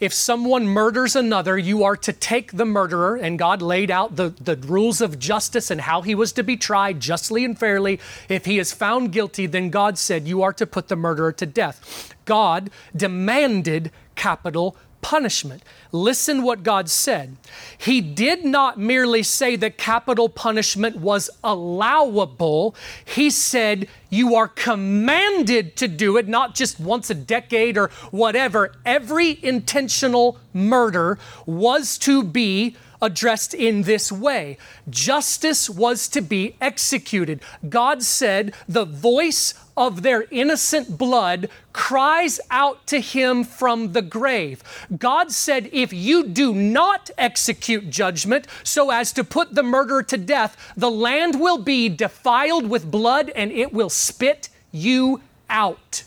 if 0.00 0.12
someone 0.12 0.66
murders 0.66 1.14
another, 1.14 1.58
you 1.58 1.84
are 1.84 1.96
to 1.96 2.12
take 2.12 2.52
the 2.52 2.64
murderer, 2.64 3.16
and 3.16 3.38
God 3.38 3.60
laid 3.60 3.90
out 3.90 4.16
the, 4.16 4.30
the 4.30 4.56
rules 4.56 5.00
of 5.00 5.18
justice 5.18 5.70
and 5.70 5.82
how 5.82 6.02
he 6.02 6.14
was 6.14 6.32
to 6.32 6.42
be 6.42 6.56
tried 6.56 7.00
justly 7.00 7.44
and 7.44 7.58
fairly. 7.58 8.00
If 8.28 8.44
he 8.44 8.58
is 8.58 8.72
found 8.72 9.12
guilty, 9.12 9.46
then 9.46 9.70
God 9.70 9.98
said, 9.98 10.26
You 10.26 10.42
are 10.42 10.52
to 10.54 10.66
put 10.66 10.88
the 10.88 10.96
murderer 10.96 11.32
to 11.32 11.46
death. 11.46 12.14
God 12.24 12.70
demanded 12.94 13.90
capital 14.18 14.76
punishment. 15.00 15.62
Listen 15.92 16.42
what 16.42 16.62
God 16.62 16.90
said. 16.90 17.36
He 17.78 18.00
did 18.00 18.44
not 18.44 18.78
merely 18.78 19.22
say 19.22 19.56
that 19.56 19.78
capital 19.78 20.28
punishment 20.28 20.96
was 20.96 21.30
allowable. 21.42 22.74
He 23.04 23.30
said 23.30 23.88
you 24.10 24.34
are 24.34 24.48
commanded 24.48 25.76
to 25.76 25.88
do 25.88 26.16
it, 26.16 26.28
not 26.28 26.54
just 26.54 26.80
once 26.80 27.08
a 27.10 27.14
decade 27.14 27.78
or 27.78 27.88
whatever. 28.10 28.74
Every 28.84 29.42
intentional 29.42 30.38
murder 30.52 31.18
was 31.46 31.96
to 31.98 32.22
be 32.22 32.76
addressed 33.00 33.54
in 33.54 33.82
this 33.82 34.10
way. 34.10 34.58
Justice 34.88 35.70
was 35.70 36.08
to 36.08 36.20
be 36.20 36.56
executed. 36.60 37.40
God 37.68 38.02
said, 38.02 38.54
The 38.68 38.84
voice 38.84 39.54
of 39.76 40.02
their 40.02 40.24
innocent 40.30 40.98
blood 40.98 41.48
cries 41.72 42.40
out 42.50 42.84
to 42.88 43.00
him 43.00 43.44
from 43.44 43.92
the 43.92 44.02
grave. 44.02 44.62
God 44.98 45.30
said, 45.30 45.70
If 45.72 45.92
you 45.92 46.26
do 46.26 46.52
not 46.52 47.10
execute 47.16 47.88
judgment 47.90 48.46
so 48.64 48.90
as 48.90 49.12
to 49.12 49.22
put 49.22 49.54
the 49.54 49.62
murderer 49.62 50.02
to 50.02 50.16
death, 50.16 50.72
the 50.76 50.90
land 50.90 51.40
will 51.40 51.58
be 51.58 51.88
defiled 51.88 52.68
with 52.68 52.90
blood 52.90 53.30
and 53.30 53.52
it 53.52 53.72
will 53.72 53.90
spit 53.90 54.48
you 54.72 55.22
out. 55.48 56.02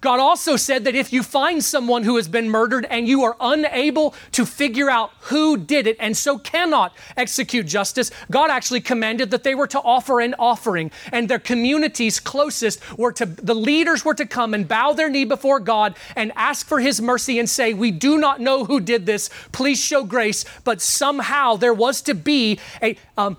God 0.00 0.20
also 0.20 0.56
said 0.56 0.84
that 0.84 0.94
if 0.94 1.12
you 1.12 1.22
find 1.22 1.62
someone 1.62 2.02
who 2.04 2.16
has 2.16 2.28
been 2.28 2.48
murdered 2.48 2.86
and 2.90 3.08
you 3.08 3.22
are 3.22 3.36
unable 3.40 4.14
to 4.32 4.46
figure 4.46 4.90
out 4.90 5.12
who 5.22 5.56
did 5.56 5.86
it 5.86 5.96
and 6.00 6.16
so 6.16 6.38
cannot 6.38 6.94
execute 7.16 7.66
justice, 7.66 8.10
God 8.30 8.50
actually 8.50 8.80
commanded 8.80 9.30
that 9.30 9.44
they 9.44 9.54
were 9.54 9.66
to 9.68 9.80
offer 9.80 10.20
an 10.20 10.34
offering 10.38 10.90
and 11.12 11.28
their 11.28 11.38
communities 11.38 12.20
closest 12.20 12.80
were 12.98 13.12
to, 13.12 13.26
the 13.26 13.54
leaders 13.54 14.04
were 14.04 14.14
to 14.14 14.26
come 14.26 14.54
and 14.54 14.66
bow 14.66 14.92
their 14.92 15.08
knee 15.08 15.24
before 15.24 15.60
God 15.60 15.96
and 16.16 16.32
ask 16.36 16.66
for 16.66 16.80
his 16.80 17.00
mercy 17.00 17.38
and 17.38 17.48
say, 17.48 17.74
We 17.74 17.90
do 17.90 18.18
not 18.18 18.40
know 18.40 18.64
who 18.64 18.80
did 18.80 19.06
this. 19.06 19.30
Please 19.52 19.78
show 19.78 20.04
grace. 20.04 20.44
But 20.64 20.80
somehow 20.80 21.56
there 21.56 21.74
was 21.74 22.02
to 22.02 22.14
be 22.14 22.58
a 22.82 22.96
um, 23.16 23.36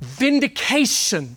vindication 0.00 1.36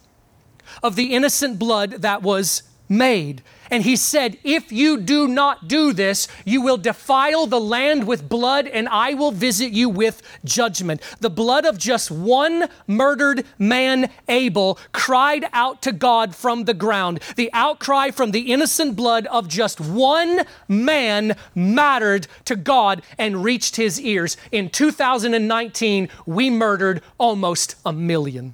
of 0.82 0.96
the 0.96 1.14
innocent 1.14 1.60
blood 1.60 1.92
that 2.02 2.22
was 2.22 2.64
made. 2.90 3.42
And 3.74 3.86
he 3.86 3.96
said, 3.96 4.38
If 4.44 4.72
you 4.72 5.00
do 5.00 5.28
not 5.28 5.68
do 5.68 5.94
this, 5.94 6.28
you 6.46 6.62
will 6.62 6.78
defile 6.78 7.48
the 7.48 7.60
land 7.60 8.06
with 8.06 8.30
blood, 8.30 8.68
and 8.68 8.88
I 8.88 9.16
will 9.16 9.32
visit 9.32 9.72
you 9.72 9.90
with 9.90 10.22
judgment. 10.46 11.02
The 11.22 11.32
blood 11.32 11.66
of 11.66 11.80
just 11.80 12.12
one 12.12 12.70
murdered 12.86 13.48
man, 13.58 14.12
Abel, 14.28 14.78
cried 14.92 15.50
out 15.54 15.82
to 15.82 15.92
God 15.92 16.36
from 16.36 16.66
the 16.66 16.76
ground. 16.76 17.24
The 17.36 17.50
outcry 17.52 18.12
from 18.12 18.30
the 18.30 18.54
innocent 18.54 18.96
blood 18.96 19.26
of 19.26 19.48
just 19.48 19.82
one 19.82 20.42
man 20.68 21.36
mattered 21.56 22.28
to 22.46 22.56
God 22.56 23.02
and 23.18 23.44
reached 23.44 23.78
his 23.78 24.00
ears. 24.00 24.38
In 24.52 24.70
2019, 24.70 26.10
we 26.28 26.52
murdered 26.52 27.02
almost 27.18 27.74
a 27.84 27.92
million. 27.92 28.54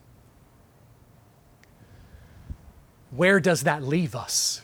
Where 3.11 3.41
does 3.41 3.63
that 3.63 3.83
leave 3.83 4.15
us? 4.15 4.61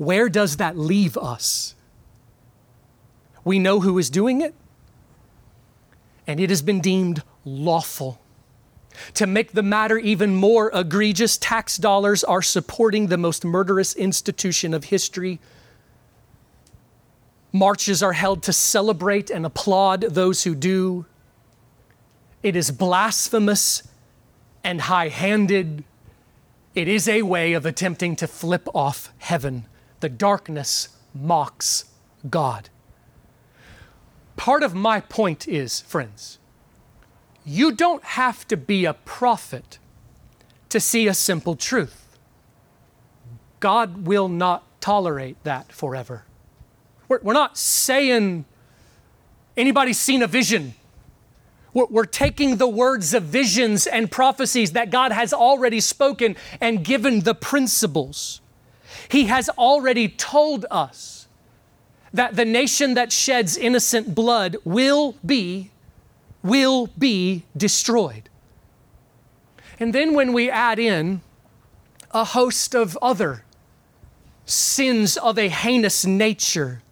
Where 0.00 0.30
does 0.30 0.56
that 0.56 0.78
leave 0.78 1.18
us? 1.18 1.74
We 3.44 3.58
know 3.58 3.80
who 3.80 3.98
is 3.98 4.08
doing 4.08 4.40
it, 4.40 4.54
and 6.26 6.40
it 6.40 6.48
has 6.48 6.62
been 6.62 6.80
deemed 6.80 7.22
lawful. 7.44 8.18
To 9.12 9.26
make 9.26 9.52
the 9.52 9.62
matter 9.62 9.98
even 9.98 10.34
more 10.34 10.70
egregious, 10.72 11.36
tax 11.36 11.76
dollars 11.76 12.24
are 12.24 12.40
supporting 12.40 13.08
the 13.08 13.18
most 13.18 13.44
murderous 13.44 13.94
institution 13.94 14.72
of 14.72 14.84
history. 14.84 15.38
Marches 17.52 18.02
are 18.02 18.14
held 18.14 18.42
to 18.44 18.54
celebrate 18.54 19.28
and 19.28 19.44
applaud 19.44 20.00
those 20.00 20.44
who 20.44 20.54
do. 20.54 21.04
It 22.42 22.56
is 22.56 22.70
blasphemous 22.70 23.82
and 24.64 24.80
high 24.80 25.08
handed 25.08 25.84
it 26.74 26.88
is 26.88 27.06
a 27.06 27.20
way 27.20 27.52
of 27.52 27.66
attempting 27.66 28.16
to 28.16 28.26
flip 28.26 28.66
off 28.74 29.12
heaven. 29.18 29.66
The 30.00 30.08
darkness 30.08 30.88
mocks 31.14 31.84
God. 32.28 32.68
Part 34.36 34.62
of 34.62 34.74
my 34.74 35.00
point 35.00 35.46
is, 35.46 35.80
friends, 35.80 36.38
you 37.44 37.72
don't 37.72 38.02
have 38.04 38.46
to 38.48 38.56
be 38.56 38.84
a 38.84 38.94
prophet 38.94 39.78
to 40.70 40.80
see 40.80 41.06
a 41.06 41.14
simple 41.14 41.56
truth. 41.56 42.16
God 43.58 44.06
will 44.06 44.28
not 44.28 44.64
tolerate 44.80 45.36
that 45.44 45.72
forever. 45.72 46.24
We're, 47.08 47.20
we're 47.22 47.34
not 47.34 47.58
saying 47.58 48.46
anybody's 49.56 49.98
seen 49.98 50.22
a 50.22 50.26
vision 50.26 50.74
we're 51.72 52.04
taking 52.04 52.56
the 52.56 52.68
words 52.68 53.14
of 53.14 53.24
visions 53.24 53.86
and 53.86 54.10
prophecies 54.10 54.72
that 54.72 54.90
God 54.90 55.12
has 55.12 55.32
already 55.32 55.80
spoken 55.80 56.36
and 56.60 56.84
given 56.84 57.20
the 57.20 57.34
principles. 57.34 58.40
He 59.10 59.24
has 59.24 59.48
already 59.50 60.08
told 60.08 60.66
us 60.70 61.26
that 62.12 62.36
the 62.36 62.44
nation 62.44 62.94
that 62.94 63.12
sheds 63.12 63.56
innocent 63.56 64.14
blood 64.14 64.56
will 64.64 65.16
be 65.24 65.70
will 66.42 66.86
be 66.98 67.44
destroyed. 67.56 68.28
And 69.78 69.92
then 69.92 70.14
when 70.14 70.32
we 70.32 70.48
add 70.48 70.78
in 70.78 71.20
a 72.12 72.24
host 72.24 72.74
of 72.74 72.96
other 73.02 73.44
sins 74.46 75.16
of 75.16 75.38
a 75.38 75.48
heinous 75.48 76.06
nature, 76.06 76.82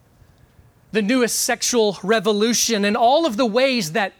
the 0.91 1.01
newest 1.01 1.39
sexual 1.39 1.97
revolution, 2.03 2.85
and 2.85 2.97
all 2.97 3.25
of 3.25 3.37
the 3.37 3.45
ways 3.45 3.93
that 3.93 4.13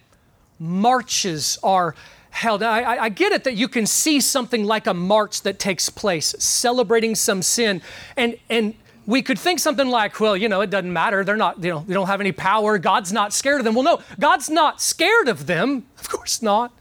marches 0.57 1.59
are 1.63 1.95
held. 2.29 2.63
I, 2.63 3.03
I, 3.03 3.09
get 3.09 3.31
it 3.31 3.43
that 3.43 3.55
you 3.55 3.67
can 3.67 3.85
see 3.85 4.21
something 4.21 4.63
like 4.63 4.87
a 4.87 4.93
march 4.93 5.41
that 5.41 5.59
takes 5.59 5.89
place, 5.89 6.35
celebrating 6.39 7.15
some 7.15 7.41
sin, 7.41 7.81
and 8.15 8.37
and 8.49 8.75
we 9.09 9.23
could 9.23 9.39
think 9.39 9.59
something 9.59 9.87
like, 9.89 10.19
well, 10.19 10.37
you 10.37 10.47
know, 10.47 10.61
it 10.61 10.69
doesn't 10.69 10.93
matter. 10.93 11.23
They're 11.23 11.35
not, 11.35 11.63
you 11.63 11.71
know, 11.71 11.83
they 11.87 11.95
don't 11.95 12.05
have 12.05 12.21
any 12.21 12.31
power. 12.31 12.77
God's 12.77 13.11
not 13.11 13.33
scared 13.33 13.59
of 13.59 13.65
them. 13.65 13.73
Well, 13.73 13.83
no, 13.83 14.01
God's 14.19 14.51
not 14.51 14.79
scared 14.81 15.27
of 15.27 15.47
them. 15.47 15.85
Of 15.99 16.09
course 16.09 16.41
not. 16.41 16.71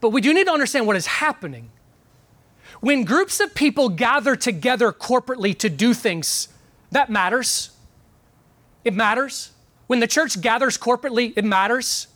But 0.00 0.10
we 0.10 0.20
do 0.20 0.34
need 0.34 0.44
to 0.44 0.52
understand 0.52 0.86
what 0.86 0.96
is 0.96 1.06
happening. 1.06 1.70
When 2.80 3.04
groups 3.04 3.40
of 3.40 3.54
people 3.54 3.88
gather 3.88 4.36
together 4.36 4.92
corporately 4.92 5.56
to 5.58 5.70
do 5.70 5.94
things, 5.94 6.48
that 6.90 7.10
matters. 7.10 7.70
It 8.84 8.94
matters. 8.94 9.52
When 9.86 10.00
the 10.00 10.06
church 10.06 10.40
gathers 10.40 10.76
corporately, 10.78 11.32
it 11.36 11.44
matters 11.44 12.08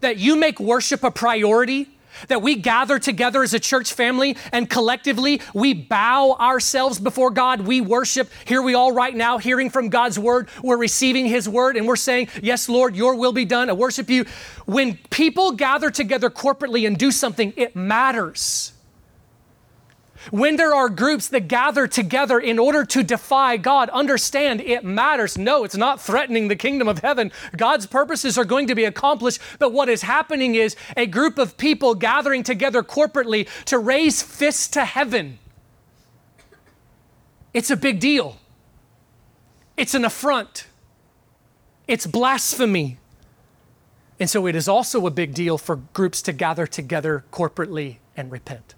that 0.00 0.18
you 0.18 0.36
make 0.36 0.60
worship 0.60 1.02
a 1.04 1.10
priority, 1.10 1.88
that 2.28 2.42
we 2.42 2.56
gather 2.56 2.98
together 2.98 3.42
as 3.42 3.54
a 3.54 3.60
church 3.60 3.92
family 3.92 4.36
and 4.52 4.68
collectively 4.68 5.40
we 5.54 5.74
bow 5.74 6.36
ourselves 6.40 6.98
before 6.98 7.30
God. 7.30 7.62
We 7.62 7.80
worship. 7.80 8.30
Here 8.44 8.62
we 8.62 8.74
all 8.74 8.92
right 8.92 9.14
now, 9.14 9.38
hearing 9.38 9.70
from 9.70 9.88
God's 9.88 10.18
word. 10.18 10.48
We're 10.62 10.76
receiving 10.76 11.26
his 11.26 11.48
word 11.48 11.76
and 11.76 11.86
we're 11.86 11.96
saying, 11.96 12.28
Yes, 12.42 12.68
Lord, 12.68 12.96
your 12.96 13.16
will 13.16 13.32
be 13.32 13.44
done. 13.44 13.68
I 13.70 13.74
worship 13.74 14.08
you. 14.08 14.24
When 14.66 14.96
people 15.10 15.52
gather 15.52 15.90
together 15.90 16.30
corporately 16.30 16.86
and 16.86 16.96
do 16.98 17.10
something, 17.10 17.52
it 17.56 17.76
matters. 17.76 18.72
When 20.30 20.56
there 20.56 20.74
are 20.74 20.88
groups 20.88 21.28
that 21.28 21.48
gather 21.48 21.86
together 21.86 22.38
in 22.38 22.58
order 22.58 22.84
to 22.84 23.02
defy 23.02 23.56
God, 23.56 23.88
understand 23.90 24.60
it 24.60 24.84
matters. 24.84 25.38
No, 25.38 25.64
it's 25.64 25.76
not 25.76 26.00
threatening 26.00 26.48
the 26.48 26.56
kingdom 26.56 26.88
of 26.88 26.98
heaven. 26.98 27.30
God's 27.56 27.86
purposes 27.86 28.36
are 28.36 28.44
going 28.44 28.66
to 28.66 28.74
be 28.74 28.84
accomplished, 28.84 29.40
but 29.58 29.72
what 29.72 29.88
is 29.88 30.02
happening 30.02 30.54
is 30.54 30.76
a 30.96 31.06
group 31.06 31.38
of 31.38 31.56
people 31.56 31.94
gathering 31.94 32.42
together 32.42 32.82
corporately 32.82 33.48
to 33.66 33.78
raise 33.78 34.22
fists 34.22 34.68
to 34.68 34.84
heaven. 34.84 35.38
It's 37.54 37.70
a 37.70 37.76
big 37.76 38.00
deal. 38.00 38.38
It's 39.76 39.94
an 39.94 40.04
affront. 40.04 40.66
It's 41.86 42.06
blasphemy. 42.06 42.98
And 44.18 44.28
so 44.28 44.46
it 44.46 44.56
is 44.56 44.66
also 44.66 45.06
a 45.06 45.10
big 45.10 45.34
deal 45.34 45.58
for 45.58 45.76
groups 45.76 46.22
to 46.22 46.32
gather 46.32 46.66
together 46.66 47.24
corporately 47.32 47.98
and 48.16 48.32
repent. 48.32 48.74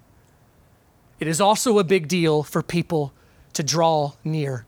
It 1.19 1.27
is 1.27 1.41
also 1.41 1.79
a 1.79 1.83
big 1.83 2.07
deal 2.07 2.43
for 2.43 2.63
people 2.63 3.13
to 3.53 3.63
draw 3.63 4.13
near 4.23 4.65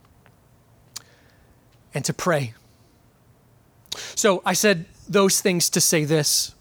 and 1.94 2.04
to 2.06 2.14
pray. 2.14 2.54
So 4.16 4.42
I 4.46 4.54
said 4.54 4.86
those 5.08 5.42
things 5.42 5.70
to 5.72 5.82
say 5.82 6.04
this. 6.06 6.54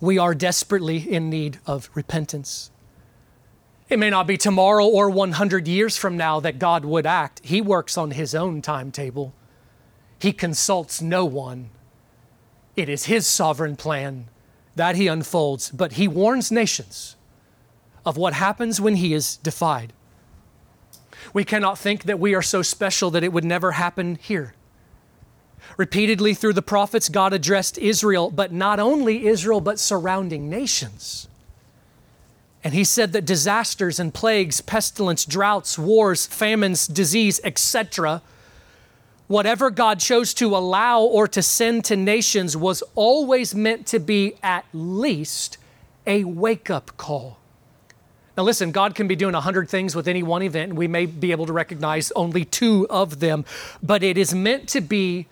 We 0.00 0.18
are 0.18 0.34
desperately 0.34 0.98
in 0.98 1.30
need 1.30 1.58
of 1.66 1.90
repentance. 1.94 2.70
It 3.88 3.98
may 3.98 4.10
not 4.10 4.26
be 4.26 4.36
tomorrow 4.36 4.86
or 4.86 5.08
100 5.10 5.68
years 5.68 5.96
from 5.96 6.16
now 6.16 6.40
that 6.40 6.58
God 6.58 6.84
would 6.84 7.06
act. 7.06 7.40
He 7.44 7.60
works 7.60 7.96
on 7.96 8.10
His 8.12 8.34
own 8.34 8.62
timetable, 8.62 9.34
He 10.18 10.32
consults 10.32 11.00
no 11.00 11.24
one. 11.24 11.70
It 12.76 12.88
is 12.88 13.06
His 13.06 13.26
sovereign 13.26 13.76
plan 13.76 14.28
that 14.74 14.96
He 14.96 15.06
unfolds, 15.06 15.70
but 15.70 15.92
He 15.92 16.06
warns 16.06 16.52
nations 16.52 17.15
of 18.06 18.16
what 18.16 18.32
happens 18.32 18.80
when 18.80 18.96
he 18.96 19.12
is 19.12 19.36
defied. 19.38 19.92
We 21.34 21.44
cannot 21.44 21.76
think 21.76 22.04
that 22.04 22.20
we 22.20 22.34
are 22.34 22.42
so 22.42 22.62
special 22.62 23.10
that 23.10 23.24
it 23.24 23.32
would 23.32 23.44
never 23.44 23.72
happen 23.72 24.14
here. 24.22 24.54
Repeatedly 25.76 26.32
through 26.32 26.52
the 26.52 26.62
prophets, 26.62 27.08
God 27.08 27.32
addressed 27.32 27.76
Israel, 27.76 28.30
but 28.30 28.52
not 28.52 28.78
only 28.78 29.26
Israel, 29.26 29.60
but 29.60 29.80
surrounding 29.80 30.48
nations. 30.48 31.26
And 32.62 32.72
he 32.72 32.84
said 32.84 33.12
that 33.12 33.24
disasters 33.24 33.98
and 33.98 34.14
plagues, 34.14 34.60
pestilence, 34.60 35.24
droughts, 35.24 35.78
wars, 35.78 36.26
famines, 36.26 36.86
disease, 36.86 37.40
etc., 37.42 38.22
whatever 39.26 39.70
God 39.70 39.98
chose 39.98 40.32
to 40.34 40.56
allow 40.56 41.00
or 41.02 41.26
to 41.28 41.42
send 41.42 41.84
to 41.86 41.96
nations 41.96 42.56
was 42.56 42.82
always 42.94 43.54
meant 43.54 43.86
to 43.88 43.98
be 43.98 44.36
at 44.42 44.64
least 44.72 45.58
a 46.06 46.22
wake 46.22 46.70
up 46.70 46.96
call. 46.96 47.38
Now, 48.36 48.42
listen, 48.42 48.70
God 48.70 48.94
can 48.94 49.08
be 49.08 49.16
doing 49.16 49.34
a 49.34 49.40
hundred 49.40 49.70
things 49.70 49.96
with 49.96 50.06
any 50.06 50.22
one 50.22 50.42
event, 50.42 50.70
and 50.70 50.78
we 50.78 50.88
may 50.88 51.06
be 51.06 51.30
able 51.30 51.46
to 51.46 51.54
recognize 51.54 52.12
only 52.12 52.44
two 52.44 52.86
of 52.90 53.20
them, 53.20 53.46
but 53.82 54.02
it 54.02 54.18
is 54.18 54.34
meant 54.34 54.68
to 54.70 54.82
be 54.82 55.26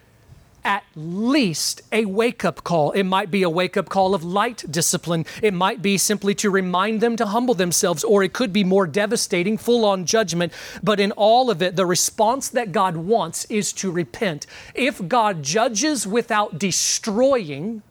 at 0.64 0.84
least 0.96 1.82
a 1.92 2.07
wake 2.07 2.46
up 2.46 2.64
call. 2.64 2.92
It 2.92 3.02
might 3.02 3.30
be 3.30 3.42
a 3.42 3.50
wake 3.50 3.76
up 3.76 3.90
call 3.90 4.14
of 4.14 4.24
light 4.24 4.64
discipline. 4.70 5.26
It 5.42 5.52
might 5.52 5.82
be 5.82 5.98
simply 5.98 6.34
to 6.36 6.48
remind 6.48 7.02
them 7.02 7.16
to 7.16 7.26
humble 7.26 7.52
themselves, 7.52 8.02
or 8.02 8.22
it 8.22 8.32
could 8.32 8.55
be 8.55 8.64
more 8.64 8.86
devastating, 8.86 9.59
full 9.59 9.84
on 9.84 10.07
judgment. 10.07 10.55
But 10.82 10.98
in 10.98 11.12
all 11.12 11.50
of 11.50 11.61
it, 11.61 11.76
the 11.76 11.84
response 11.84 12.48
that 12.48 12.72
God 12.72 12.96
wants 12.96 13.44
is 13.50 13.74
to 13.74 13.90
repent. 13.90 14.46
If 14.74 15.07
God 15.07 15.42
judges 15.42 16.07
without 16.07 16.59
destroying, 16.59 17.82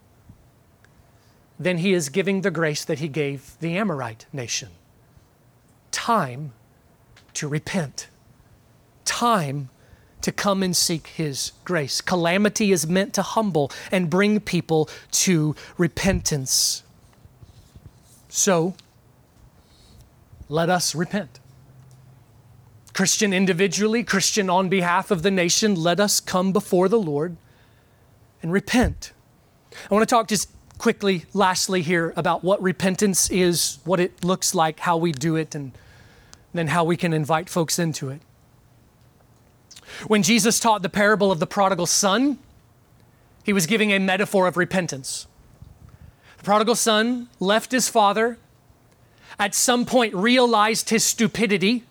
then 1.59 1.78
he 1.78 1.93
is 1.93 2.09
giving 2.09 2.41
the 2.41 2.49
grace 2.49 2.84
that 2.84 2.97
he 2.97 3.07
gave 3.07 3.55
the 3.59 3.78
Amorite 3.78 4.26
nation 4.34 4.70
time 5.94 6.52
to 7.36 7.48
repent, 7.48 8.08
time 9.06 9.70
to 10.22 10.32
come 10.32 10.62
and 10.64 10.76
seek 10.76 11.08
His 11.08 11.54
grace. 11.64 12.02
Calamity 12.02 12.72
is 12.72 12.86
meant 12.88 13.14
to 13.14 13.22
humble 13.22 13.72
and 13.91 14.10
bring 14.10 14.41
people 14.41 14.89
to 15.12 15.56
repentance. 15.78 16.84
So, 18.28 18.76
let 20.50 20.70
us 20.70 20.94
repent. 20.94 21.39
Christian 22.94 23.34
individually, 23.34 24.04
Christian 24.04 24.50
on 24.50 24.70
behalf 24.70 25.10
of 25.10 25.24
the 25.24 25.32
nation, 25.32 25.76
let 25.76 26.00
us 26.00 26.20
come 26.20 26.52
before 26.52 26.88
the 26.88 27.00
Lord 27.00 27.38
and 28.41 28.52
repent. 28.52 29.14
I 29.89 29.94
want 29.94 30.08
to 30.08 30.14
talk 30.14 30.28
just 30.28 30.50
quickly, 30.78 31.26
lastly, 31.34 31.82
here 31.82 32.14
about 32.16 32.44
what 32.44 32.62
repentance 32.62 33.30
is, 33.32 33.80
what 33.84 34.00
it 34.00 34.24
looks 34.24 34.54
like, 34.54 34.80
how 34.82 34.98
we 34.98 35.12
do 35.12 35.36
it, 35.36 35.56
and 35.56 35.72
then 36.54 36.68
how 36.68 36.84
we 36.84 36.95
can 36.95 37.14
invite 37.14 37.49
folks 37.49 37.80
into 37.80 38.10
it. 38.10 38.22
When 40.08 40.24
Jesus 40.24 40.60
taught 40.60 40.82
the 40.82 40.89
parable 40.89 41.32
of 41.32 41.39
the 41.39 41.47
prodigal 41.47 41.86
son, 41.86 42.39
he 43.43 43.54
was 43.54 43.66
giving 43.66 43.91
a 43.91 43.99
metaphor 43.99 44.47
of 44.47 44.58
repentance. 44.58 45.28
The 46.38 46.43
prodigal 46.43 46.76
son 46.76 47.30
left 47.39 47.72
his 47.72 47.89
father, 47.89 48.38
at 49.39 49.56
some 49.56 49.86
point 49.86 50.14
realized 50.14 50.89
his 50.89 51.04
stupidity, 51.04 51.84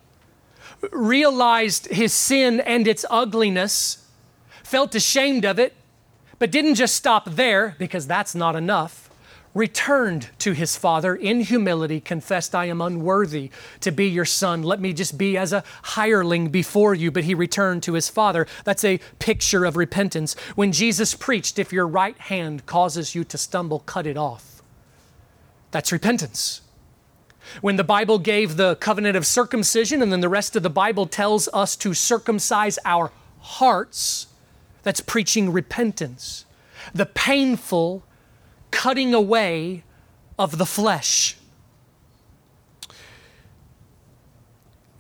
realized 0.91 1.87
his 1.89 2.13
sin 2.13 2.61
and 2.61 2.89
its 2.89 3.05
ugliness, 3.11 4.07
felt 4.63 4.95
ashamed 4.95 5.45
of 5.45 5.59
it, 5.59 5.75
but 6.39 6.51
didn't 6.51 6.75
just 6.75 6.95
stop 6.95 7.31
there 7.31 7.77
because 7.79 8.07
that's 8.07 8.35
not 8.35 8.57
enough. 8.57 9.11
Returned 9.55 10.31
to 10.39 10.53
his 10.53 10.77
father 10.77 11.15
in 11.15 11.43
humility, 11.43 12.01
confessed, 12.01 12.55
I 12.55 12.67
am 12.67 12.81
unworthy 12.81 13.51
to 13.81 13.91
be 13.91 14.07
your 14.07 14.25
son. 14.25 14.63
Let 14.63 14.81
me 14.81 14.93
just 14.93 15.19
be 15.19 15.37
as 15.37 15.53
a 15.53 15.63
hireling 15.83 16.49
before 16.49 16.95
you. 16.95 17.11
But 17.11 17.25
he 17.25 17.35
returned 17.35 17.83
to 17.83 17.93
his 17.93 18.09
father. 18.09 18.47
That's 18.65 18.85
a 18.85 18.99
picture 19.19 19.65
of 19.65 19.77
repentance. 19.77 20.35
When 20.55 20.73
Jesus 20.73 21.15
preached, 21.15 21.59
if 21.59 21.73
your 21.73 21.87
right 21.87 22.19
hand 22.19 22.65
causes 22.65 23.15
you 23.15 23.25
to 23.25 23.37
stumble, 23.37 23.81
cut 23.81 24.07
it 24.07 24.17
off. 24.17 24.63
That's 25.71 25.93
repentance 25.93 26.63
when 27.61 27.77
the 27.77 27.85
Bible 27.85 28.19
gave 28.19 28.57
the 28.57 28.77
covenant 28.77 29.17
of 29.17 29.27
circumcision, 29.27 30.03
and 30.03 30.13
then 30.13 30.21
the 30.21 30.29
rest 30.29 30.57
of 30.57 30.63
the 30.63 30.71
Bible 30.71 31.07
tells 31.07 31.49
us 31.53 31.77
to 31.77 31.95
circumcise 31.95 32.79
our 32.85 33.11
hearts, 33.41 34.29
that's 34.83 35.01
preaching 35.01 35.53
repentance. 35.53 36.45
The 36.95 37.07
painful 37.07 38.05
cutting 38.73 39.15
away 39.15 39.85
of 40.37 40.59
the 40.59 40.67
flesh. 40.67 41.37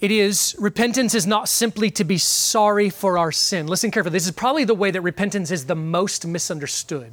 It 0.00 0.10
is, 0.10 0.56
repentance 0.58 1.14
is 1.14 1.26
not 1.26 1.48
simply 1.48 1.88
to 1.92 2.04
be 2.04 2.18
sorry 2.18 2.90
for 2.90 3.18
our 3.18 3.30
sin. 3.30 3.68
Listen 3.68 3.90
carefully. 3.90 4.12
This 4.12 4.26
is 4.26 4.32
probably 4.32 4.64
the 4.64 4.74
way 4.74 4.90
that 4.90 5.00
repentance 5.00 5.50
is 5.50 5.66
the 5.66 5.76
most 5.76 6.26
misunderstood. 6.26 7.12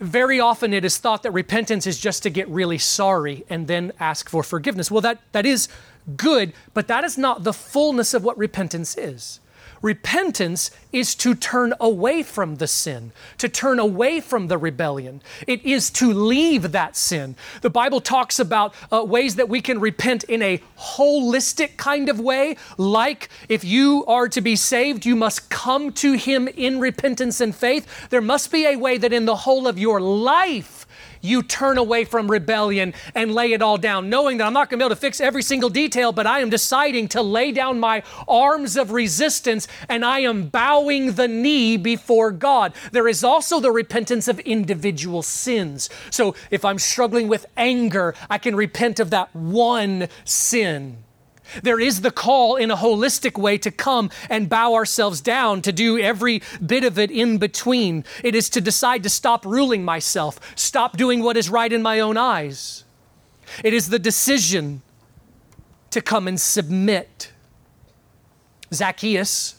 Very 0.00 0.40
often 0.40 0.72
it 0.72 0.84
is 0.84 0.98
thought 0.98 1.22
that 1.22 1.32
repentance 1.32 1.86
is 1.86 1.98
just 1.98 2.22
to 2.22 2.30
get 2.30 2.48
really 2.48 2.78
sorry 2.78 3.44
and 3.48 3.66
then 3.66 3.92
ask 4.00 4.28
for 4.28 4.42
forgiveness. 4.42 4.90
Well, 4.90 5.02
that, 5.02 5.20
that 5.32 5.46
is 5.46 5.68
good, 6.16 6.54
but 6.74 6.88
that 6.88 7.04
is 7.04 7.18
not 7.18 7.44
the 7.44 7.52
fullness 7.52 8.14
of 8.14 8.24
what 8.24 8.38
repentance 8.38 8.96
is. 8.96 9.40
Repentance 9.82 10.70
is 10.92 11.14
to 11.16 11.34
turn 11.34 11.74
away 11.78 12.22
from 12.22 12.56
the 12.56 12.66
sin, 12.66 13.12
to 13.38 13.48
turn 13.48 13.78
away 13.78 14.20
from 14.20 14.48
the 14.48 14.58
rebellion. 14.58 15.22
It 15.46 15.64
is 15.64 15.90
to 15.90 16.12
leave 16.12 16.72
that 16.72 16.96
sin. 16.96 17.36
The 17.60 17.70
Bible 17.70 18.00
talks 18.00 18.38
about 18.38 18.74
uh, 18.90 19.04
ways 19.04 19.36
that 19.36 19.48
we 19.48 19.60
can 19.60 19.80
repent 19.80 20.24
in 20.24 20.42
a 20.42 20.62
holistic 20.78 21.76
kind 21.76 22.08
of 22.08 22.18
way, 22.18 22.56
like 22.78 23.28
if 23.48 23.64
you 23.64 24.04
are 24.06 24.28
to 24.28 24.40
be 24.40 24.56
saved, 24.56 25.04
you 25.04 25.16
must 25.16 25.50
come 25.50 25.92
to 25.92 26.14
Him 26.14 26.48
in 26.48 26.80
repentance 26.80 27.40
and 27.40 27.54
faith. 27.54 28.08
There 28.08 28.20
must 28.20 28.50
be 28.50 28.66
a 28.66 28.76
way 28.76 28.98
that 28.98 29.12
in 29.12 29.26
the 29.26 29.36
whole 29.36 29.66
of 29.66 29.78
your 29.78 30.00
life, 30.00 30.85
you 31.20 31.42
turn 31.42 31.78
away 31.78 32.04
from 32.04 32.30
rebellion 32.30 32.94
and 33.14 33.34
lay 33.34 33.52
it 33.52 33.62
all 33.62 33.78
down, 33.78 34.08
knowing 34.08 34.38
that 34.38 34.46
I'm 34.46 34.52
not 34.52 34.70
going 34.70 34.78
to 34.78 34.84
be 34.84 34.86
able 34.86 34.94
to 34.94 35.00
fix 35.00 35.20
every 35.20 35.42
single 35.42 35.70
detail, 35.70 36.12
but 36.12 36.26
I 36.26 36.40
am 36.40 36.50
deciding 36.50 37.08
to 37.08 37.22
lay 37.22 37.52
down 37.52 37.80
my 37.80 38.02
arms 38.28 38.76
of 38.76 38.92
resistance 38.92 39.68
and 39.88 40.04
I 40.04 40.20
am 40.20 40.48
bowing 40.48 41.12
the 41.12 41.28
knee 41.28 41.76
before 41.76 42.30
God. 42.30 42.72
There 42.92 43.08
is 43.08 43.24
also 43.24 43.60
the 43.60 43.72
repentance 43.72 44.28
of 44.28 44.38
individual 44.40 45.22
sins. 45.22 45.88
So 46.10 46.34
if 46.50 46.64
I'm 46.64 46.78
struggling 46.78 47.28
with 47.28 47.46
anger, 47.56 48.14
I 48.30 48.38
can 48.38 48.56
repent 48.56 49.00
of 49.00 49.10
that 49.10 49.34
one 49.34 50.08
sin. 50.24 50.98
There 51.62 51.80
is 51.80 52.00
the 52.00 52.10
call 52.10 52.56
in 52.56 52.70
a 52.70 52.76
holistic 52.76 53.38
way 53.38 53.58
to 53.58 53.70
come 53.70 54.10
and 54.28 54.48
bow 54.48 54.74
ourselves 54.74 55.20
down, 55.20 55.62
to 55.62 55.72
do 55.72 55.98
every 55.98 56.42
bit 56.64 56.84
of 56.84 56.98
it 56.98 57.10
in 57.10 57.38
between. 57.38 58.04
It 58.22 58.34
is 58.34 58.50
to 58.50 58.60
decide 58.60 59.02
to 59.04 59.10
stop 59.10 59.44
ruling 59.44 59.84
myself, 59.84 60.38
stop 60.56 60.96
doing 60.96 61.22
what 61.22 61.36
is 61.36 61.48
right 61.48 61.72
in 61.72 61.82
my 61.82 62.00
own 62.00 62.16
eyes. 62.16 62.84
It 63.62 63.72
is 63.72 63.88
the 63.88 63.98
decision 63.98 64.82
to 65.90 66.00
come 66.02 66.28
and 66.28 66.40
submit. 66.40 67.32
Zacchaeus 68.72 69.56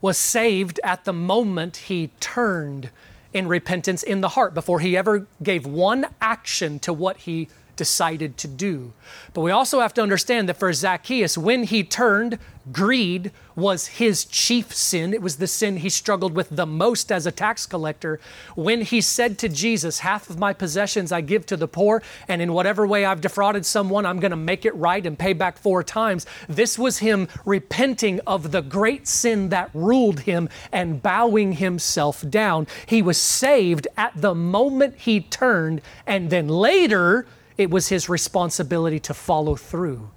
was 0.00 0.18
saved 0.18 0.80
at 0.82 1.04
the 1.04 1.12
moment 1.12 1.76
he 1.76 2.10
turned 2.18 2.90
in 3.32 3.48
repentance 3.48 4.02
in 4.02 4.20
the 4.20 4.30
heart 4.30 4.52
before 4.52 4.80
he 4.80 4.96
ever 4.96 5.26
gave 5.42 5.64
one 5.64 6.06
action 6.20 6.78
to 6.80 6.92
what 6.92 7.18
he 7.18 7.48
decided 7.76 8.36
to 8.38 8.48
do. 8.48 8.92
But 9.34 9.40
we 9.40 9.50
also 9.50 9.80
have 9.80 9.94
to 9.94 10.02
understand 10.02 10.48
that 10.48 10.58
for 10.58 10.72
Zacchaeus, 10.72 11.38
when 11.38 11.64
he 11.64 11.82
turned, 11.84 12.38
greed 12.70 13.32
was 13.56 13.86
his 13.86 14.24
chief 14.24 14.74
sin. 14.74 15.12
It 15.12 15.20
was 15.20 15.36
the 15.36 15.46
sin 15.46 15.78
he 15.78 15.88
struggled 15.88 16.34
with 16.34 16.48
the 16.50 16.66
most 16.66 17.10
as 17.10 17.26
a 17.26 17.32
tax 17.32 17.66
collector. 17.66 18.20
When 18.54 18.82
he 18.82 19.00
said 19.00 19.38
to 19.38 19.48
Jesus, 19.48 20.00
Half 20.00 20.30
of 20.30 20.38
my 20.38 20.52
possessions 20.52 21.12
I 21.12 21.20
give 21.20 21.44
to 21.46 21.56
the 21.56 21.68
poor, 21.68 22.02
and 22.28 22.40
in 22.40 22.52
whatever 22.52 22.86
way 22.86 23.04
I've 23.04 23.20
defrauded 23.20 23.66
someone, 23.66 24.06
I'm 24.06 24.20
going 24.20 24.30
to 24.30 24.36
make 24.36 24.64
it 24.64 24.74
right 24.74 25.04
and 25.04 25.18
pay 25.18 25.32
back 25.32 25.58
four 25.58 25.82
times. 25.82 26.26
This 26.48 26.78
was 26.78 26.98
him 26.98 27.28
repenting 27.44 28.20
of 28.26 28.52
the 28.52 28.62
great 28.62 29.08
sin 29.08 29.48
that 29.48 29.70
ruled 29.74 30.20
him 30.20 30.48
and 30.70 31.02
bowing 31.02 31.54
himself 31.54 32.28
down. 32.28 32.66
He 32.86 33.02
was 33.02 33.18
saved 33.18 33.88
at 33.96 34.12
the 34.14 34.34
moment 34.34 34.96
he 34.96 35.20
turned, 35.20 35.82
and 36.06 36.30
then 36.30 36.48
later, 36.48 37.26
it 37.56 37.70
was 37.70 37.88
his 37.88 38.08
responsibility 38.08 38.98
to 39.00 39.14
follow 39.14 39.56
through. 39.56 40.10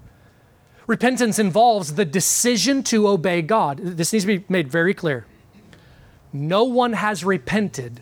Repentance 0.88 1.40
involves 1.40 1.96
the 1.96 2.06
decision 2.06 2.84
to 2.84 3.08
obey 3.08 3.42
God. 3.42 3.80
This 3.80 4.14
needs 4.14 4.26
to 4.26 4.40
be 4.40 4.46
made 4.50 4.70
very 4.70 4.94
clear. 4.94 5.26
No 6.32 6.64
one 6.66 6.94
has 6.94 7.24
repented 7.24 8.02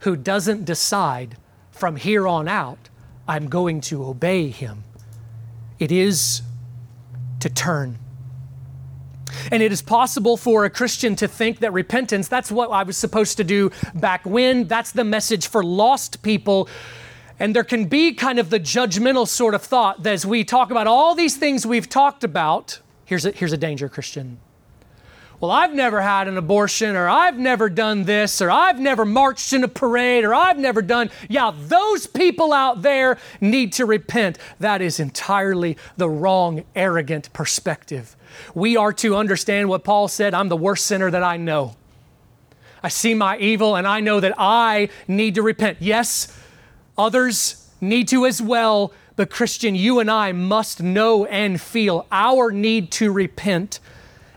who 0.00 0.16
doesn't 0.16 0.64
decide 0.64 1.36
from 1.70 1.96
here 1.96 2.28
on 2.28 2.46
out, 2.48 2.90
I'm 3.26 3.48
going 3.48 3.80
to 3.82 4.04
obey 4.04 4.48
him. 4.48 4.84
It 5.78 5.90
is 5.90 6.42
to 7.40 7.48
turn. 7.48 7.98
And 9.50 9.62
it 9.62 9.72
is 9.72 9.82
possible 9.82 10.36
for 10.36 10.64
a 10.64 10.70
Christian 10.70 11.16
to 11.16 11.26
think 11.26 11.60
that 11.60 11.72
repentance, 11.72 12.28
that's 12.28 12.52
what 12.52 12.70
I 12.70 12.82
was 12.82 12.96
supposed 12.96 13.36
to 13.38 13.44
do 13.44 13.70
back 13.94 14.24
when. 14.26 14.68
That's 14.68 14.92
the 14.92 15.04
message 15.04 15.46
for 15.48 15.64
lost 15.64 16.22
people 16.22 16.68
and 17.38 17.56
there 17.56 17.64
can 17.64 17.86
be 17.86 18.12
kind 18.12 18.38
of 18.38 18.50
the 18.50 18.60
judgmental 18.60 19.26
sort 19.26 19.54
of 19.54 19.62
thought 19.62 20.02
that 20.02 20.12
as 20.12 20.26
we 20.26 20.44
talk 20.44 20.70
about 20.70 20.86
all 20.86 21.14
these 21.14 21.36
things 21.36 21.66
we've 21.66 21.88
talked 21.88 22.24
about, 22.24 22.80
here's 23.04 23.24
a, 23.24 23.30
here's 23.32 23.52
a 23.52 23.56
danger, 23.56 23.88
Christian. 23.88 24.38
Well, 25.42 25.50
I've 25.50 25.74
never 25.74 26.00
had 26.00 26.28
an 26.28 26.38
abortion, 26.38 26.94
or 26.94 27.08
I've 27.08 27.36
never 27.36 27.68
done 27.68 28.04
this, 28.04 28.40
or 28.40 28.48
I've 28.48 28.78
never 28.78 29.04
marched 29.04 29.52
in 29.52 29.64
a 29.64 29.68
parade, 29.68 30.22
or 30.22 30.32
I've 30.32 30.56
never 30.56 30.80
done. 30.82 31.10
Yeah, 31.28 31.52
those 31.52 32.06
people 32.06 32.52
out 32.52 32.82
there 32.82 33.18
need 33.40 33.72
to 33.72 33.84
repent. 33.84 34.38
That 34.60 34.80
is 34.80 35.00
entirely 35.00 35.76
the 35.96 36.08
wrong, 36.08 36.62
arrogant 36.76 37.32
perspective. 37.32 38.14
We 38.54 38.76
are 38.76 38.92
to 38.92 39.16
understand 39.16 39.68
what 39.68 39.82
Paul 39.82 40.06
said 40.06 40.32
I'm 40.32 40.48
the 40.48 40.56
worst 40.56 40.86
sinner 40.86 41.10
that 41.10 41.24
I 41.24 41.38
know. 41.38 41.74
I 42.80 42.88
see 42.88 43.14
my 43.14 43.36
evil, 43.38 43.74
and 43.74 43.84
I 43.84 43.98
know 43.98 44.20
that 44.20 44.34
I 44.38 44.90
need 45.08 45.34
to 45.34 45.42
repent. 45.42 45.78
Yes, 45.80 46.28
Others 46.98 47.70
need 47.80 48.08
to 48.08 48.26
as 48.26 48.40
well, 48.40 48.92
but 49.16 49.30
Christian, 49.30 49.74
you 49.74 49.98
and 49.98 50.10
I 50.10 50.32
must 50.32 50.82
know 50.82 51.24
and 51.26 51.60
feel 51.60 52.06
our 52.10 52.50
need 52.50 52.90
to 52.92 53.10
repent 53.10 53.80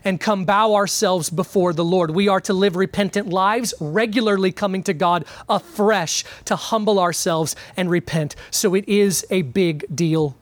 and 0.04 0.20
come 0.20 0.44
bow 0.44 0.74
ourselves 0.74 1.30
before 1.30 1.72
the 1.72 1.84
Lord. 1.84 2.12
We 2.12 2.28
are 2.28 2.40
to 2.42 2.54
live 2.54 2.76
repentant 2.76 3.28
lives, 3.28 3.74
regularly 3.80 4.52
coming 4.52 4.84
to 4.84 4.94
God 4.94 5.24
afresh 5.48 6.24
to 6.44 6.54
humble 6.54 7.00
ourselves 7.00 7.56
and 7.76 7.90
repent. 7.90 8.36
So 8.52 8.74
it 8.74 8.88
is 8.88 9.26
a 9.30 9.42
big 9.42 9.84
deal. 9.94 10.36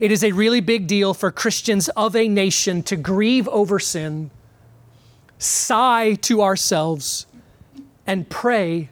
It 0.00 0.12
is 0.12 0.22
a 0.22 0.32
really 0.32 0.60
big 0.60 0.86
deal 0.86 1.14
for 1.14 1.30
Christians 1.30 1.88
of 1.90 2.14
a 2.14 2.28
nation 2.28 2.82
to 2.84 2.96
grieve 2.96 3.48
over 3.48 3.78
sin, 3.78 4.30
sigh 5.38 6.14
to 6.22 6.42
ourselves, 6.42 7.26
and 8.06 8.28
pray 8.28 8.90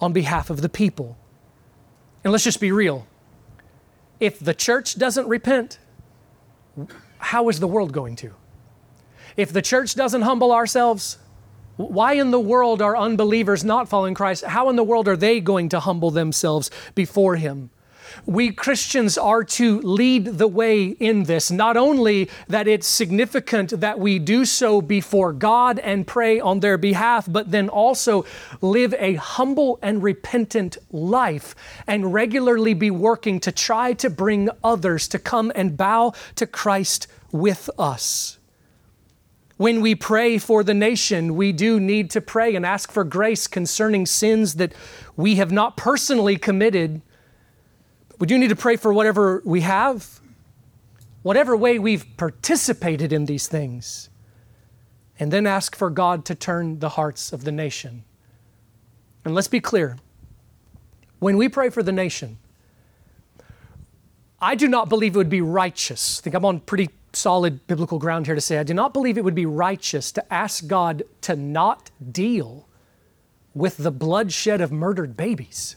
on 0.00 0.12
behalf 0.12 0.48
of 0.48 0.62
the 0.62 0.68
people. 0.68 1.18
And 2.24 2.32
let's 2.32 2.44
just 2.44 2.60
be 2.60 2.72
real. 2.72 3.06
If 4.20 4.38
the 4.38 4.54
church 4.54 4.96
doesn't 4.96 5.26
repent, 5.28 5.78
how 7.18 7.48
is 7.48 7.60
the 7.60 7.66
world 7.66 7.92
going 7.92 8.16
to? 8.16 8.32
If 9.36 9.52
the 9.52 9.62
church 9.62 9.94
doesn't 9.94 10.22
humble 10.22 10.52
ourselves, 10.52 11.18
why 11.76 12.14
in 12.14 12.30
the 12.30 12.40
world 12.40 12.82
are 12.82 12.96
unbelievers 12.96 13.64
not 13.64 13.88
following 13.88 14.14
Christ? 14.14 14.44
How 14.44 14.68
in 14.68 14.76
the 14.76 14.84
world 14.84 15.08
are 15.08 15.16
they 15.16 15.40
going 15.40 15.68
to 15.70 15.80
humble 15.80 16.10
themselves 16.10 16.70
before 16.94 17.36
Him? 17.36 17.70
We 18.26 18.52
Christians 18.52 19.18
are 19.18 19.42
to 19.44 19.80
lead 19.80 20.26
the 20.26 20.48
way 20.48 20.84
in 20.86 21.24
this. 21.24 21.50
Not 21.50 21.76
only 21.76 22.30
that 22.48 22.68
it's 22.68 22.86
significant 22.86 23.80
that 23.80 23.98
we 23.98 24.18
do 24.18 24.44
so 24.44 24.80
before 24.80 25.32
God 25.32 25.78
and 25.80 26.06
pray 26.06 26.38
on 26.38 26.60
their 26.60 26.78
behalf, 26.78 27.26
but 27.30 27.50
then 27.50 27.68
also 27.68 28.24
live 28.60 28.94
a 28.98 29.14
humble 29.14 29.78
and 29.82 30.02
repentant 30.02 30.78
life 30.90 31.54
and 31.86 32.14
regularly 32.14 32.74
be 32.74 32.90
working 32.90 33.40
to 33.40 33.52
try 33.52 33.92
to 33.94 34.08
bring 34.08 34.48
others 34.62 35.08
to 35.08 35.18
come 35.18 35.50
and 35.54 35.76
bow 35.76 36.12
to 36.36 36.46
Christ 36.46 37.08
with 37.32 37.68
us. 37.78 38.38
When 39.56 39.80
we 39.80 39.94
pray 39.94 40.38
for 40.38 40.64
the 40.64 40.74
nation, 40.74 41.36
we 41.36 41.52
do 41.52 41.78
need 41.78 42.10
to 42.10 42.20
pray 42.20 42.56
and 42.56 42.64
ask 42.66 42.90
for 42.90 43.04
grace 43.04 43.46
concerning 43.46 44.06
sins 44.06 44.54
that 44.54 44.72
we 45.16 45.36
have 45.36 45.52
not 45.52 45.76
personally 45.76 46.36
committed. 46.36 47.02
We 48.22 48.26
do 48.26 48.38
need 48.38 48.50
to 48.50 48.56
pray 48.56 48.76
for 48.76 48.92
whatever 48.92 49.42
we 49.44 49.62
have, 49.62 50.20
whatever 51.22 51.56
way 51.56 51.80
we've 51.80 52.06
participated 52.16 53.12
in 53.12 53.24
these 53.24 53.48
things, 53.48 54.10
and 55.18 55.32
then 55.32 55.44
ask 55.44 55.74
for 55.74 55.90
God 55.90 56.24
to 56.26 56.36
turn 56.36 56.78
the 56.78 56.90
hearts 56.90 57.32
of 57.32 57.42
the 57.42 57.50
nation. 57.50 58.04
And 59.24 59.34
let's 59.34 59.48
be 59.48 59.58
clear 59.58 59.98
when 61.18 61.36
we 61.36 61.48
pray 61.48 61.68
for 61.68 61.82
the 61.82 61.90
nation, 61.90 62.38
I 64.40 64.54
do 64.54 64.68
not 64.68 64.88
believe 64.88 65.16
it 65.16 65.18
would 65.18 65.28
be 65.28 65.40
righteous. 65.40 66.20
I 66.20 66.22
think 66.22 66.36
I'm 66.36 66.44
on 66.44 66.60
pretty 66.60 66.90
solid 67.12 67.66
biblical 67.66 67.98
ground 67.98 68.26
here 68.26 68.36
to 68.36 68.40
say 68.40 68.56
I 68.56 68.62
do 68.62 68.72
not 68.72 68.92
believe 68.92 69.18
it 69.18 69.24
would 69.24 69.34
be 69.34 69.46
righteous 69.46 70.12
to 70.12 70.32
ask 70.32 70.68
God 70.68 71.02
to 71.22 71.34
not 71.34 71.90
deal 72.12 72.68
with 73.52 73.78
the 73.78 73.90
bloodshed 73.90 74.60
of 74.60 74.70
murdered 74.70 75.16
babies. 75.16 75.74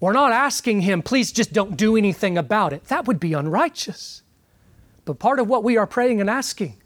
We're 0.00 0.12
not 0.12 0.32
asking 0.32 0.80
Him, 0.80 1.02
please 1.02 1.30
just 1.30 1.52
don't 1.52 1.76
do 1.76 1.96
anything 1.96 2.38
about 2.38 2.72
it. 2.72 2.84
That 2.86 3.06
would 3.06 3.20
be 3.20 3.34
unrighteous. 3.34 4.22
But 5.04 5.18
part 5.18 5.38
of 5.38 5.48
what 5.48 5.62
we 5.62 5.76
are 5.76 5.86
praying 5.86 6.20
and 6.20 6.30
asking, 6.30 6.76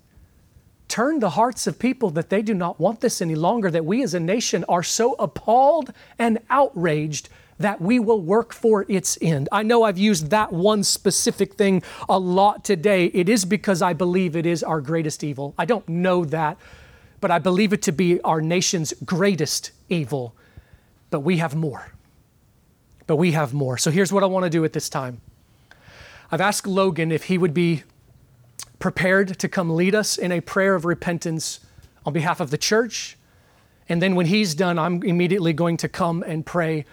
turn 0.89 1.21
the 1.21 1.31
hearts 1.31 1.67
of 1.67 1.79
people 1.79 2.11
that 2.11 2.29
they 2.29 2.43
do 2.43 2.55
not 2.55 2.81
want 2.81 3.01
this 3.01 3.23
any 3.23 3.35
longer, 3.35 3.71
that 3.71 3.85
we 3.85 4.03
as 4.03 4.15
a 4.15 4.21
nation 4.21 4.65
are 4.69 4.83
so 4.83 5.15
appalled 5.15 5.93
and 6.19 6.41
outraged 6.51 7.29
that 7.59 7.81
we 7.81 8.01
will 8.01 8.21
work 8.21 8.53
for 8.53 8.85
its 8.89 9.17
end. 9.23 9.49
I 9.53 9.63
know 9.63 9.85
I've 9.85 9.99
used 9.99 10.31
that 10.31 10.53
one 10.53 10.83
specific 10.83 11.55
thing 11.55 11.85
a 12.09 12.19
lot 12.19 12.65
today. 12.65 13.07
It 13.07 13.29
is 13.29 13.45
because 13.45 13.81
I 13.81 13.93
believe 13.93 14.35
it 14.35 14.45
is 14.45 14.65
our 14.65 14.81
greatest 14.81 15.23
evil. 15.23 15.55
I 15.57 15.65
don't 15.65 15.89
know 15.89 16.25
that, 16.25 16.59
but 17.21 17.31
I 17.31 17.39
believe 17.39 17.73
it 17.73 17.83
to 17.83 17.93
be 17.93 18.21
our 18.23 18.41
nation's 18.41 18.93
greatest 19.05 19.71
evil. 19.89 20.35
But 21.11 21.21
we 21.21 21.37
have 21.39 21.55
more. 21.55 21.94
But 23.07 23.17
we 23.17 23.33
have 23.33 23.53
more. 23.53 23.77
So 23.77 23.91
here's 23.91 24.13
what 24.13 24.23
I 24.23 24.27
want 24.27 24.45
to 24.45 24.51
do 24.51 24.65
at 24.65 24.73
this 24.73 24.89
time 24.89 25.21
I've 26.31 26.41
asked 26.41 26.67
Logan 26.67 27.13
if 27.13 27.25
he 27.25 27.39
would 27.39 27.55
be 27.55 27.83
prepared 28.79 29.39
to 29.39 29.49
come 29.49 29.71
lead 29.71 29.95
us 29.95 30.19
in 30.19 30.33
a 30.33 30.41
prayer 30.41 30.75
of 30.75 30.85
repentance 30.85 31.61
on 32.05 32.13
behalf 32.13 32.41
of 32.41 32.51
the 32.51 32.59
church. 32.59 33.17
And 33.89 34.01
then 34.01 34.15
when 34.15 34.27
he's 34.27 34.55
done, 34.55 34.79
I'm 34.79 35.03
immediately 35.03 35.53
going 35.53 35.77
to 35.79 35.89
come 35.89 36.23
and 36.23 36.45
pray 36.45 36.85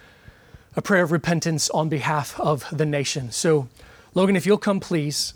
a 0.76 0.82
prayer 0.82 1.02
of 1.02 1.12
repentance 1.12 1.68
on 1.70 1.88
behalf 1.88 2.38
of 2.40 2.66
the 2.72 2.86
nation. 2.86 3.30
So, 3.30 3.68
Logan, 4.14 4.36
if 4.36 4.46
you'll 4.46 4.58
come, 4.58 4.80
please, 4.80 5.34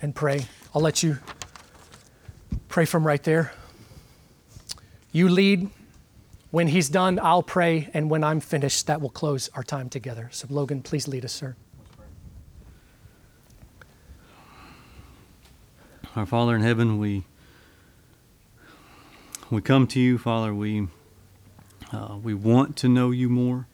and 0.00 0.14
pray. 0.14 0.46
I'll 0.74 0.82
let 0.82 1.02
you 1.02 1.18
pray 2.68 2.84
from 2.84 3.06
right 3.06 3.22
there. 3.22 3.52
You 5.12 5.28
lead. 5.28 5.70
When 6.54 6.68
he's 6.68 6.88
done, 6.88 7.18
I'll 7.20 7.42
pray, 7.42 7.90
and 7.94 8.08
when 8.08 8.22
I'm 8.22 8.38
finished, 8.38 8.86
that 8.86 9.00
will 9.00 9.10
close 9.10 9.50
our 9.56 9.64
time 9.64 9.88
together. 9.88 10.28
So, 10.30 10.46
Logan, 10.48 10.82
please 10.82 11.08
lead 11.08 11.24
us, 11.24 11.32
sir. 11.32 11.56
Our 16.14 16.24
Father 16.24 16.54
in 16.54 16.62
heaven, 16.62 17.00
we 17.00 17.24
we 19.50 19.62
come 19.62 19.88
to 19.88 19.98
you, 19.98 20.16
Father. 20.16 20.54
We 20.54 20.86
uh, 21.90 22.18
we 22.22 22.34
want 22.34 22.76
to 22.76 22.88
know 22.88 23.10
you 23.10 23.28
more. 23.28 23.66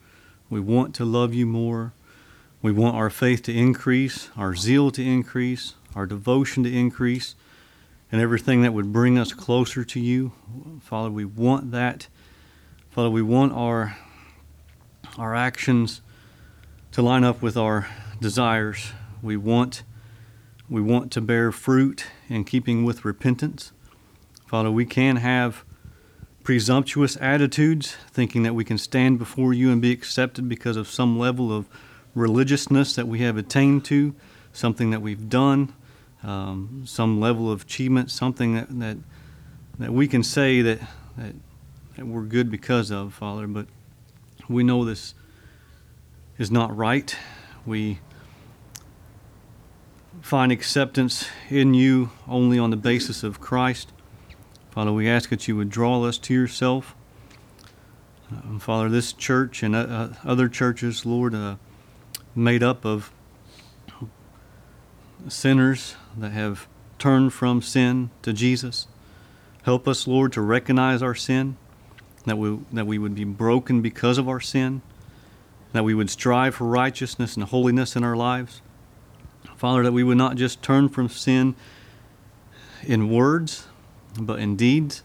We 0.48 0.58
want 0.58 0.94
to 0.94 1.04
love 1.04 1.34
you 1.34 1.44
more. 1.44 1.92
We 2.62 2.72
want 2.72 2.96
our 2.96 3.10
faith 3.10 3.42
to 3.42 3.52
increase, 3.54 4.30
our 4.38 4.56
zeal 4.56 4.90
to 4.92 5.04
increase, 5.04 5.74
our 5.94 6.06
devotion 6.06 6.64
to 6.64 6.74
increase, 6.74 7.34
and 8.10 8.22
everything 8.22 8.62
that 8.62 8.72
would 8.72 8.90
bring 8.90 9.18
us 9.18 9.34
closer 9.34 9.84
to 9.84 10.00
you. 10.00 10.32
Father, 10.80 11.10
we 11.10 11.26
want 11.26 11.72
that. 11.72 12.08
Father, 12.90 13.08
we 13.08 13.22
want 13.22 13.52
our 13.52 13.96
our 15.16 15.32
actions 15.32 16.00
to 16.90 17.02
line 17.02 17.22
up 17.22 17.40
with 17.40 17.56
our 17.56 17.86
desires. 18.20 18.92
We 19.22 19.36
want 19.36 19.84
we 20.68 20.80
want 20.80 21.12
to 21.12 21.20
bear 21.20 21.52
fruit 21.52 22.06
in 22.28 22.42
keeping 22.42 22.84
with 22.84 23.04
repentance. 23.04 23.70
Father, 24.44 24.72
we 24.72 24.84
can 24.84 25.16
have 25.16 25.64
presumptuous 26.42 27.16
attitudes, 27.20 27.96
thinking 28.10 28.42
that 28.42 28.56
we 28.56 28.64
can 28.64 28.76
stand 28.76 29.20
before 29.20 29.54
you 29.54 29.70
and 29.70 29.80
be 29.80 29.92
accepted 29.92 30.48
because 30.48 30.76
of 30.76 30.88
some 30.88 31.16
level 31.16 31.56
of 31.56 31.68
religiousness 32.16 32.96
that 32.96 33.06
we 33.06 33.20
have 33.20 33.36
attained 33.36 33.84
to, 33.84 34.16
something 34.52 34.90
that 34.90 35.00
we've 35.00 35.28
done, 35.28 35.72
um, 36.24 36.82
some 36.86 37.20
level 37.20 37.52
of 37.52 37.62
achievement, 37.62 38.10
something 38.10 38.54
that, 38.56 38.66
that, 38.80 38.96
that 39.78 39.92
we 39.92 40.08
can 40.08 40.24
say 40.24 40.60
that, 40.60 40.80
that, 41.16 41.34
that 41.34 41.34
we're 42.02 42.22
good 42.22 42.50
because 42.50 42.90
of, 42.90 43.14
Father. 43.14 43.46
But 43.46 43.66
we 44.48 44.62
know 44.62 44.84
this 44.84 45.14
is 46.38 46.50
not 46.50 46.74
right. 46.76 47.14
We 47.66 47.98
find 50.22 50.50
acceptance 50.52 51.28
in 51.48 51.74
you 51.74 52.10
only 52.28 52.58
on 52.58 52.70
the 52.70 52.76
basis 52.76 53.22
of 53.22 53.40
Christ. 53.40 53.92
Father, 54.70 54.92
we 54.92 55.08
ask 55.08 55.30
that 55.30 55.48
you 55.48 55.56
would 55.56 55.70
draw 55.70 56.04
us 56.04 56.18
to 56.18 56.34
yourself. 56.34 56.94
Uh, 58.32 58.58
Father, 58.58 58.88
this 58.88 59.12
church 59.12 59.62
and 59.62 59.74
uh, 59.74 59.80
uh, 59.80 60.14
other 60.24 60.48
churches, 60.48 61.04
Lord, 61.04 61.34
uh, 61.34 61.56
made 62.34 62.62
up 62.62 62.84
of 62.84 63.12
sinners 65.28 65.96
that 66.16 66.30
have 66.30 66.66
turned 66.98 67.32
from 67.32 67.60
sin 67.60 68.10
to 68.22 68.32
Jesus. 68.32 68.86
Help 69.64 69.88
us, 69.88 70.06
Lord, 70.06 70.32
to 70.32 70.40
recognize 70.40 71.02
our 71.02 71.14
sin, 71.14 71.56
that 72.26 72.36
we, 72.36 72.58
that 72.72 72.86
we 72.86 72.98
would 72.98 73.14
be 73.14 73.24
broken 73.24 73.80
because 73.80 74.18
of 74.18 74.28
our 74.28 74.40
sin, 74.40 74.82
that 75.72 75.84
we 75.84 75.94
would 75.94 76.10
strive 76.10 76.56
for 76.56 76.66
righteousness 76.66 77.36
and 77.36 77.44
holiness 77.44 77.96
in 77.96 78.04
our 78.04 78.16
lives. 78.16 78.62
Father, 79.56 79.82
that 79.82 79.92
we 79.92 80.02
would 80.02 80.18
not 80.18 80.36
just 80.36 80.62
turn 80.62 80.88
from 80.88 81.08
sin 81.08 81.54
in 82.82 83.10
words, 83.10 83.66
but 84.18 84.38
in 84.38 84.56
deeds, 84.56 85.02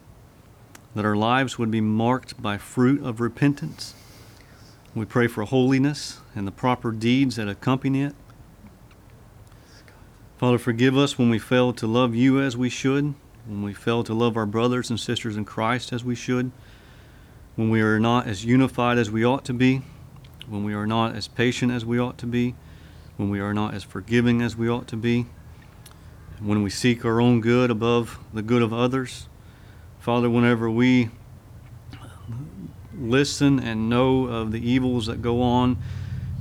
that 0.95 1.05
our 1.05 1.15
lives 1.15 1.59
would 1.59 1.69
be 1.69 1.81
marked 1.81 2.41
by 2.41 2.57
fruit 2.57 3.03
of 3.03 3.19
repentance. 3.19 3.93
We 4.93 5.05
pray 5.05 5.27
for 5.27 5.43
holiness 5.43 6.19
and 6.33 6.47
the 6.47 6.51
proper 6.51 6.91
deeds 6.91 7.35
that 7.35 7.49
accompany 7.49 8.03
it. 8.03 8.15
Father, 10.37 10.57
forgive 10.57 10.97
us 10.97 11.17
when 11.17 11.29
we 11.29 11.39
fail 11.39 11.73
to 11.73 11.87
love 11.87 12.15
you 12.15 12.41
as 12.41 12.55
we 12.55 12.69
should, 12.69 13.13
when 13.45 13.61
we 13.61 13.73
fail 13.73 14.03
to 14.05 14.13
love 14.13 14.37
our 14.37 14.45
brothers 14.45 14.89
and 14.89 14.99
sisters 14.99 15.37
in 15.37 15.45
Christ 15.45 15.91
as 15.91 16.03
we 16.03 16.15
should, 16.15 16.51
when 17.55 17.69
we 17.69 17.81
are 17.81 17.99
not 17.99 18.27
as 18.27 18.45
unified 18.45 18.97
as 18.97 19.09
we 19.09 19.25
ought 19.25 19.45
to 19.45 19.53
be, 19.53 19.81
when 20.47 20.63
we 20.63 20.73
are 20.73 20.87
not 20.87 21.15
as 21.15 21.27
patient 21.27 21.71
as 21.71 21.85
we 21.85 21.99
ought 21.99 22.17
to 22.17 22.25
be, 22.25 22.55
when 23.17 23.29
we 23.29 23.39
are 23.39 23.53
not 23.53 23.73
as 23.73 23.83
forgiving 23.83 24.41
as 24.41 24.55
we 24.55 24.69
ought 24.69 24.87
to 24.87 24.97
be 24.97 25.25
when 26.39 26.63
we 26.63 26.69
seek 26.69 27.05
our 27.05 27.21
own 27.21 27.39
good 27.39 27.71
above 27.71 28.19
the 28.33 28.41
good 28.41 28.61
of 28.61 28.73
others. 28.73 29.27
Father, 29.99 30.29
whenever 30.29 30.69
we 30.69 31.09
listen 32.97 33.59
and 33.59 33.89
know 33.89 34.25
of 34.25 34.51
the 34.51 34.69
evils 34.69 35.07
that 35.07 35.21
go 35.21 35.41
on 35.41 35.77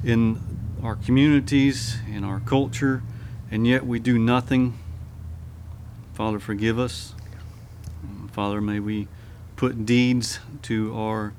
in 0.03 0.41
our 0.83 0.97
communities, 0.97 1.97
in 2.13 2.25
our 2.25 2.41
culture, 2.41 3.03
and 3.51 3.67
yet 3.67 3.87
we 3.87 3.99
do 3.99 4.19
nothing, 4.19 4.77
Father, 6.13 6.39
forgive 6.39 6.79
us. 6.79 7.15
Father, 8.33 8.61
may 8.61 8.81
we 8.81 9.07
put 9.57 9.87
deeds 9.87 10.41
to 10.63 10.97
our 10.97 11.33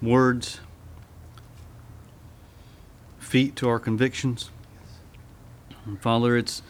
words, 0.00 0.60
feet 3.18 3.56
to 3.56 3.68
our 3.68 3.78
convictions. 3.78 4.50
Father, 6.00 6.36
it's 6.36 6.62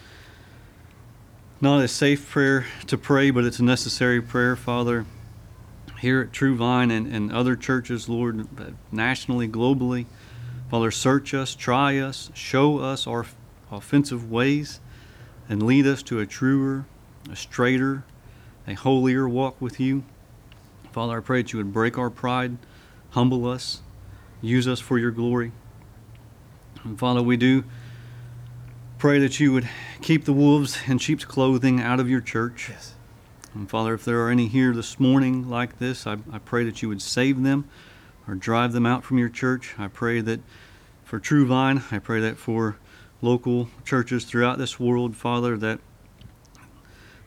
not 1.61 1.82
a 1.82 1.89
safe 1.89 2.28
prayer 2.30 2.66
to 2.86 2.97
pray, 2.97 3.30
but 3.30 3.45
it's 3.45 3.59
a 3.59 3.64
necessary 3.64 4.22
prayer, 4.22 4.57
Father. 4.57 5.07
Here 6.01 6.20
at 6.20 6.32
True 6.32 6.55
Vine 6.55 6.93
and, 6.93 7.12
and 7.12 7.32
other 7.32 7.57
churches, 7.57 8.09
Lord, 8.09 8.47
nationally, 8.93 9.49
globally, 9.49 10.07
Father, 10.70 10.91
search 10.91 11.34
us, 11.34 11.55
try 11.55 11.99
us, 11.99 12.30
show 12.34 12.78
us 12.78 13.07
our 13.07 13.26
offensive 13.72 14.30
ways, 14.30 14.80
and 15.49 15.62
lead 15.62 15.86
us 15.86 16.03
to 16.05 16.20
a 16.20 16.26
truer, 16.26 16.84
a 17.30 17.34
straighter, 17.34 18.05
a 18.66 18.74
holier 18.74 19.28
walk 19.28 19.61
with 19.61 19.80
you. 19.80 20.05
Father, 20.99 21.18
I 21.18 21.20
pray 21.20 21.42
that 21.42 21.53
you 21.53 21.59
would 21.59 21.72
break 21.72 21.96
our 21.96 22.11
pride, 22.11 22.59
humble 23.11 23.46
us, 23.46 23.82
use 24.42 24.66
us 24.66 24.80
for 24.80 24.99
your 24.99 25.12
glory. 25.12 25.53
And 26.82 26.99
Father, 26.99 27.22
we 27.22 27.36
do 27.36 27.62
pray 28.99 29.20
that 29.20 29.38
you 29.38 29.53
would 29.53 29.68
keep 30.03 30.24
the 30.24 30.32
wolves 30.32 30.76
in 30.88 30.99
sheep's 30.99 31.24
clothing 31.24 31.80
out 31.80 32.01
of 32.01 32.11
your 32.11 32.20
church. 32.20 32.70
Yes. 32.70 32.96
And 33.55 33.70
Father, 33.70 33.94
if 33.94 34.05
there 34.05 34.22
are 34.22 34.28
any 34.28 34.49
here 34.49 34.72
this 34.72 34.99
morning 34.99 35.49
like 35.49 35.78
this, 35.78 36.05
I, 36.05 36.16
I 36.32 36.38
pray 36.38 36.64
that 36.64 36.82
you 36.82 36.88
would 36.88 37.01
save 37.01 37.44
them 37.44 37.68
or 38.26 38.34
drive 38.34 38.72
them 38.72 38.84
out 38.84 39.05
from 39.05 39.18
your 39.18 39.28
church. 39.28 39.76
I 39.78 39.86
pray 39.86 40.20
that 40.22 40.40
for 41.05 41.20
True 41.20 41.46
Vine, 41.46 41.84
I 41.92 42.01
pray 42.01 42.18
that 42.22 42.38
for 42.38 42.76
local 43.22 43.68
churches 43.84 44.24
throughout 44.24 44.59
this 44.59 44.80
world, 44.80 45.14
Father, 45.14 45.57
that 45.59 45.78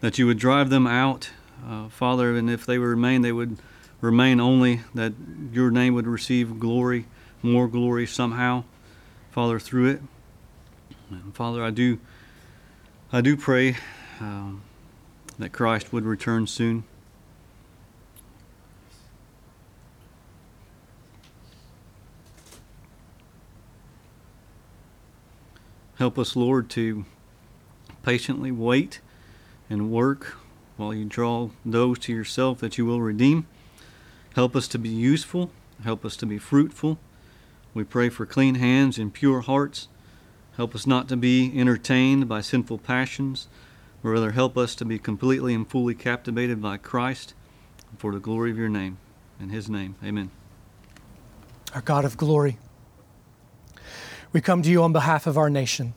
that 0.02 0.20
you 0.20 0.28
would 0.28 0.40
drive 0.40 0.70
them 0.70 0.88
out, 0.88 1.30
uh, 1.68 1.90
Father, 1.90 2.36
and 2.36 2.50
if 2.50 2.66
they 2.66 2.78
would 2.78 2.88
remain, 2.88 3.22
they 3.22 3.32
would 3.32 3.58
remain 4.02 4.40
only 4.40 4.82
that 4.94 5.14
your 5.52 5.72
name 5.72 5.94
would 5.94 6.08
receive 6.08 6.60
glory, 6.60 7.06
more 7.42 7.68
glory 7.68 8.08
somehow, 8.08 8.64
Father, 9.32 9.60
through 9.60 9.90
it. 9.90 10.02
And 11.10 11.36
Father, 11.36 11.64
I 11.64 11.70
do, 11.70 12.00
I 13.12 13.22
do 13.22 13.38
pray 13.38 13.78
um, 14.20 14.64
that 15.38 15.52
Christ 15.52 15.92
would 15.94 16.06
return 16.06 16.48
soon. 16.48 16.84
Help 25.98 26.18
us, 26.18 26.36
Lord, 26.36 26.68
to 26.72 27.06
patiently 28.02 28.52
wait 28.52 29.02
and 29.70 29.92
work 29.92 30.38
while 30.82 30.94
you 30.96 31.06
draw 31.06 31.50
those 31.64 32.00
to 32.00 32.12
yourself 32.12 32.60
that 32.60 32.78
you 32.78 32.86
will 32.86 33.02
redeem. 33.02 33.46
Help 34.36 34.56
us 34.56 34.68
to 34.68 34.80
be 34.80 34.90
useful. 34.90 35.52
Help 35.84 36.04
us 36.04 36.16
to 36.18 36.26
be 36.26 36.40
fruitful. 36.40 36.98
We 37.74 37.84
pray 37.84 38.10
for 38.10 38.26
clean 38.26 38.56
hands 38.56 38.98
and 38.98 39.14
pure 39.14 39.42
hearts. 39.42 39.88
Help 40.58 40.74
us 40.74 40.88
not 40.88 41.08
to 41.10 41.16
be 41.16 41.58
entertained 41.58 42.28
by 42.28 42.42
sinful 42.42 42.80
passions, 42.80 43.48
but 44.02 44.10
rather 44.10 44.32
help 44.32 44.58
us 44.58 44.74
to 44.76 44.86
be 44.86 44.98
completely 44.98 45.54
and 45.54 45.70
fully 45.70 45.94
captivated 45.94 46.62
by 46.62 46.78
Christ 46.78 47.36
for 47.98 48.12
the 48.12 48.20
glory 48.20 48.50
of 48.50 48.58
your 48.58 48.70
name. 48.70 48.98
In 49.40 49.50
his 49.50 49.70
name, 49.70 49.96
amen. 50.04 50.32
Our 51.76 51.82
God 51.82 52.06
of 52.06 52.18
glory, 52.18 52.58
we 54.34 54.42
come 54.42 54.62
to 54.64 54.70
you 54.70 54.82
on 54.82 54.94
behalf 54.94 55.28
of 55.28 55.38
our 55.38 55.50
nation. 55.50 55.94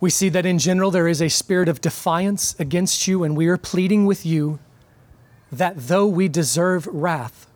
We 0.00 0.10
see 0.10 0.28
that 0.30 0.46
in 0.46 0.58
general 0.58 0.90
there 0.90 1.08
is 1.08 1.22
a 1.22 1.28
spirit 1.28 1.68
of 1.68 1.80
defiance 1.80 2.54
against 2.58 3.06
you, 3.06 3.24
and 3.24 3.36
we 3.36 3.46
are 3.48 3.56
pleading 3.56 4.06
with 4.06 4.24
you 4.24 4.58
that 5.50 5.74
though 5.76 6.06
we 6.06 6.28
deserve 6.28 6.86
wrath, 6.86 7.46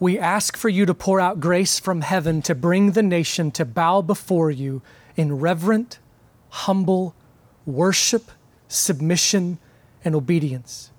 we 0.00 0.18
ask 0.18 0.56
for 0.56 0.68
you 0.68 0.86
to 0.86 0.94
pour 0.94 1.20
out 1.20 1.40
grace 1.40 1.78
from 1.78 2.00
heaven 2.00 2.42
to 2.42 2.54
bring 2.54 2.92
the 2.92 3.02
nation 3.02 3.50
to 3.52 3.64
bow 3.64 4.02
before 4.02 4.50
you 4.50 4.82
in 5.16 5.38
reverent, 5.38 5.98
humble 6.50 7.14
worship, 7.66 8.30
submission, 8.68 9.58
and 10.04 10.14
obedience. 10.14 10.90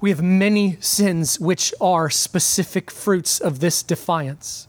We 0.00 0.10
have 0.10 0.22
many 0.22 0.78
sins 0.80 1.38
which 1.38 1.72
are 1.80 2.10
specific 2.10 2.90
fruits 2.90 3.40
of 3.40 3.60
this 3.60 3.82
defiance. 3.82 4.68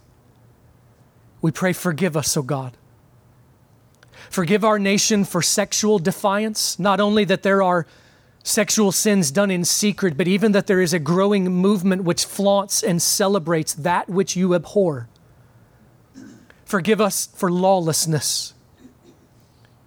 We 1.41 1.52
pray, 1.52 1.74
forgive 1.74 2.16
us, 2.16 2.36
O 2.38 2.41
God. 2.41 2.78
Forgive 4.30 4.63
our 4.63 4.80
nation 4.80 5.23
for 5.23 5.41
sexual 5.41 5.99
defiance, 5.99 6.78
not 6.80 6.99
only 6.99 7.23
that 7.25 7.43
there 7.43 7.63
are 7.63 7.88
sexual 8.43 8.91
sins 8.91 9.32
done 9.32 9.51
in 9.51 9.65
secret, 9.65 10.17
but 10.17 10.28
even 10.28 10.53
that 10.53 10.67
there 10.67 10.82
is 10.82 10.93
a 10.93 10.99
growing 10.99 11.51
movement 11.51 12.03
which 12.03 12.25
flaunts 12.25 12.82
and 12.82 13.01
celebrates 13.01 13.73
that 13.73 14.09
which 14.09 14.36
you 14.36 14.55
abhor. 14.55 15.09
Forgive 16.65 16.99
us 16.99 17.28
for 17.34 17.51
lawlessness, 17.51 18.53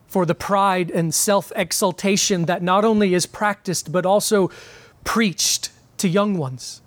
for 0.06 0.26
the 0.26 0.34
pride 0.34 0.90
and 0.90 1.14
self 1.14 1.52
exaltation 1.54 2.46
that 2.46 2.62
not 2.62 2.84
only 2.84 3.14
is 3.14 3.26
practiced, 3.26 3.92
but 3.92 4.06
also 4.06 4.50
preached 5.04 5.70
to 5.98 6.08
young 6.08 6.36
ones. 6.36 6.80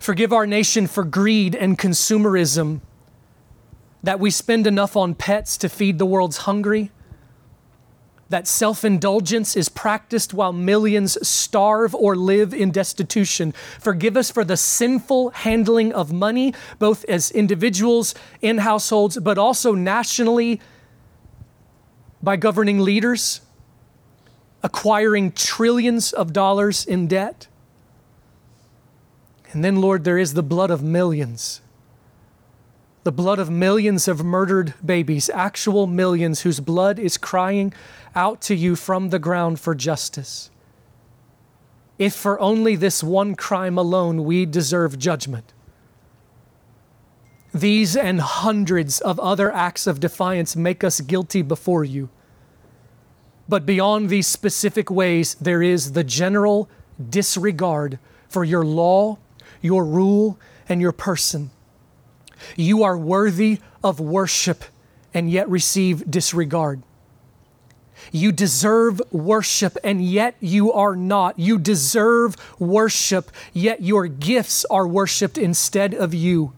Forgive 0.00 0.32
our 0.32 0.46
nation 0.46 0.86
for 0.86 1.04
greed 1.04 1.54
and 1.54 1.78
consumerism, 1.78 2.80
that 4.06 4.20
we 4.20 4.30
spend 4.30 4.68
enough 4.68 4.96
on 4.96 5.16
pets 5.16 5.58
to 5.58 5.68
feed 5.68 5.98
the 5.98 6.06
world's 6.06 6.36
hungry 6.38 6.92
that 8.28 8.46
self 8.46 8.84
indulgence 8.84 9.56
is 9.56 9.68
practiced 9.68 10.32
while 10.32 10.52
millions 10.52 11.16
starve 11.26 11.94
or 11.94 12.16
live 12.16 12.52
in 12.52 12.70
destitution. 12.70 13.52
Forgive 13.80 14.16
us 14.16 14.30
for 14.30 14.44
the 14.44 14.56
sinful 14.56 15.30
handling 15.30 15.92
of 15.92 16.12
money, 16.12 16.54
both 16.78 17.04
as 17.06 17.30
individuals 17.30 18.14
in 18.40 18.58
households, 18.58 19.18
but 19.18 19.38
also 19.38 19.74
nationally 19.74 20.60
by 22.22 22.36
governing 22.36 22.80
leaders, 22.80 23.40
acquiring 24.62 25.32
trillions 25.32 26.12
of 26.12 26.32
dollars 26.32 26.84
in 26.84 27.06
debt. 27.06 27.46
And 29.52 29.64
then, 29.64 29.80
Lord, 29.80 30.04
there 30.04 30.18
is 30.18 30.34
the 30.34 30.42
blood 30.42 30.70
of 30.70 30.82
millions 30.82 31.60
the 33.06 33.12
blood 33.12 33.38
of 33.38 33.48
millions 33.48 34.08
of 34.08 34.24
murdered 34.24 34.74
babies, 34.84 35.30
actual 35.32 35.86
millions 35.86 36.40
whose 36.40 36.58
blood 36.58 36.98
is 36.98 37.16
crying 37.16 37.72
out 38.16 38.40
to 38.40 38.52
you 38.52 38.74
from 38.74 39.10
the 39.10 39.18
ground 39.20 39.60
for 39.60 39.76
justice. 39.76 40.50
If 42.00 42.16
for 42.16 42.40
only 42.40 42.74
this 42.74 43.04
one 43.04 43.36
crime 43.36 43.78
alone 43.78 44.24
we 44.24 44.44
deserve 44.44 44.98
judgment, 44.98 45.52
these 47.54 47.96
and 47.96 48.20
hundreds 48.20 49.00
of 49.00 49.20
other 49.20 49.52
acts 49.52 49.86
of 49.86 50.00
defiance 50.00 50.56
make 50.56 50.82
us 50.82 51.00
guilty 51.00 51.42
before 51.42 51.84
you. 51.84 52.08
But 53.48 53.64
beyond 53.64 54.08
these 54.08 54.26
specific 54.26 54.90
ways, 54.90 55.36
there 55.36 55.62
is 55.62 55.92
the 55.92 56.02
general 56.02 56.68
disregard 57.08 58.00
for 58.28 58.42
your 58.42 58.64
law, 58.64 59.18
your 59.62 59.84
rule, 59.84 60.40
and 60.68 60.80
your 60.80 60.90
person. 60.90 61.52
You 62.56 62.82
are 62.82 62.96
worthy 62.96 63.58
of 63.82 64.00
worship 64.00 64.64
and 65.14 65.30
yet 65.30 65.48
receive 65.48 66.10
disregard. 66.10 66.82
You 68.12 68.32
deserve 68.32 69.00
worship 69.10 69.76
and 69.82 70.04
yet 70.04 70.36
you 70.40 70.72
are 70.72 70.94
not. 70.94 71.38
You 71.38 71.58
deserve 71.58 72.36
worship, 72.58 73.30
yet 73.52 73.82
your 73.82 74.06
gifts 74.06 74.64
are 74.66 74.86
worshiped 74.86 75.38
instead 75.38 75.94
of 75.94 76.14
you. 76.14 76.52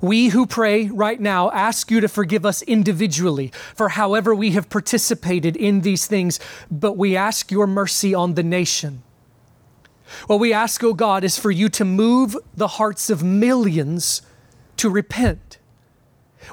We 0.00 0.28
who 0.28 0.46
pray 0.46 0.86
right 0.86 1.20
now 1.20 1.50
ask 1.50 1.90
you 1.90 2.00
to 2.00 2.08
forgive 2.08 2.46
us 2.46 2.62
individually 2.62 3.52
for 3.74 3.90
however 3.90 4.34
we 4.34 4.52
have 4.52 4.70
participated 4.70 5.56
in 5.56 5.80
these 5.80 6.06
things, 6.06 6.38
but 6.70 6.96
we 6.96 7.16
ask 7.16 7.50
your 7.50 7.66
mercy 7.66 8.14
on 8.14 8.34
the 8.34 8.42
nation. 8.42 9.02
What 10.26 10.40
we 10.40 10.52
ask, 10.52 10.82
O 10.82 10.88
oh 10.88 10.94
God, 10.94 11.24
is 11.24 11.38
for 11.38 11.50
you 11.50 11.68
to 11.70 11.84
move 11.84 12.36
the 12.54 12.68
hearts 12.68 13.10
of 13.10 13.22
millions 13.22 14.22
to 14.76 14.90
repent. 14.90 15.58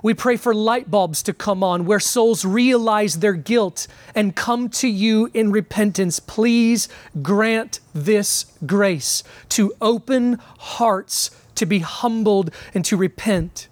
We 0.04 0.14
pray 0.14 0.38
for 0.38 0.54
light 0.54 0.92
bulbs 0.92 1.24
to 1.24 1.34
come 1.34 1.64
on 1.64 1.86
where 1.86 2.00
souls 2.00 2.46
realize 2.46 3.20
their 3.20 3.34
guilt 3.34 3.88
and 4.14 4.36
come 4.36 4.70
to 4.70 4.88
you 4.88 5.30
in 5.34 5.52
repentance. 5.52 6.20
Please 6.20 6.90
grant 7.22 7.80
this 7.94 8.46
grace 8.66 9.24
to 9.50 9.74
open 9.82 10.40
hearts, 10.60 11.32
to 11.56 11.66
be 11.66 11.80
humbled, 11.80 12.52
and 12.74 12.84
to 12.86 12.98
repent. 12.98 13.68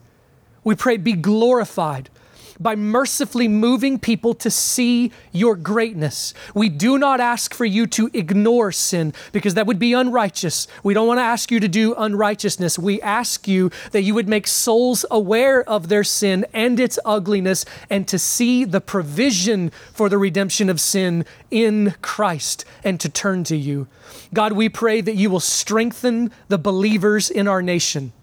We 0.64 0.76
pray, 0.76 0.98
be 0.98 1.14
glorified 1.14 2.10
by 2.60 2.76
mercifully 2.76 3.48
moving 3.48 4.00
people 4.00 4.34
to 4.36 4.50
see 4.50 5.12
your 5.32 5.56
greatness. 5.56 6.34
We 6.54 6.70
do 6.70 6.98
not 6.98 7.20
ask 7.20 7.54
for 7.54 7.66
you 7.66 7.88
to 7.88 8.10
ignore 8.14 8.72
sin 8.72 9.14
because 9.32 9.54
that 9.56 9.68
would 9.68 9.80
be 9.80 9.94
unrighteous. 9.94 10.68
We 10.84 10.94
don't 10.94 11.08
want 11.08 11.20
to 11.20 11.24
ask 11.24 11.52
you 11.52 11.60
to 11.60 11.68
do 11.68 11.94
unrighteousness. 11.96 12.80
We 12.80 13.02
ask 13.02 13.48
you 13.48 13.72
that 13.92 14.04
you 14.04 14.14
would 14.14 14.30
make 14.30 14.48
souls 14.48 15.06
aware 15.12 15.68
of 15.68 15.90
their 15.90 16.04
sin 16.04 16.46
and 16.54 16.80
its 16.80 16.98
ugliness 17.06 17.66
and 17.90 18.08
to 18.08 18.20
see 18.20 18.66
the 18.66 18.82
provision 18.82 19.72
for 19.94 20.10
the 20.10 20.18
redemption 20.18 20.70
of 20.70 20.80
sin 20.80 21.26
in 21.52 21.96
Christ 22.02 22.66
and 22.84 23.00
to 23.00 23.10
turn 23.10 23.44
to 23.46 23.56
you. 23.56 23.88
God, 24.34 24.54
we 24.54 24.70
pray 24.70 25.02
that 25.02 25.16
you 25.16 25.30
will 25.30 25.40
strengthen 25.40 26.32
the 26.48 26.58
believers 26.58 27.30
in 27.30 27.48
our 27.48 27.62
nation 27.62 28.14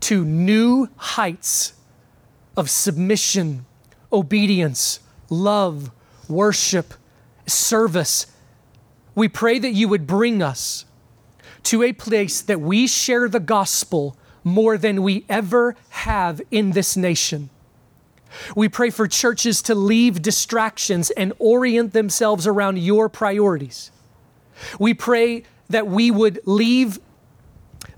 to 0.00 0.24
new 0.24 0.88
heights 0.96 1.74
of 2.56 2.70
submission, 2.70 3.64
obedience, 4.12 5.00
love, 5.28 5.90
worship, 6.28 6.94
service. 7.46 8.26
We 9.14 9.28
pray 9.28 9.58
that 9.58 9.72
you 9.72 9.88
would 9.88 10.06
bring 10.06 10.42
us 10.42 10.84
to 11.64 11.82
a 11.82 11.92
place 11.92 12.40
that 12.42 12.60
we 12.60 12.86
share 12.86 13.28
the 13.28 13.40
gospel 13.40 14.16
more 14.42 14.78
than 14.78 15.02
we 15.02 15.24
ever 15.28 15.76
have 15.90 16.40
in 16.50 16.72
this 16.72 16.96
nation. 16.96 17.50
We 18.54 18.68
pray 18.68 18.90
for 18.90 19.06
churches 19.08 19.60
to 19.62 19.74
leave 19.74 20.22
distractions 20.22 21.10
and 21.10 21.32
orient 21.38 21.92
themselves 21.92 22.46
around 22.46 22.78
your 22.78 23.08
priorities. 23.08 23.90
We 24.78 24.94
pray 24.94 25.44
that 25.68 25.86
we 25.86 26.10
would 26.10 26.40
leave 26.44 26.98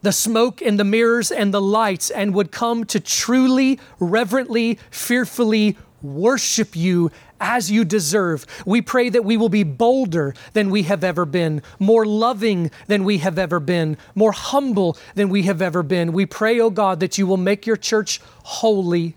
the 0.03 0.13
smoke 0.13 0.61
and 0.61 0.79
the 0.79 0.85
mirrors 0.85 1.31
and 1.31 1.55
the 1.55 1.61
lights 1.61 2.11
and 2.11 2.35
would 2.35 2.53
come 2.53 2.85
to 2.87 3.01
truly, 3.01 3.79
reverently, 3.99 4.79
fearfully 4.91 5.77
worship 6.03 6.75
you 6.75 7.11
as 7.41 7.71
you 7.71 7.85
deserve. 7.85 8.47
We 8.65 8.83
pray 8.83 9.09
that 9.09 9.25
we 9.25 9.37
will 9.37 9.49
be 9.49 9.65
bolder 9.65 10.35
than 10.53 10.71
we 10.71 10.85
have 10.85 11.03
ever 11.03 11.25
been, 11.25 11.63
more 11.79 12.07
loving 12.07 12.71
than 12.87 13.05
we 13.05 13.19
have 13.19 13.39
ever 13.39 13.61
been, 13.61 13.97
more 14.15 14.33
humble 14.33 14.97
than 15.15 15.29
we 15.29 15.43
have 15.43 15.61
ever 15.61 15.83
been. 15.83 16.13
We 16.13 16.27
pray, 16.27 16.61
oh 16.61 16.71
God, 16.71 17.01
that 17.01 17.19
you 17.19 17.27
will 17.27 17.37
make 17.37 17.67
your 17.67 17.77
church 17.77 18.21
holy, 18.45 19.17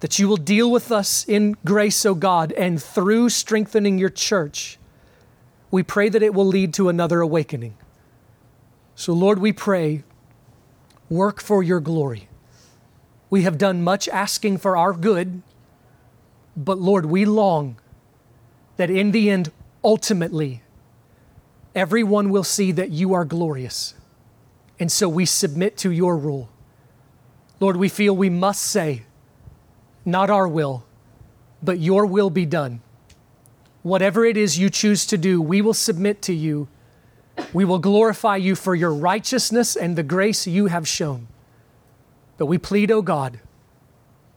that 0.00 0.18
you 0.18 0.28
will 0.28 0.36
deal 0.36 0.70
with 0.70 0.92
us 0.92 1.24
in 1.28 1.56
grace, 1.64 2.06
oh 2.06 2.14
God, 2.14 2.52
and 2.52 2.82
through 2.82 3.30
strengthening 3.30 3.98
your 3.98 4.10
church, 4.10 4.78
we 5.70 5.82
pray 5.82 6.08
that 6.08 6.22
it 6.22 6.34
will 6.34 6.46
lead 6.46 6.72
to 6.74 6.88
another 6.88 7.20
awakening. 7.20 7.76
So, 8.96 9.12
Lord, 9.12 9.38
we 9.38 9.52
pray, 9.52 10.04
work 11.10 11.42
for 11.42 11.62
your 11.62 11.80
glory. 11.80 12.28
We 13.28 13.42
have 13.42 13.58
done 13.58 13.84
much 13.84 14.08
asking 14.08 14.58
for 14.58 14.74
our 14.74 14.94
good, 14.94 15.42
but 16.56 16.78
Lord, 16.78 17.04
we 17.04 17.26
long 17.26 17.76
that 18.78 18.88
in 18.88 19.10
the 19.10 19.28
end, 19.28 19.52
ultimately, 19.84 20.62
everyone 21.74 22.30
will 22.30 22.42
see 22.42 22.72
that 22.72 22.90
you 22.90 23.12
are 23.12 23.26
glorious. 23.26 23.94
And 24.80 24.90
so 24.90 25.10
we 25.10 25.26
submit 25.26 25.76
to 25.78 25.90
your 25.90 26.16
rule. 26.16 26.48
Lord, 27.60 27.76
we 27.76 27.90
feel 27.90 28.16
we 28.16 28.30
must 28.30 28.62
say, 28.62 29.02
not 30.06 30.30
our 30.30 30.48
will, 30.48 30.84
but 31.62 31.78
your 31.78 32.06
will 32.06 32.30
be 32.30 32.46
done. 32.46 32.80
Whatever 33.82 34.24
it 34.24 34.38
is 34.38 34.58
you 34.58 34.70
choose 34.70 35.04
to 35.06 35.18
do, 35.18 35.42
we 35.42 35.60
will 35.60 35.74
submit 35.74 36.22
to 36.22 36.32
you. 36.32 36.68
We 37.52 37.64
will 37.64 37.78
glorify 37.78 38.36
you 38.36 38.54
for 38.54 38.74
your 38.74 38.92
righteousness 38.92 39.76
and 39.76 39.96
the 39.96 40.02
grace 40.02 40.46
you 40.46 40.66
have 40.66 40.86
shown. 40.86 41.28
But 42.38 42.46
we 42.46 42.58
plead, 42.58 42.90
O 42.90 43.02
God, 43.02 43.40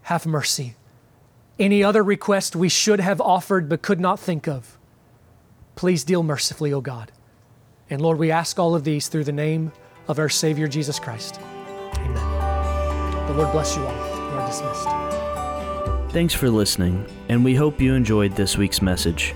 have 0.04 0.26
mercy. 0.26 0.76
Any 1.58 1.84
other 1.84 2.04
request 2.04 2.56
we 2.56 2.70
should 2.70 3.00
have 3.00 3.20
offered 3.20 3.68
but 3.68 3.82
could 3.82 4.00
not 4.00 4.20
think 4.20 4.48
of, 4.48 4.78
please 5.76 6.04
deal 6.04 6.24
mercifully, 6.24 6.72
O 6.72 6.82
God. 6.82 7.12
And 7.90 8.02
Lord, 8.02 8.18
we 8.18 8.32
ask 8.32 8.60
all 8.60 8.76
of 8.76 8.84
these 8.84 9.08
through 9.08 9.26
the 9.26 9.32
name 9.32 9.72
of 10.08 10.20
our 10.20 10.30
Savior 10.30 10.68
Jesus 10.68 11.00
Christ. 11.00 11.40
Amen. 11.96 13.28
The 13.28 13.34
Lord 13.34 13.52
bless 13.52 13.76
you 13.76 13.86
all. 13.86 13.94
You 13.94 14.38
are 14.38 14.48
dismissed. 14.48 16.14
Thanks 16.14 16.34
for 16.34 16.50
listening, 16.50 17.06
and 17.28 17.44
we 17.44 17.56
hope 17.56 17.82
you 17.82 17.94
enjoyed 17.94 18.36
this 18.36 18.58
week's 18.58 18.82
message. 18.82 19.36